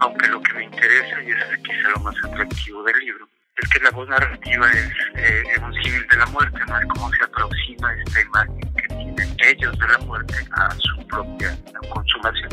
aunque 0.00 0.28
lo 0.28 0.40
que 0.42 0.54
me 0.54 0.64
interesa, 0.64 1.22
y 1.22 1.30
eso 1.30 1.52
es 1.52 1.58
quizá 1.58 1.88
lo 1.94 2.00
más 2.00 2.14
atractivo 2.24 2.82
del 2.84 2.98
libro, 2.98 3.28
es 3.56 3.68
que 3.70 3.80
la 3.80 3.90
voz 3.90 4.08
narrativa 4.08 4.70
es 4.70 4.92
eh, 5.14 5.42
un 5.62 5.72
símil 5.82 6.06
de 6.08 6.16
la 6.16 6.26
muerte, 6.26 6.58
¿no? 6.68 6.78
Es 6.78 6.86
cómo 6.86 7.10
se 7.12 7.24
aproxima 7.24 7.94
esta 7.94 8.20
imagen 8.20 8.60
que 8.60 8.88
tienen 8.88 9.36
ellos 9.44 9.78
de 9.78 9.88
la 9.88 9.98
muerte 9.98 10.34
a 10.52 10.70
su 10.70 11.06
propia 11.06 11.56
consumación. 11.88 12.50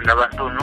El 0.00 0.10
abandono 0.10 0.60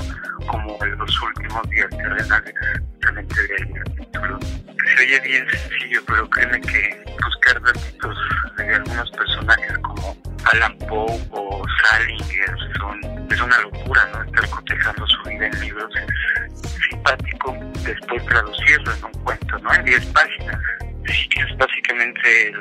como 0.48 0.78
en 0.84 0.98
los 0.98 1.22
últimos 1.22 1.70
días 1.70 1.90
terrenales, 1.90 2.54
realmente 3.02 3.36
de 3.36 3.54
ahí 3.56 3.74
el 3.74 3.96
título. 3.96 4.40
Se 4.42 5.04
oye 5.04 5.20
bien 5.22 5.50
sencillo, 5.50 6.02
pero 6.08 6.30
créeme 6.30 6.62
que 6.62 7.04
buscar 7.24 7.62
datos 7.62 8.18
de 8.58 8.76
algunos 8.76 9.12
personajes 9.12 9.78
como 9.80 10.31
Alan 10.46 10.78
Poe 10.80 11.20
o 11.32 11.64
Salinger 11.82 12.56
son, 12.78 13.28
es 13.32 13.42
una 13.42 13.58
locura, 13.60 14.08
¿no? 14.14 14.24
Estar 14.24 14.50
cotejando 14.50 15.08
su 15.08 15.30
vida 15.30 15.48
en 15.48 15.60
libros 15.62 15.94
es 15.96 16.62
simpático 16.90 17.58
después 17.84 18.26
traducirlo 18.26 18.94
en 18.94 19.06
un 19.06 19.24
cuento, 19.24 19.58
¿no? 19.60 19.74
En 19.74 19.86
10 19.86 20.06
páginas. 20.08 20.60
Sí, 21.08 21.30
es 21.38 21.58
básicamente 21.58 22.54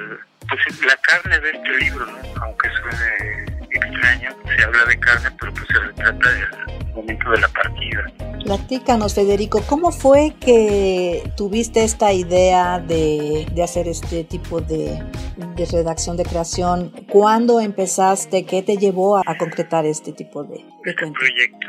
pues 0.49 0.85
la 0.85 0.97
carne 0.97 1.39
de 1.39 1.51
este 1.51 1.79
libro, 1.79 2.07
¿no? 2.07 2.43
Aunque 2.43 2.69
suene 2.71 3.45
extraño, 3.71 4.31
se 4.57 4.65
habla 4.65 4.85
de 4.85 5.01
carne, 5.01 5.31
pero 5.39 5.53
pues 5.55 5.67
se 5.69 5.79
retrata 5.79 6.31
del 6.31 6.80
momento 6.95 7.31
de 7.31 7.41
la 7.41 7.49
partida. 7.49 8.13
Platícanos, 8.45 9.15
Federico, 9.15 9.63
¿cómo 9.69 9.93
fue 9.93 10.35
que 10.41 11.23
tuviste 11.37 11.85
esta 11.85 12.13
idea 12.13 12.79
de, 12.79 13.47
de 13.53 13.63
hacer 13.63 13.87
este 13.87 14.25
tipo 14.25 14.61
de, 14.61 15.03
de, 15.37 15.67
redacción, 15.67 16.17
de 16.17 16.25
creación? 16.25 16.91
¿Cuándo 17.09 17.61
empezaste? 17.61 18.47
¿Qué 18.47 18.63
te 18.63 18.77
llevó 18.77 19.19
a, 19.19 19.23
a 19.27 19.37
concretar 19.37 19.85
este 19.85 20.13
tipo 20.13 20.43
de, 20.43 20.57
de 20.85 20.91
este 20.91 21.07
proyecto? 21.11 21.67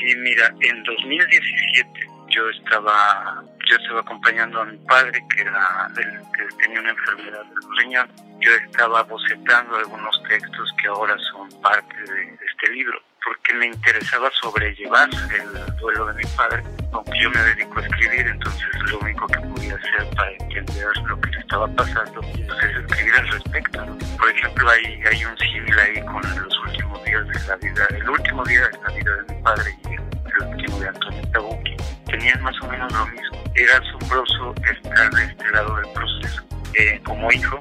Sí, 0.00 0.16
mira, 0.16 0.48
en 0.60 0.82
2017 0.84 2.16
yo 2.28 2.48
estaba 2.50 3.44
yo 3.68 3.76
estaba 3.76 4.00
acompañando 4.00 4.60
a 4.60 4.64
mi 4.64 4.76
padre 4.78 5.24
que 5.34 5.40
era 5.40 5.90
el, 5.96 6.20
que 6.32 6.56
tenía 6.62 6.80
una 6.80 6.90
enfermedad 6.90 7.44
del 7.44 7.78
riñón 7.78 8.08
yo 8.40 8.52
estaba 8.66 9.02
bocetando 9.04 9.76
algunos 9.76 10.22
textos 10.28 10.72
que 10.80 10.88
ahora 10.88 11.16
son 11.32 11.48
parte 11.62 11.96
de 11.96 12.34
este 12.34 12.72
libro 12.72 13.00
porque 13.26 13.54
me 13.54 13.66
interesaba 13.66 14.30
sobrellevar 14.40 15.08
el 15.10 15.76
duelo 15.76 16.06
de 16.06 16.14
mi 16.14 16.24
padre, 16.36 16.62
aunque 16.92 17.12
yo 17.20 17.30
me 17.30 17.40
dedico 17.42 17.80
a 17.80 17.82
escribir, 17.82 18.26
entonces 18.28 18.66
lo 18.90 18.98
único 19.00 19.26
que 19.26 19.40
podía 19.40 19.74
hacer 19.74 20.08
para 20.14 20.30
entender 20.32 20.86
lo 21.04 21.20
que 21.20 21.30
le 21.30 21.40
estaba 21.40 21.66
pasando 21.74 22.20
pues, 22.20 22.64
es 22.64 22.76
escribir 22.76 23.14
al 23.14 23.28
respecto. 23.28 23.86
Por 24.16 24.30
ejemplo, 24.30 24.70
hay, 24.70 25.02
hay 25.10 25.24
un 25.24 25.36
símil 25.38 25.78
ahí 25.78 26.00
con 26.04 26.22
los 26.22 26.58
últimos 26.66 27.04
días 27.04 27.26
de 27.26 27.48
la 27.48 27.56
vida, 27.56 27.86
el 27.90 28.08
último 28.08 28.44
día 28.44 28.68
de 28.68 28.78
la 28.78 28.94
vida 28.94 29.16
de 29.16 29.34
mi 29.34 29.42
padre 29.42 29.76
y 29.84 29.94
el, 29.94 30.48
último 30.48 30.78
de 30.78 30.88
Antonio 30.88 31.22
Tabucchi. 31.32 31.76
Tenían 32.06 32.42
más 32.42 32.54
o 32.62 32.68
menos 32.68 32.92
lo 32.92 33.06
mismo. 33.06 33.42
Era 33.54 33.78
asombroso 33.78 34.54
estar 34.70 35.10
de 35.10 35.24
este 35.24 35.50
lado 35.50 35.76
del 35.76 35.92
proceso. 35.92 36.42
Eh, 36.74 37.00
como 37.04 37.32
hijo, 37.32 37.58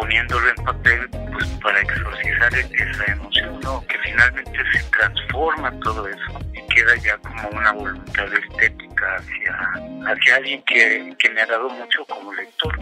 poniéndolo 0.00 0.48
en 0.48 0.64
papel 0.64 1.08
pues 1.32 1.46
para 1.62 1.80
exorcizar 1.80 2.54
esa 2.54 3.12
emoción, 3.12 3.39
Que 3.88 3.98
finalmente 3.98 4.58
se 4.72 4.82
transforma 4.90 5.70
todo 5.80 6.08
eso 6.08 6.38
y 6.54 6.74
queda 6.74 6.96
ya 6.96 7.16
como 7.18 7.48
una 7.48 7.72
voluntad 7.72 8.32
estética 8.32 9.16
hacia, 9.16 10.12
hacia 10.12 10.36
alguien 10.36 10.62
que, 10.66 11.14
que 11.18 11.30
me 11.30 11.42
ha 11.42 11.46
dado 11.46 11.68
mucho 11.68 12.04
como 12.06 12.32
lector. 12.32 12.78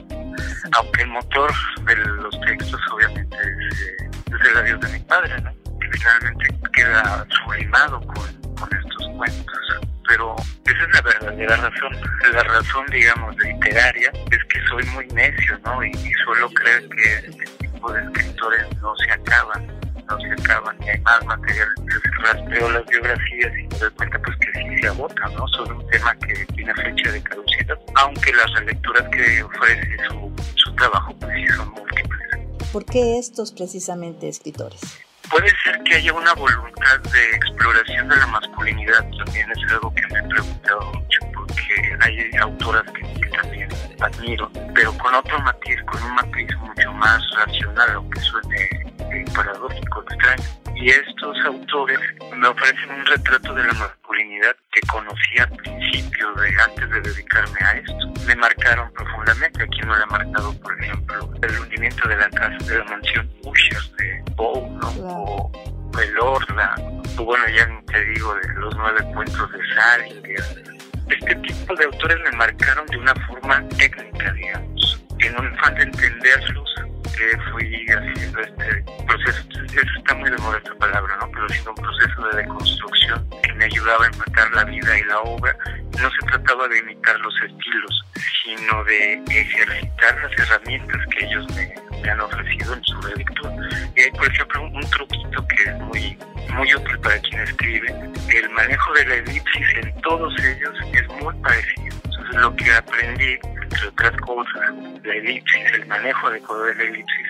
Aunque 0.73 1.03
el 1.03 1.09
motor 1.09 1.51
de 1.85 1.97
los 1.97 2.41
textos 2.41 2.81
obviamente 2.93 3.37
es, 3.37 3.81
es 4.01 4.51
el 4.51 4.57
adiós 4.57 4.81
de 4.81 4.89
mi 4.89 5.01
padre, 5.01 5.41
¿no? 5.41 5.53
Que 5.81 5.99
finalmente 5.99 6.47
queda 6.73 7.27
sublimado 7.31 8.01
con, 8.01 8.55
con 8.57 8.77
estos 8.77 9.09
cuentos 9.17 9.59
pero 10.09 10.35
esa 10.65 10.85
es 10.85 10.95
la 10.95 11.03
verdadera 11.03 11.57
razón. 11.57 11.97
La 12.33 12.43
razón, 12.43 12.87
digamos, 12.91 13.37
literaria 13.37 14.11
es 14.31 14.45
que 14.45 14.61
soy 14.69 14.83
muy 14.87 15.07
necio, 15.09 15.59
¿no? 15.65 15.85
Y, 15.85 15.93
suelo 16.25 16.51
creer 16.51 16.89
que 16.89 17.15
este 17.29 17.45
tipo 17.59 17.93
de 17.93 18.03
escritores 18.03 18.67
no 18.81 18.97
se 18.97 19.13
acaban, 19.13 19.67
no 20.09 20.21
se 20.21 20.33
acaban, 20.33 20.77
y 20.83 20.89
hay 20.89 21.01
más 21.01 21.25
material. 21.27 21.69
Rastreo 22.23 22.71
las 22.71 22.87
biografías 22.87 23.53
y 23.59 23.69
me 23.69 23.79
doy 23.79 23.91
cuenta 23.91 24.19
pues 24.21 24.37
que 24.39 24.53
sí 24.59 24.79
se 24.81 24.89
agotan, 24.89 25.35
¿no? 25.35 25.47
Son 25.49 25.73
un 25.73 25.87
tema 25.89 26.17
que 26.17 26.47
tiene 26.55 26.75
fecha 26.75 27.13
de 27.13 27.23
caducidad, 27.23 27.79
aunque 27.97 28.33
las 28.33 28.53
relecturas 28.55 29.05
que 29.11 29.43
ofrece 29.43 29.97
su, 30.09 30.33
su 30.57 30.75
trabajo 30.75 31.15
pues 31.21 31.33
sí 31.35 31.47
son 31.55 31.71
múltiples. 31.71 32.73
¿Por 32.73 32.85
qué 32.85 33.19
estos 33.19 33.53
precisamente 33.53 34.29
escritores? 34.29 34.81
Puede 35.31 35.51
ser 35.63 35.83
que 35.85 35.97
haya 35.97 36.13
una 36.13 36.33
voluntad 36.35 37.01
de 37.13 37.31
exploración 37.37 38.09
de 38.09 38.17
la 38.17 38.27
masculinidad, 38.29 39.07
también 39.25 39.51
es 39.51 39.73
algo 39.73 39.95
que 39.95 40.07
me 40.07 40.19
he 40.21 40.23
preguntado 40.23 40.93
mucho, 40.93 41.19
porque 41.35 41.99
hay 42.01 42.31
autoras 42.41 42.85
que, 42.93 43.29
también 43.29 43.69
admiro, 44.01 44.51
pero 44.75 44.97
con 44.97 45.15
otro 45.15 45.39
matiz, 45.41 45.83
con 45.85 46.03
un 46.03 46.15
matiz 46.15 46.49
mucho 46.59 46.93
más 46.95 47.23
racional, 47.37 47.91
aunque 47.97 48.21
suene 48.21 48.69
eh, 49.11 49.25
paradójico, 49.35 50.03
extraño. 50.09 50.45
Y 50.75 50.91
estos 50.91 51.37
autores 51.45 51.99
me 52.35 52.49
ofrecen 52.49 52.91
un 52.91 53.05
retrato 53.05 53.53
de 53.55 53.65
la 53.65 53.73
masculinidad 53.75 54.57
que 54.81 54.87
conocí 54.87 55.39
al 55.39 55.51
principio, 55.51 56.33
de 56.35 56.63
antes 56.63 56.91
de 56.91 57.01
dedicarme 57.01 57.61
a 57.61 57.73
esto. 57.73 58.13
Me 58.27 58.37
marcaron 58.37 58.93
profundamente. 58.93 59.63
Aquí 59.63 59.81
me 59.81 59.97
lo 59.97 60.03
ha 60.03 60.07
marcado, 60.07 60.53
por 60.61 60.83
ejemplo, 60.83 61.33
el 61.43 61.59
hundimiento 61.59 62.09
de 62.09 62.17
la 62.17 62.31
casa, 62.31 62.65
de 62.65 62.79
la 62.79 62.85
mansión 62.85 63.31
Usher 63.45 63.83
de 63.99 64.23
¿no? 64.37 64.89
O 64.99 65.53
el 66.01 66.19
Orla, 66.19 66.75
o 67.17 67.25
bueno, 67.25 67.45
ya 67.49 67.69
te 67.87 68.05
digo, 68.05 68.35
de 68.35 68.49
los 68.55 68.77
nueve 68.77 69.05
cuentos 69.15 69.51
de 69.53 69.59
Salinger. 69.75 70.79
Este 71.09 71.35
tipo 71.37 71.75
de 71.75 71.85
autores 71.87 72.19
me 72.25 72.33
marcaron 72.33 72.87
de 72.87 72.99
una 72.99 73.15
forma 73.27 73.67
técnica, 73.71 74.33
digamos, 74.33 74.98
en 75.21 75.39
un 75.39 75.47
afán 75.55 75.75
de 75.75 75.83
entenderlos 75.83 76.75
que 77.17 77.39
fui 77.51 77.87
haciendo 77.91 78.41
este 78.41 78.85
proceso, 79.07 79.43
eso 79.65 79.99
está 79.99 80.15
muy 80.15 80.31
de 80.31 80.39
moda 80.39 80.59
esta 80.59 80.75
palabra, 80.77 81.17
¿no? 81.21 81.31
Pero 81.33 81.49
sido 81.49 81.71
un 81.71 81.83
proceso 81.83 82.29
de 82.29 82.43
deconstrucción 82.43 83.31
que 83.43 83.53
me 83.55 83.65
ayudaba 83.65 84.05
a 84.05 84.09
empatar 84.09 84.51
la 84.53 84.65
vida 84.65 84.99
y 84.99 85.05
la 85.05 85.21
obra. 85.21 85.57
No 86.01 86.11
se 86.11 86.27
trataba 86.27 86.69
de 86.69 86.79
imitar 86.79 87.19
los 87.21 87.35
estilos, 87.43 88.05
sino 88.45 88.85
de 88.85 89.23
ejercitar 89.31 90.17
las 90.23 90.39
herramientas 90.39 91.03
que 91.11 91.25
ellos 91.25 91.47
me, 91.57 91.75
me 92.03 92.11
han 92.11 92.21
ofrecido 92.21 92.75
en 92.75 92.85
su 92.85 93.01
lectura. 93.17 93.57
Y 93.97 94.01
hay, 94.03 94.11
por 94.13 94.27
ejemplo, 94.27 94.63
un 94.63 94.91
truquito 94.91 95.47
que 95.49 95.71
es 95.71 95.79
muy, 95.81 96.19
muy 96.55 96.75
útil 96.75 96.99
para 97.01 97.19
quien 97.21 97.41
escribe. 97.41 97.89
El 98.29 98.51
manejo 98.51 98.93
de 98.95 99.07
la 99.07 99.15
elipsis 99.17 99.67
en 99.83 100.01
todos 100.03 100.33
ellos 100.39 100.75
es 100.93 101.09
muy 101.21 101.35
parecido. 101.43 101.98
Lo 102.33 102.55
que 102.57 102.73
aprendí, 102.73 103.39
entre 103.43 103.89
otras 103.89 104.17
cosas, 104.21 104.75
la 105.05 105.15
elipsis, 105.15 105.73
el 105.75 105.87
manejo 105.87 106.27
adecuado 106.27 106.65
de 106.65 106.75
la 106.75 106.83
elipsis, 106.85 107.27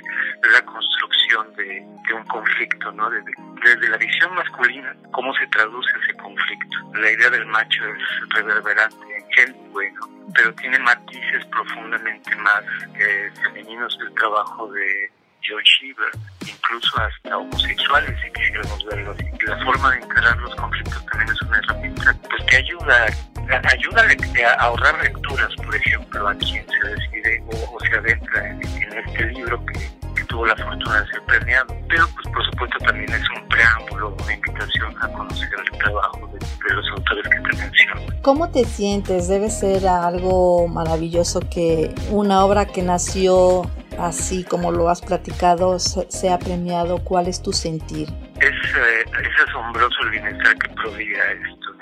la 0.52 0.64
construcción 0.64 1.54
de, 1.56 1.86
un 2.14 2.24
conflicto, 2.24 2.90
¿no? 2.92 3.10
Desde, 3.10 3.32
desde, 3.62 3.88
la 3.88 3.96
visión 3.98 4.34
masculina, 4.34 4.94
cómo 5.12 5.34
se 5.34 5.46
traduce 5.48 5.90
ese 6.02 6.16
conflicto. 6.16 6.76
La 6.94 7.10
idea 7.10 7.30
del 7.30 7.46
macho 7.46 7.84
es 7.84 8.34
reverberante 8.34 8.96
en 9.38 9.72
bueno, 9.72 10.00
pero 10.34 10.52
tiene 10.54 10.78
matices 10.80 11.44
profundamente 11.46 12.34
más 12.36 12.62
eh, 12.98 13.30
femeninos 13.42 13.96
del 13.98 14.12
trabajo 14.14 14.70
de 14.72 15.10
John 15.46 15.62
Shiver, 15.62 16.10
incluso 16.40 17.00
hasta 17.00 17.38
homosexuales, 17.38 18.18
si 18.24 18.32
quisiéramos 18.32 18.84
verlo 18.86 19.12
así. 19.12 19.24
La 19.46 19.64
forma 19.64 19.90
de 19.92 19.98
encarar 19.98 20.36
los 20.38 20.54
conflictos 20.56 21.06
también 21.06 21.30
es 21.30 21.42
una 21.42 21.58
herramienta 21.58 22.14
que 22.48 22.56
ayuda, 22.56 23.06
ayuda 23.64 24.02
a 24.48 24.62
ahorrar 24.64 25.02
lecturas, 25.02 25.54
por 25.56 25.74
ejemplo, 25.74 26.28
a 26.28 26.34
quien 26.34 26.64
se 26.66 26.88
decide 26.88 27.42
o, 27.46 27.78
se 27.80 27.96
adentra 27.96 28.48
en, 28.48 28.62
este 28.62 29.26
libro 29.26 29.64
que, 29.66 29.98
tuvo 30.28 30.44
la 30.44 30.56
fortuna 30.56 31.00
de 31.00 31.06
ser 31.10 31.22
premiado. 31.22 31.74
Pero, 31.88 32.06
pues, 32.08 32.34
por 32.34 32.44
supuesto, 32.50 32.76
también 32.84 33.08
es 33.08 33.22
un 33.30 33.48
preámbulo, 33.48 34.14
una 34.22 34.34
invitación 34.34 34.94
a 35.00 35.08
conocer 35.08 35.48
el 35.72 35.78
trabajo 35.78 36.26
de, 36.26 36.38
de 36.38 36.74
los 36.74 36.86
autores 36.90 37.24
que 37.24 37.40
te 37.40 37.56
menciono. 37.56 38.02
¿Cómo 38.20 38.50
te 38.50 38.64
sientes? 38.64 39.28
Debe 39.28 39.48
ser 39.48 39.86
algo 39.86 40.68
maravilloso 40.68 41.40
que 41.48 41.94
una 42.10 42.44
obra 42.44 42.66
que 42.66 42.82
nació 42.82 43.62
así 43.98 44.44
como 44.44 44.70
lo 44.70 44.88
has 44.88 45.00
platicado, 45.00 45.78
se 45.78 46.30
ha 46.30 46.38
premiado? 46.38 46.98
¿Cuál 46.98 47.26
es 47.26 47.42
tu 47.42 47.52
sentir? 47.52 48.08
Es, 48.40 48.50
eh, 48.50 49.04
es 49.04 49.48
asombroso 49.48 50.02
el 50.04 50.10
bienestar 50.10 50.56
que 50.58 50.68
proviene 50.70 51.22
esto, 51.52 51.74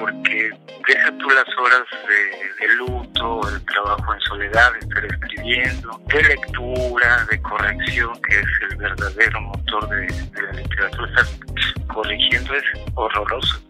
porque 0.00 0.50
deja 0.88 1.10
tú 1.18 1.28
las 1.28 1.46
horas 1.58 1.82
de, 2.08 2.74
luto, 2.74 3.40
el 3.48 3.64
trabajo 3.66 4.14
en 4.14 4.20
soledad, 4.22 4.72
estar 4.80 5.04
escribiendo, 5.04 6.00
de 6.08 6.22
lectura, 6.22 7.26
de 7.30 7.42
corrección, 7.42 8.18
que 8.22 8.40
es 8.40 8.46
el 8.70 8.76
verdadero 8.76 9.40
motor 9.42 9.88
de, 9.90 10.06
la 10.42 10.52
literatura. 10.52 11.10
Estar 11.10 11.86
corrigiendo 11.86 12.54
es 12.54 12.64
horroroso. 12.94 13.60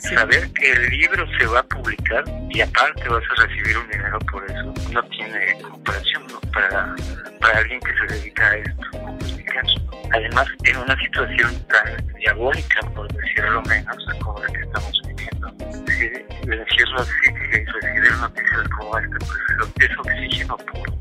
Saber 0.00 0.52
que 0.52 0.72
el 0.72 0.90
libro 0.90 1.24
se 1.38 1.46
va 1.46 1.60
a 1.60 1.62
publicar 1.62 2.24
y 2.50 2.60
aparte 2.60 3.08
vas 3.08 3.22
a 3.30 3.46
recibir 3.46 3.78
un 3.78 3.88
dinero 3.88 4.18
por 4.30 4.44
eso, 4.44 4.74
no 4.92 5.02
tiene 5.04 5.60
comparación 5.62 6.24
para, 6.52 6.94
para 7.40 7.58
alguien 7.58 7.80
que 7.80 7.92
se 7.94 8.14
dedica 8.14 8.50
a 8.50 8.56
esto, 8.56 9.08
Además, 10.12 10.46
en 10.64 10.76
una 10.78 10.98
situación 10.98 11.52
tan 11.66 12.06
diabólica, 12.16 12.80
por 12.94 13.12
decirlo 13.12 13.62
menos, 13.62 13.96
como 14.22 14.38
la 14.40 14.46
que 14.46 14.60
estamos 14.60 14.92
viviendo, 15.06 15.17
si 15.86 16.04
el 16.50 16.60
encierro 16.60 17.00
asfixia 17.00 17.58
y 17.60 17.64
recibir 17.64 18.12
noticias 18.20 18.68
como 18.78 18.98
esta, 18.98 19.18
pues 19.18 19.90
es 19.90 19.98
oxígeno 19.98 20.56
puro. 20.56 20.98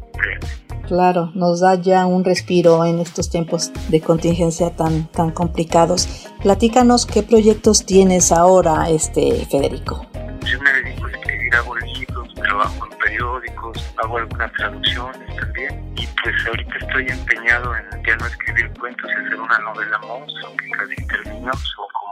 Claro, 0.88 1.32
nos 1.36 1.60
da 1.60 1.76
ya 1.76 2.06
un 2.06 2.24
respiro 2.24 2.86
en 2.86 3.00
estos 3.00 3.30
tiempos 3.30 3.72
de 3.90 4.00
contingencia 4.00 4.74
tan, 4.74 5.08
tan 5.12 5.32
complicados. 5.32 6.30
Platícanos 6.42 7.06
qué 7.06 7.24
proyectos 7.24 7.86
tienes 7.86 8.32
ahora, 8.32 8.90
este 8.90 9.46
Federico. 9.52 10.08
Yo 10.46 10.62
me 10.62 10.72
dedico 10.72 11.08
a 11.08 11.12
escribir, 11.12 11.56
hago 11.56 11.76
libros, 11.76 12.34
trabajo 12.36 12.88
en 12.90 12.98
periódicos, 13.00 13.94
hago 13.98 14.18
algunas 14.18 14.52
traducciones 14.54 15.36
también. 15.36 15.94
Y 15.98 16.08
pues 16.24 16.36
ahorita 16.48 16.78
estoy 16.80 17.08
empeñado 17.10 17.76
en 17.76 18.04
ya 18.06 18.16
no 18.16 18.26
escribir 18.26 18.72
cuentos 18.80 19.10
y 19.10 19.26
hacer 19.26 19.42
una 19.42 19.60
novela 19.60 19.98
monstruo 20.00 20.56
que 20.56 20.70
casi 20.70 21.08
terminó, 21.08 21.54
son 21.54 21.86
como 21.92 22.07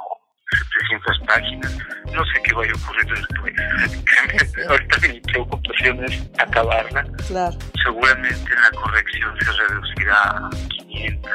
700 0.51 1.19
páginas. 1.27 1.77
No 2.13 2.23
sé 2.25 2.41
qué 2.43 2.53
vaya 2.53 2.71
a 2.71 2.75
ocurrir 2.75 3.13
después. 3.13 4.67
ahorita 4.69 4.97
mi 5.07 5.19
preocupación 5.21 6.03
es 6.05 6.29
acabarla. 6.37 7.03
Claro. 7.27 7.57
Seguramente 7.83 8.51
la 8.55 8.79
corrección 8.79 9.35
se 9.39 9.51
reducirá 9.51 10.15
a 10.29 10.49
500, 10.69 11.31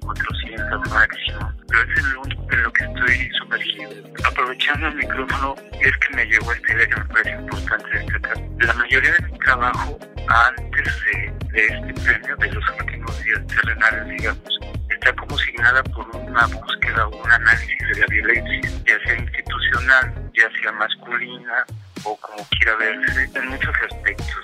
400 0.00 0.90
máximo. 0.90 1.52
Pero 1.68 1.82
es 1.82 1.98
el 1.98 2.16
único 2.16 2.52
en 2.52 2.62
lo 2.62 2.72
que 2.72 2.84
estoy 2.84 3.30
sumergido. 3.38 3.90
Aprovechando 4.24 4.88
el 4.88 4.94
micrófono, 4.96 5.54
es 5.80 5.96
que 5.98 6.16
me 6.16 6.24
llegó 6.24 6.52
esta 6.52 6.72
idea 6.72 6.88
que 6.88 6.96
me 6.96 7.04
parece 7.06 7.30
importante 7.30 7.98
destacar. 7.98 8.38
La 8.60 8.72
mayoría 8.74 9.12
de 9.12 9.22
mi 9.30 9.38
trabajo 9.38 9.98
antes 10.28 11.02
de, 11.04 11.32
este 11.54 11.94
premio, 12.02 12.36
de 12.36 12.52
los 12.52 12.64
últimos 12.80 13.22
días 13.22 13.46
terrenales, 13.46 14.08
digamos, 14.18 14.58
está 15.06 15.20
como 15.20 15.38
signada 15.38 15.82
por 15.84 16.04
una 16.16 16.46
búsqueda 16.46 17.06
o 17.06 17.22
un 17.22 17.30
análisis 17.30 17.78
de 17.78 18.00
la 18.00 18.06
violencia, 18.06 18.70
ya 18.86 18.98
sea 19.04 19.14
institucional, 19.16 20.30
ya 20.34 20.50
sea 20.60 20.72
masculina 20.72 21.64
o 22.04 22.16
como 22.16 22.44
quiera 22.50 22.74
verse, 22.76 23.30
en 23.34 23.48
muchos 23.48 23.74
aspectos 23.88 24.36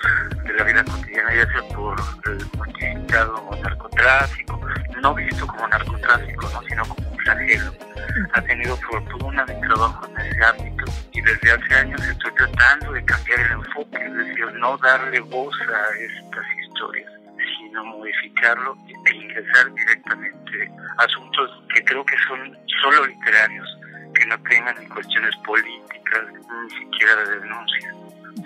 de 0.45 0.53
la 0.53 0.63
vida 0.63 0.83
cotidiana, 0.85 1.35
ya 1.35 1.45
sea 1.51 1.67
por 1.75 1.99
el 2.27 2.45
multiplicado 2.57 3.49
narcotráfico, 3.61 4.61
no 5.01 5.13
visto 5.15 5.47
como 5.47 5.67
narcotráfico, 5.67 6.49
¿no? 6.53 6.61
sino 6.61 6.85
como 6.85 7.09
un 7.09 7.17
flagelo. 7.19 7.73
Ha 8.33 8.41
tenido 8.41 8.77
fortuna 8.77 9.45
mi 9.45 9.67
trabajo 9.67 10.07
en 10.07 10.25
ese 10.25 10.45
ámbito 10.45 10.85
y 11.11 11.21
desde 11.21 11.51
hace 11.51 11.75
años 11.75 12.01
estoy 12.07 12.31
tratando 12.35 12.93
de 12.93 13.03
cambiar 13.03 13.39
el 13.41 13.51
enfoque, 13.51 13.97
es 14.05 14.15
decir, 14.15 14.45
no 14.59 14.77
darle 14.77 15.19
voz 15.19 15.55
a 15.61 15.99
estas 15.99 16.45
historias, 16.65 17.11
sino 17.73 17.85
modificarlo 17.85 18.77
e 18.87 19.15
ingresar 19.15 19.73
directamente 19.73 20.71
a 20.99 21.03
asuntos 21.03 21.49
que 21.73 21.83
creo 21.83 22.05
que 22.05 22.15
son 22.27 22.55
solo 22.81 23.07
literarios, 23.07 23.67
que 24.13 24.25
no 24.27 24.39
tengan 24.43 24.75
ni 24.79 24.87
cuestiones 24.87 25.35
políticas, 25.37 26.21
ni 26.31 26.69
siquiera 26.69 27.15
de 27.15 27.39
denuncia, 27.39 27.93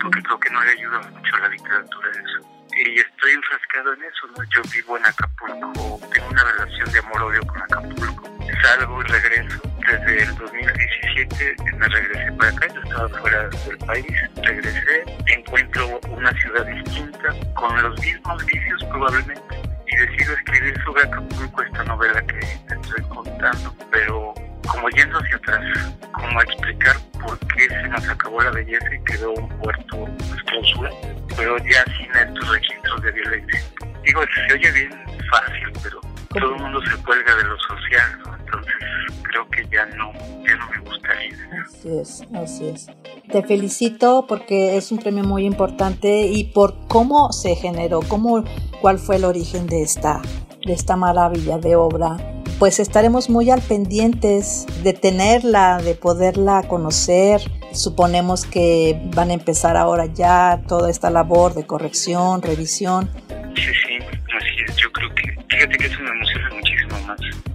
porque 0.00 0.22
creo 0.22 0.40
que 0.40 0.50
no 0.50 0.64
le 0.64 0.70
ayuda 0.70 0.98
mucho 1.00 1.36
a 1.36 1.40
la 1.40 1.48
literatura 1.48 2.10
eso 2.10 2.48
y 2.74 3.00
estoy 3.00 3.32
enfrascado 3.32 3.92
en 3.92 4.04
eso. 4.04 4.26
¿no? 4.28 4.44
Yo 4.44 4.62
vivo 4.72 4.96
en 4.96 5.04
Acapulco, 5.04 6.00
tengo 6.12 6.28
una 6.30 6.44
relación 6.44 6.92
de 6.92 6.98
amor-odio 7.00 7.40
con 7.46 7.62
Acapulco. 7.62 8.38
Salgo 8.62 9.00
y 9.02 9.04
regreso. 9.04 9.67
Desde 9.88 10.22
el 10.22 10.36
2017 10.36 11.56
me 11.78 11.88
regresé 11.88 12.32
para 12.32 12.50
acá, 12.50 12.66
yo 12.74 12.80
estaba 12.82 13.08
fuera 13.08 13.48
del 13.48 13.78
país, 13.78 14.06
regresé, 14.42 15.04
encuentro 15.26 15.98
una 16.10 16.30
ciudad 16.42 16.66
distinta, 16.66 17.34
con 17.54 17.82
los 17.82 17.98
mismos 17.98 18.44
vicios 18.44 18.84
probablemente, 18.84 19.62
y 19.86 19.96
decido 19.96 20.34
escribir 20.34 20.78
sobre 20.84 21.04
Acapulco 21.04 21.62
esta 21.62 21.84
novela 21.84 22.20
que 22.26 22.38
estoy 22.38 23.02
contando, 23.08 23.74
pero 23.90 24.34
como 24.66 24.90
yendo 24.90 25.18
hacia 25.20 25.36
atrás, 25.36 25.64
como 26.12 26.38
a 26.38 26.42
explicar 26.42 26.96
por 27.22 27.38
qué 27.38 27.68
se 27.68 27.88
nos 27.88 28.08
acabó 28.10 28.42
la 28.42 28.50
belleza 28.50 28.94
y 28.94 29.04
quedó 29.04 29.32
un 29.32 29.48
puerto 29.60 30.06
clausura, 30.44 30.90
pero 31.34 31.56
ya 31.64 31.82
sin 31.96 32.14
estos 32.14 32.46
registros 32.50 33.02
de 33.02 33.12
violencia. 33.12 33.60
Digo, 34.04 34.22
se 34.34 34.52
oye 34.52 34.70
bien 34.70 34.90
fácil, 35.30 35.72
pero 35.82 36.00
todo 36.28 36.54
el 36.54 36.60
mundo 36.60 36.82
se 36.84 37.02
cuelga 37.04 37.34
de 37.36 37.44
lo 37.44 37.58
social, 37.60 38.18
entonces 38.38 38.77
creo 39.22 39.48
que 39.50 39.66
ya 39.70 39.86
no, 39.86 40.12
ya 40.44 40.56
no 40.56 40.70
me 40.70 40.90
gustaría. 40.90 41.34
Así 41.64 41.88
es, 41.88 42.22
así 42.34 42.68
es. 42.68 42.86
Te 43.30 43.42
felicito 43.42 44.26
porque 44.28 44.76
es 44.76 44.90
un 44.92 44.98
premio 44.98 45.24
muy 45.24 45.44
importante 45.44 46.26
y 46.26 46.44
por 46.44 46.86
cómo 46.88 47.32
se 47.32 47.54
generó, 47.54 48.00
cómo, 48.00 48.44
cuál 48.80 48.98
fue 48.98 49.16
el 49.16 49.24
origen 49.24 49.66
de 49.66 49.82
esta, 49.82 50.22
de 50.64 50.72
esta 50.72 50.96
maravilla 50.96 51.58
de 51.58 51.76
obra 51.76 52.16
pues 52.58 52.80
estaremos 52.80 53.30
muy 53.30 53.50
al 53.50 53.60
pendientes 53.60 54.66
de 54.82 54.92
tenerla, 54.92 55.78
de 55.78 55.94
poderla 55.94 56.64
conocer. 56.66 57.40
Suponemos 57.72 58.44
que 58.44 59.00
van 59.14 59.30
a 59.30 59.34
empezar 59.34 59.76
ahora 59.76 60.06
ya 60.06 60.60
toda 60.66 60.90
esta 60.90 61.08
labor 61.10 61.54
de 61.54 61.66
corrección, 61.66 62.42
revisión. 62.42 63.08
Sí, 63.54 63.62
sí, 63.62 63.98
así 64.36 64.64
es. 64.66 64.76
Yo 64.76 64.90
creo 64.90 65.14
que, 65.14 65.36
fíjate 65.48 65.78
que 65.78 65.86
eso 65.86 66.00
me 66.00 66.10
emociona 66.10 66.50
muchísimo 66.54 66.98
más. 67.06 67.47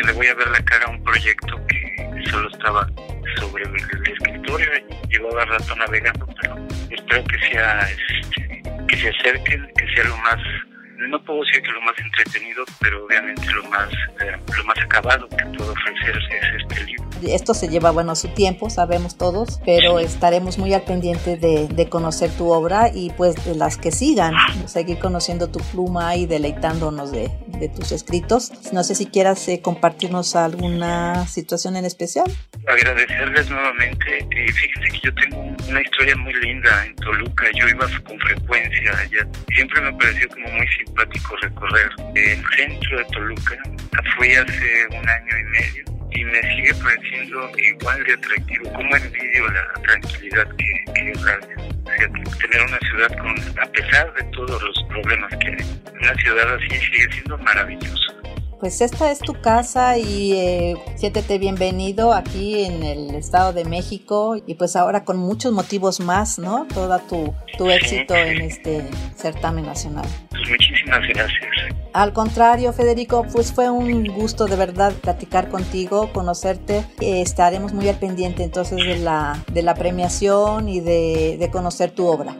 Se 0.00 0.06
le 0.06 0.12
voy 0.14 0.26
a 0.28 0.34
ver 0.34 0.48
la 0.48 0.64
cara 0.64 0.86
a 0.86 0.90
un 0.90 1.04
proyecto 1.04 1.60
que 1.66 2.30
solo 2.30 2.48
estaba 2.48 2.86
sobre 3.36 3.64
el, 3.64 3.76
escritorio 3.76 4.68
y 4.88 5.08
llevaba 5.08 5.44
rato 5.44 5.76
navegando, 5.76 6.26
pero 6.40 6.56
espero 6.90 7.22
que 7.24 7.38
sea, 7.50 7.80
este, 7.90 8.62
que 8.88 8.96
se 8.96 9.08
acerquen, 9.10 9.70
que 9.76 9.94
sea 9.94 10.04
lo 10.04 10.16
más 10.16 10.38
no 11.08 11.22
puedo 11.24 11.40
decir 11.40 11.62
que 11.62 11.72
lo 11.72 11.80
más 11.80 11.94
entretenido, 11.98 12.64
pero 12.78 13.04
obviamente 13.06 13.42
lo 13.52 13.64
más, 13.70 13.88
eh, 14.20 14.36
lo 14.56 14.64
más 14.64 14.78
acabado 14.78 15.28
que 15.28 15.44
puedo 15.56 15.72
ofrecer 15.72 16.18
es 16.30 16.62
este 16.62 16.84
libro. 16.84 17.08
Esto 17.22 17.54
se 17.54 17.68
lleva, 17.68 17.90
bueno, 17.90 18.14
su 18.14 18.28
tiempo, 18.28 18.70
sabemos 18.70 19.16
todos, 19.16 19.60
pero 19.64 19.98
estaremos 19.98 20.58
muy 20.58 20.74
al 20.74 20.82
pendiente 20.82 21.36
de, 21.36 21.68
de, 21.68 21.88
conocer 21.88 22.30
tu 22.30 22.50
obra 22.50 22.90
y 22.92 23.10
pues 23.10 23.44
de 23.44 23.54
las 23.54 23.76
que 23.76 23.92
sigan, 23.92 24.34
seguir 24.66 24.98
conociendo 24.98 25.50
tu 25.50 25.60
pluma 25.60 26.16
y 26.16 26.26
deleitándonos 26.26 27.12
de, 27.12 27.30
de 27.60 27.68
tus 27.68 27.92
escritos. 27.92 28.50
No 28.72 28.82
sé 28.82 28.94
si 28.94 29.06
quieras 29.06 29.46
eh, 29.48 29.60
compartirnos 29.62 30.34
alguna 30.34 31.26
situación 31.26 31.76
en 31.76 31.84
especial. 31.84 32.26
Agradecerles 32.66 33.50
nuevamente. 33.50 34.26
y 34.30 34.52
fíjense 34.52 34.88
que 34.90 35.00
yo 35.04 35.14
tengo 35.14 35.56
una 35.68 35.80
historia 35.80 36.16
muy 36.16 36.34
linda 36.34 36.86
en 36.86 36.96
Toluca. 36.96 37.46
Yo 37.54 37.68
iba 37.68 37.86
con 38.04 38.18
frecuencia 38.18 38.98
allá. 38.98 39.26
Siempre 39.54 39.80
me 39.82 39.92
pareció 39.92 40.28
como 40.30 40.48
muy 40.50 40.66
simpático 40.68 41.36
recorrer 41.36 41.90
el 42.14 42.42
centro 42.56 42.98
de 42.98 43.04
Toluca. 43.12 43.56
Fui 44.16 44.34
hace 44.34 44.86
un 44.90 45.08
año 45.08 45.38
y 45.38 45.44
medio 45.44 45.99
y 46.12 46.24
me 46.24 46.40
sigue 46.42 46.74
pareciendo 46.82 47.50
igual 47.58 48.04
de 48.04 48.14
atractivo. 48.14 48.72
Como 48.72 48.96
envidio 48.96 49.48
la 49.48 49.72
tranquilidad 49.82 50.48
que, 50.56 50.92
que 50.94 51.12
O 51.12 51.20
sea, 51.20 51.38
tener 52.40 52.62
una 52.66 52.78
ciudad 52.78 53.18
con, 53.18 53.58
a 53.58 53.66
pesar 53.72 54.14
de 54.14 54.24
todos 54.32 54.62
los 54.62 54.84
problemas 54.88 55.30
que 55.36 55.48
hay, 55.48 55.80
una 56.00 56.14
ciudad 56.14 56.54
así 56.54 56.68
sigue 56.68 57.12
siendo 57.12 57.38
maravillosa 57.38 58.19
pues 58.60 58.82
esta 58.82 59.10
es 59.10 59.18
tu 59.18 59.40
casa 59.40 59.96
y 59.96 60.32
eh, 60.32 60.74
siéntete 60.96 61.38
bienvenido 61.38 62.12
aquí 62.12 62.64
en 62.64 62.82
el 62.82 63.14
Estado 63.14 63.54
de 63.54 63.64
México 63.64 64.36
y 64.46 64.54
pues 64.54 64.76
ahora 64.76 65.04
con 65.04 65.16
muchos 65.16 65.52
motivos 65.52 66.00
más, 66.00 66.38
¿no? 66.38 66.66
Toda 66.66 66.98
tu, 66.98 67.34
tu 67.56 67.70
éxito 67.70 68.14
en 68.14 68.42
este 68.42 68.84
certamen 69.16 69.64
nacional. 69.64 70.04
Pues 70.28 70.42
muchísimas 70.50 71.00
gracias. 71.08 71.40
Al 71.94 72.12
contrario, 72.12 72.72
Federico, 72.72 73.26
pues 73.32 73.52
fue 73.52 73.70
un 73.70 74.04
gusto 74.04 74.46
de 74.46 74.56
verdad 74.56 74.92
platicar 74.92 75.48
contigo, 75.48 76.12
conocerte. 76.12 76.84
Eh, 77.00 77.22
estaremos 77.22 77.72
muy 77.72 77.88
al 77.88 77.98
pendiente 77.98 78.44
entonces 78.44 78.76
de 78.76 78.98
la, 78.98 79.42
de 79.52 79.62
la 79.62 79.74
premiación 79.74 80.68
y 80.68 80.80
de, 80.80 81.36
de 81.38 81.50
conocer 81.50 81.92
tu 81.92 82.06
obra. 82.06 82.36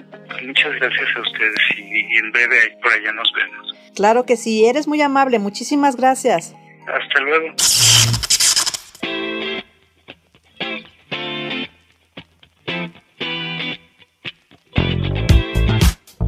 Muchas 0.47 0.73
gracias 0.77 1.09
a 1.17 1.21
ustedes 1.21 1.59
y 1.77 2.19
en 2.19 2.33
breve 2.33 2.79
por 2.83 2.93
allá 2.93 3.13
nos 3.13 3.31
vemos. 3.33 3.75
Claro 3.95 4.25
que 4.25 4.37
sí, 4.37 4.65
eres 4.65 4.87
muy 4.89 5.03
amable, 5.03 5.39
muchísimas 5.39 5.97
gracias. 5.97 6.55
Hasta 6.87 7.21
luego. 7.21 7.55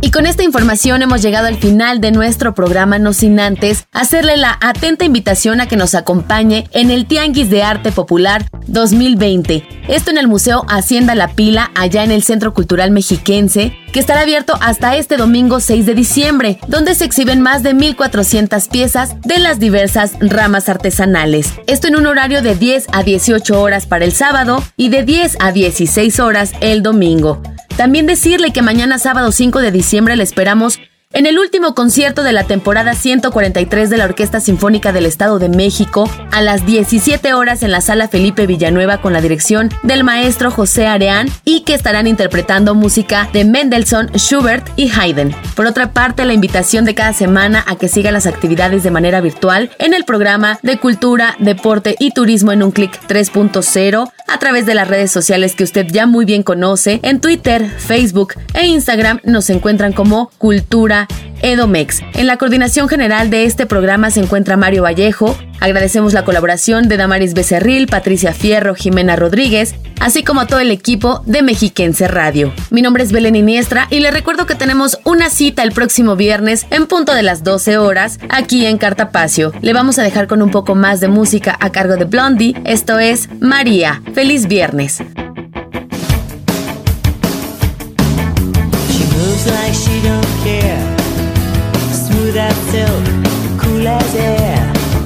Y 0.05 0.11
con 0.11 0.27
esta 0.27 0.43
información 0.43 1.01
hemos 1.03 1.23
llegado 1.23 1.47
al 1.47 1.57
final 1.57 2.01
de 2.01 2.11
nuestro 2.11 2.55
programa, 2.55 2.99
no 2.99 3.13
sin 3.13 3.39
antes 3.41 3.87
hacerle 3.93 4.37
la 4.37 4.59
atenta 4.61 5.05
invitación 5.05 5.61
a 5.61 5.69
que 5.69 5.77
nos 5.77 5.95
acompañe 5.95 6.69
en 6.73 6.91
el 6.91 7.07
Tianguis 7.07 7.49
de 7.49 7.63
Arte 7.63 7.93
Popular 7.93 8.45
2020. 8.67 9.65
Esto 9.89 10.11
en 10.11 10.19
el 10.19 10.29
Museo 10.29 10.65
Hacienda 10.69 11.15
La 11.15 11.29
Pila, 11.29 11.71
allá 11.77 12.03
en 12.03 12.11
el 12.11 12.25
Centro 12.25 12.53
Cultural 12.53 12.91
Mexiquense, 12.91 13.79
que 13.93 14.01
estará 14.01 14.23
abierto 14.23 14.55
hasta 14.61 14.97
este 14.97 15.17
domingo 15.17 15.61
6 15.61 15.87
de 15.87 15.95
diciembre, 15.95 16.59
donde 16.67 16.95
se 16.95 17.05
exhiben 17.05 17.41
más 17.41 17.63
de 17.63 17.75
1.400 17.75 18.69
piezas 18.69 19.21
de 19.21 19.39
las 19.39 19.61
diversas 19.61 20.13
ramas 20.21 20.69
artesanales. 20.69 21.53
Esto 21.67 21.89
en 21.89 21.97
un 21.97 22.07
horario 22.07 22.43
de 22.43 22.55
10 22.55 22.87
a 22.93 23.03
18 23.03 23.61
horas 23.61 23.87
para 23.87 24.05
el 24.05 24.13
sábado 24.13 24.63
y 24.77 24.89
de 24.89 25.05
10 25.05 25.37
a 25.41 25.53
16 25.53 26.21
horas 26.21 26.53
el 26.61 26.83
domingo. 26.83 27.43
También 27.77 28.07
decirle 28.07 28.53
que 28.53 28.63
mañana 28.63 28.99
sábado 28.99 29.33
5 29.33 29.61
de 29.61 29.71
diciembre 29.71 30.17
le 30.17 30.23
esperamos 30.23 30.79
en 31.13 31.27
el 31.27 31.39
último 31.39 31.75
concierto 31.75 32.23
de 32.23 32.33
la 32.33 32.45
temporada 32.45 32.95
143 32.95 33.91
de 33.91 33.99
la 33.99 34.05
Orquesta 34.05 34.41
Sinfónica 34.41 34.93
del 34.93 35.07
Estado 35.07 35.39
de 35.39 35.49
México, 35.49 36.11
a 36.31 36.43
las 36.43 36.65
17 36.65 37.35
horas 37.35 37.63
en 37.63 37.71
la 37.71 37.81
Sala 37.81 38.09
Felipe 38.09 38.47
Villanueva 38.47 39.01
con 39.01 39.13
la 39.13 39.21
dirección 39.21 39.71
del 39.83 40.05
maestro 40.05 40.51
José 40.51 40.87
Areán 40.87 41.29
y 41.45 41.61
que 41.61 41.75
estarán 41.75 42.07
interpretando 42.07 42.75
música 42.75 43.29
de 43.33 43.45
Mendelssohn, 43.45 44.11
Schubert 44.15 44.69
y 44.77 44.91
Haydn. 44.91 45.35
Por 45.55 45.67
otra 45.67 45.93
parte, 45.93 46.25
la 46.25 46.35
invitación 46.35 46.85
de 46.85 46.95
cada 46.95 47.13
semana 47.13 47.65
a 47.67 47.77
que 47.77 47.89
siga 47.89 48.11
las 48.11 48.27
actividades 48.27 48.83
de 48.83 48.91
manera 48.91 49.21
virtual 49.21 49.71
en 49.79 49.95
el 49.95 50.05
programa 50.05 50.59
de 50.63 50.79
Cultura, 50.79 51.37
Deporte 51.39 51.97
y 51.99 52.13
Turismo 52.13 52.53
en 52.53 52.63
un 52.63 52.71
clic 52.71 52.99
3.0 53.09 54.11
a 54.27 54.39
través 54.39 54.65
de 54.65 54.75
las 54.75 54.89
redes 54.89 55.11
sociales 55.11 55.55
que 55.55 55.65
usted 55.65 55.87
ya 55.89 56.07
muy 56.07 56.25
bien 56.25 56.43
conoce. 56.43 57.01
En 57.03 57.21
Twitter, 57.21 57.69
Facebook 57.69 58.35
e 58.55 58.67
Instagram 58.67 59.21
nos 59.25 59.51
encuentran 59.51 59.93
como 59.93 60.31
Cultura 60.39 61.02
Edomex. 61.43 62.01
En 62.15 62.27
la 62.27 62.37
coordinación 62.37 62.89
general 62.89 63.31
de 63.31 63.45
este 63.45 63.67
programa 63.67 64.11
se 64.11 64.21
encuentra 64.21 64.57
Mario 64.57 64.83
Vallejo. 64.83 65.37
Agradecemos 65.61 66.13
la 66.13 66.25
colaboración 66.25 66.89
de 66.89 66.97
Damaris 66.97 67.35
Becerril, 67.35 67.87
Patricia 67.87 68.33
Fierro, 68.33 68.75
Jimena 68.75 69.17
Rodríguez, 69.17 69.75
así 70.01 70.25
como 70.25 70.41
a 70.41 70.47
todo 70.47 70.61
el 70.61 70.71
equipo 70.71 71.23
de 71.27 71.43
Mexiquense 71.43 72.09
Radio. 72.09 72.53
Mi 72.71 72.83
nombre 72.83 73.05
es 73.05 73.13
Belén 73.13 73.37
Iniestra 73.37 73.87
y 73.91 74.01
le 74.01 74.11
recuerdo 74.11 74.47
que 74.47 74.55
tenemos 74.55 74.99
una 75.05 75.31
cita 75.31 75.63
el 75.63 75.73
próximo 75.73 76.17
viernes 76.17 76.67
en 76.71 76.87
punto 76.87 77.15
de 77.15 77.23
las 77.23 77.45
12 77.45 77.79
horas 77.79 78.19
aquí 78.29 78.67
en 78.67 78.79
Cartapacio. 78.79 79.53
Le 79.63 79.73
vamos 79.73 79.99
a 79.99 80.03
dejar 80.03 80.27
con 80.27 80.43
un 80.43 80.51
poco 80.51 80.75
más 80.75 81.01
de 81.01 81.09
música 81.09 81.57
a 81.61 81.71
cargo 81.71 81.97
de 81.97 82.05
Blondie. 82.05 82.55
Esto 82.65 82.99
es 82.99 83.29
María. 83.41 84.03
Feliz 84.15 84.47
viernes. 84.47 85.03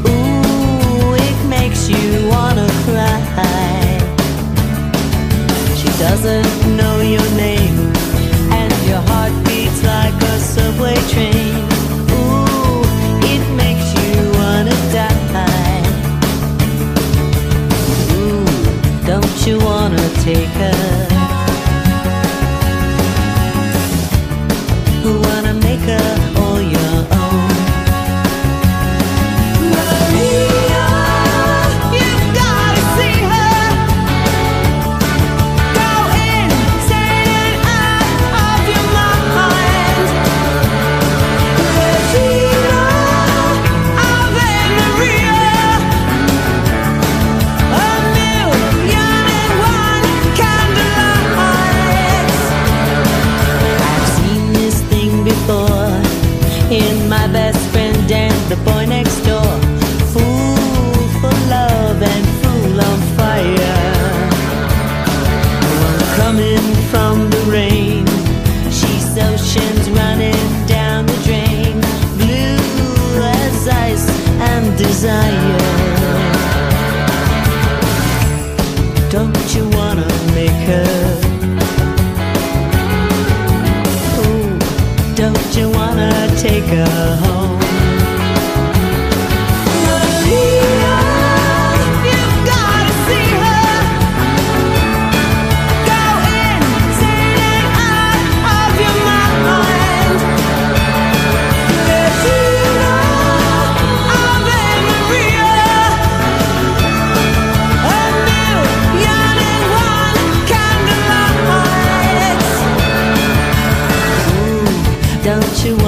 Ooh, 0.09 1.15
it 1.15 1.39
makes 1.49 1.89
you 1.89 2.29
wanna 2.29 2.69
cry. 2.85 3.99
She 5.79 5.89
doesn't 5.99 6.77
know 6.77 6.86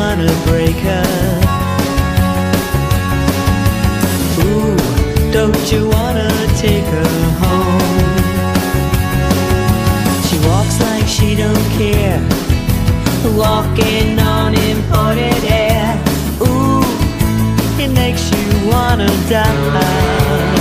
gonna 0.09 0.33
break 0.47 0.77
her 0.77 1.39
Ooh, 4.41 4.77
don't 5.31 5.73
you 5.73 5.87
wanna 5.87 6.31
take 6.57 6.87
her 6.97 7.15
home? 7.43 8.15
She 10.27 10.37
walks 10.49 10.81
like 10.81 11.07
she 11.07 11.35
don't 11.35 11.67
care. 11.77 12.23
Walking 13.37 14.19
on 14.19 14.55
imported 14.55 15.45
air. 15.45 15.91
Ooh, 16.41 16.83
it 17.83 17.91
makes 17.91 18.31
you 18.31 18.71
wanna 18.71 19.09
die. 19.29 20.58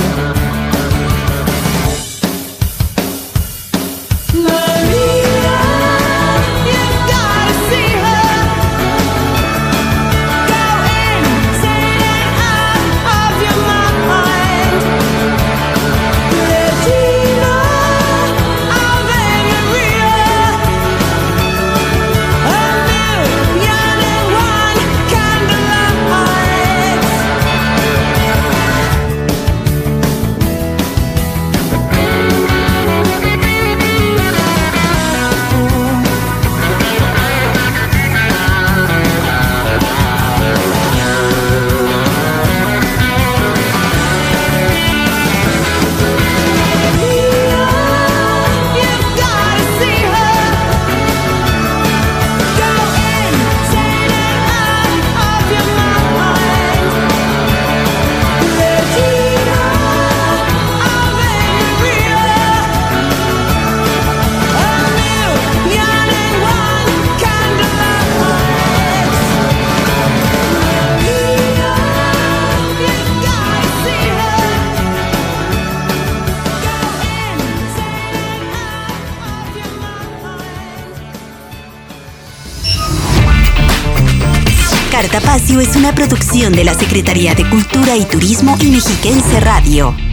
Cartapacio 85.28 85.60
es 85.60 85.76
una 85.76 85.94
producción 85.94 86.54
de 86.54 86.64
la 86.64 86.72
Secretaría 86.72 87.34
de 87.34 87.46
Cultura 87.50 87.94
y 87.98 88.06
Turismo 88.06 88.56
y 88.62 88.70
Mexiquense 88.70 89.40
Radio. 89.40 90.07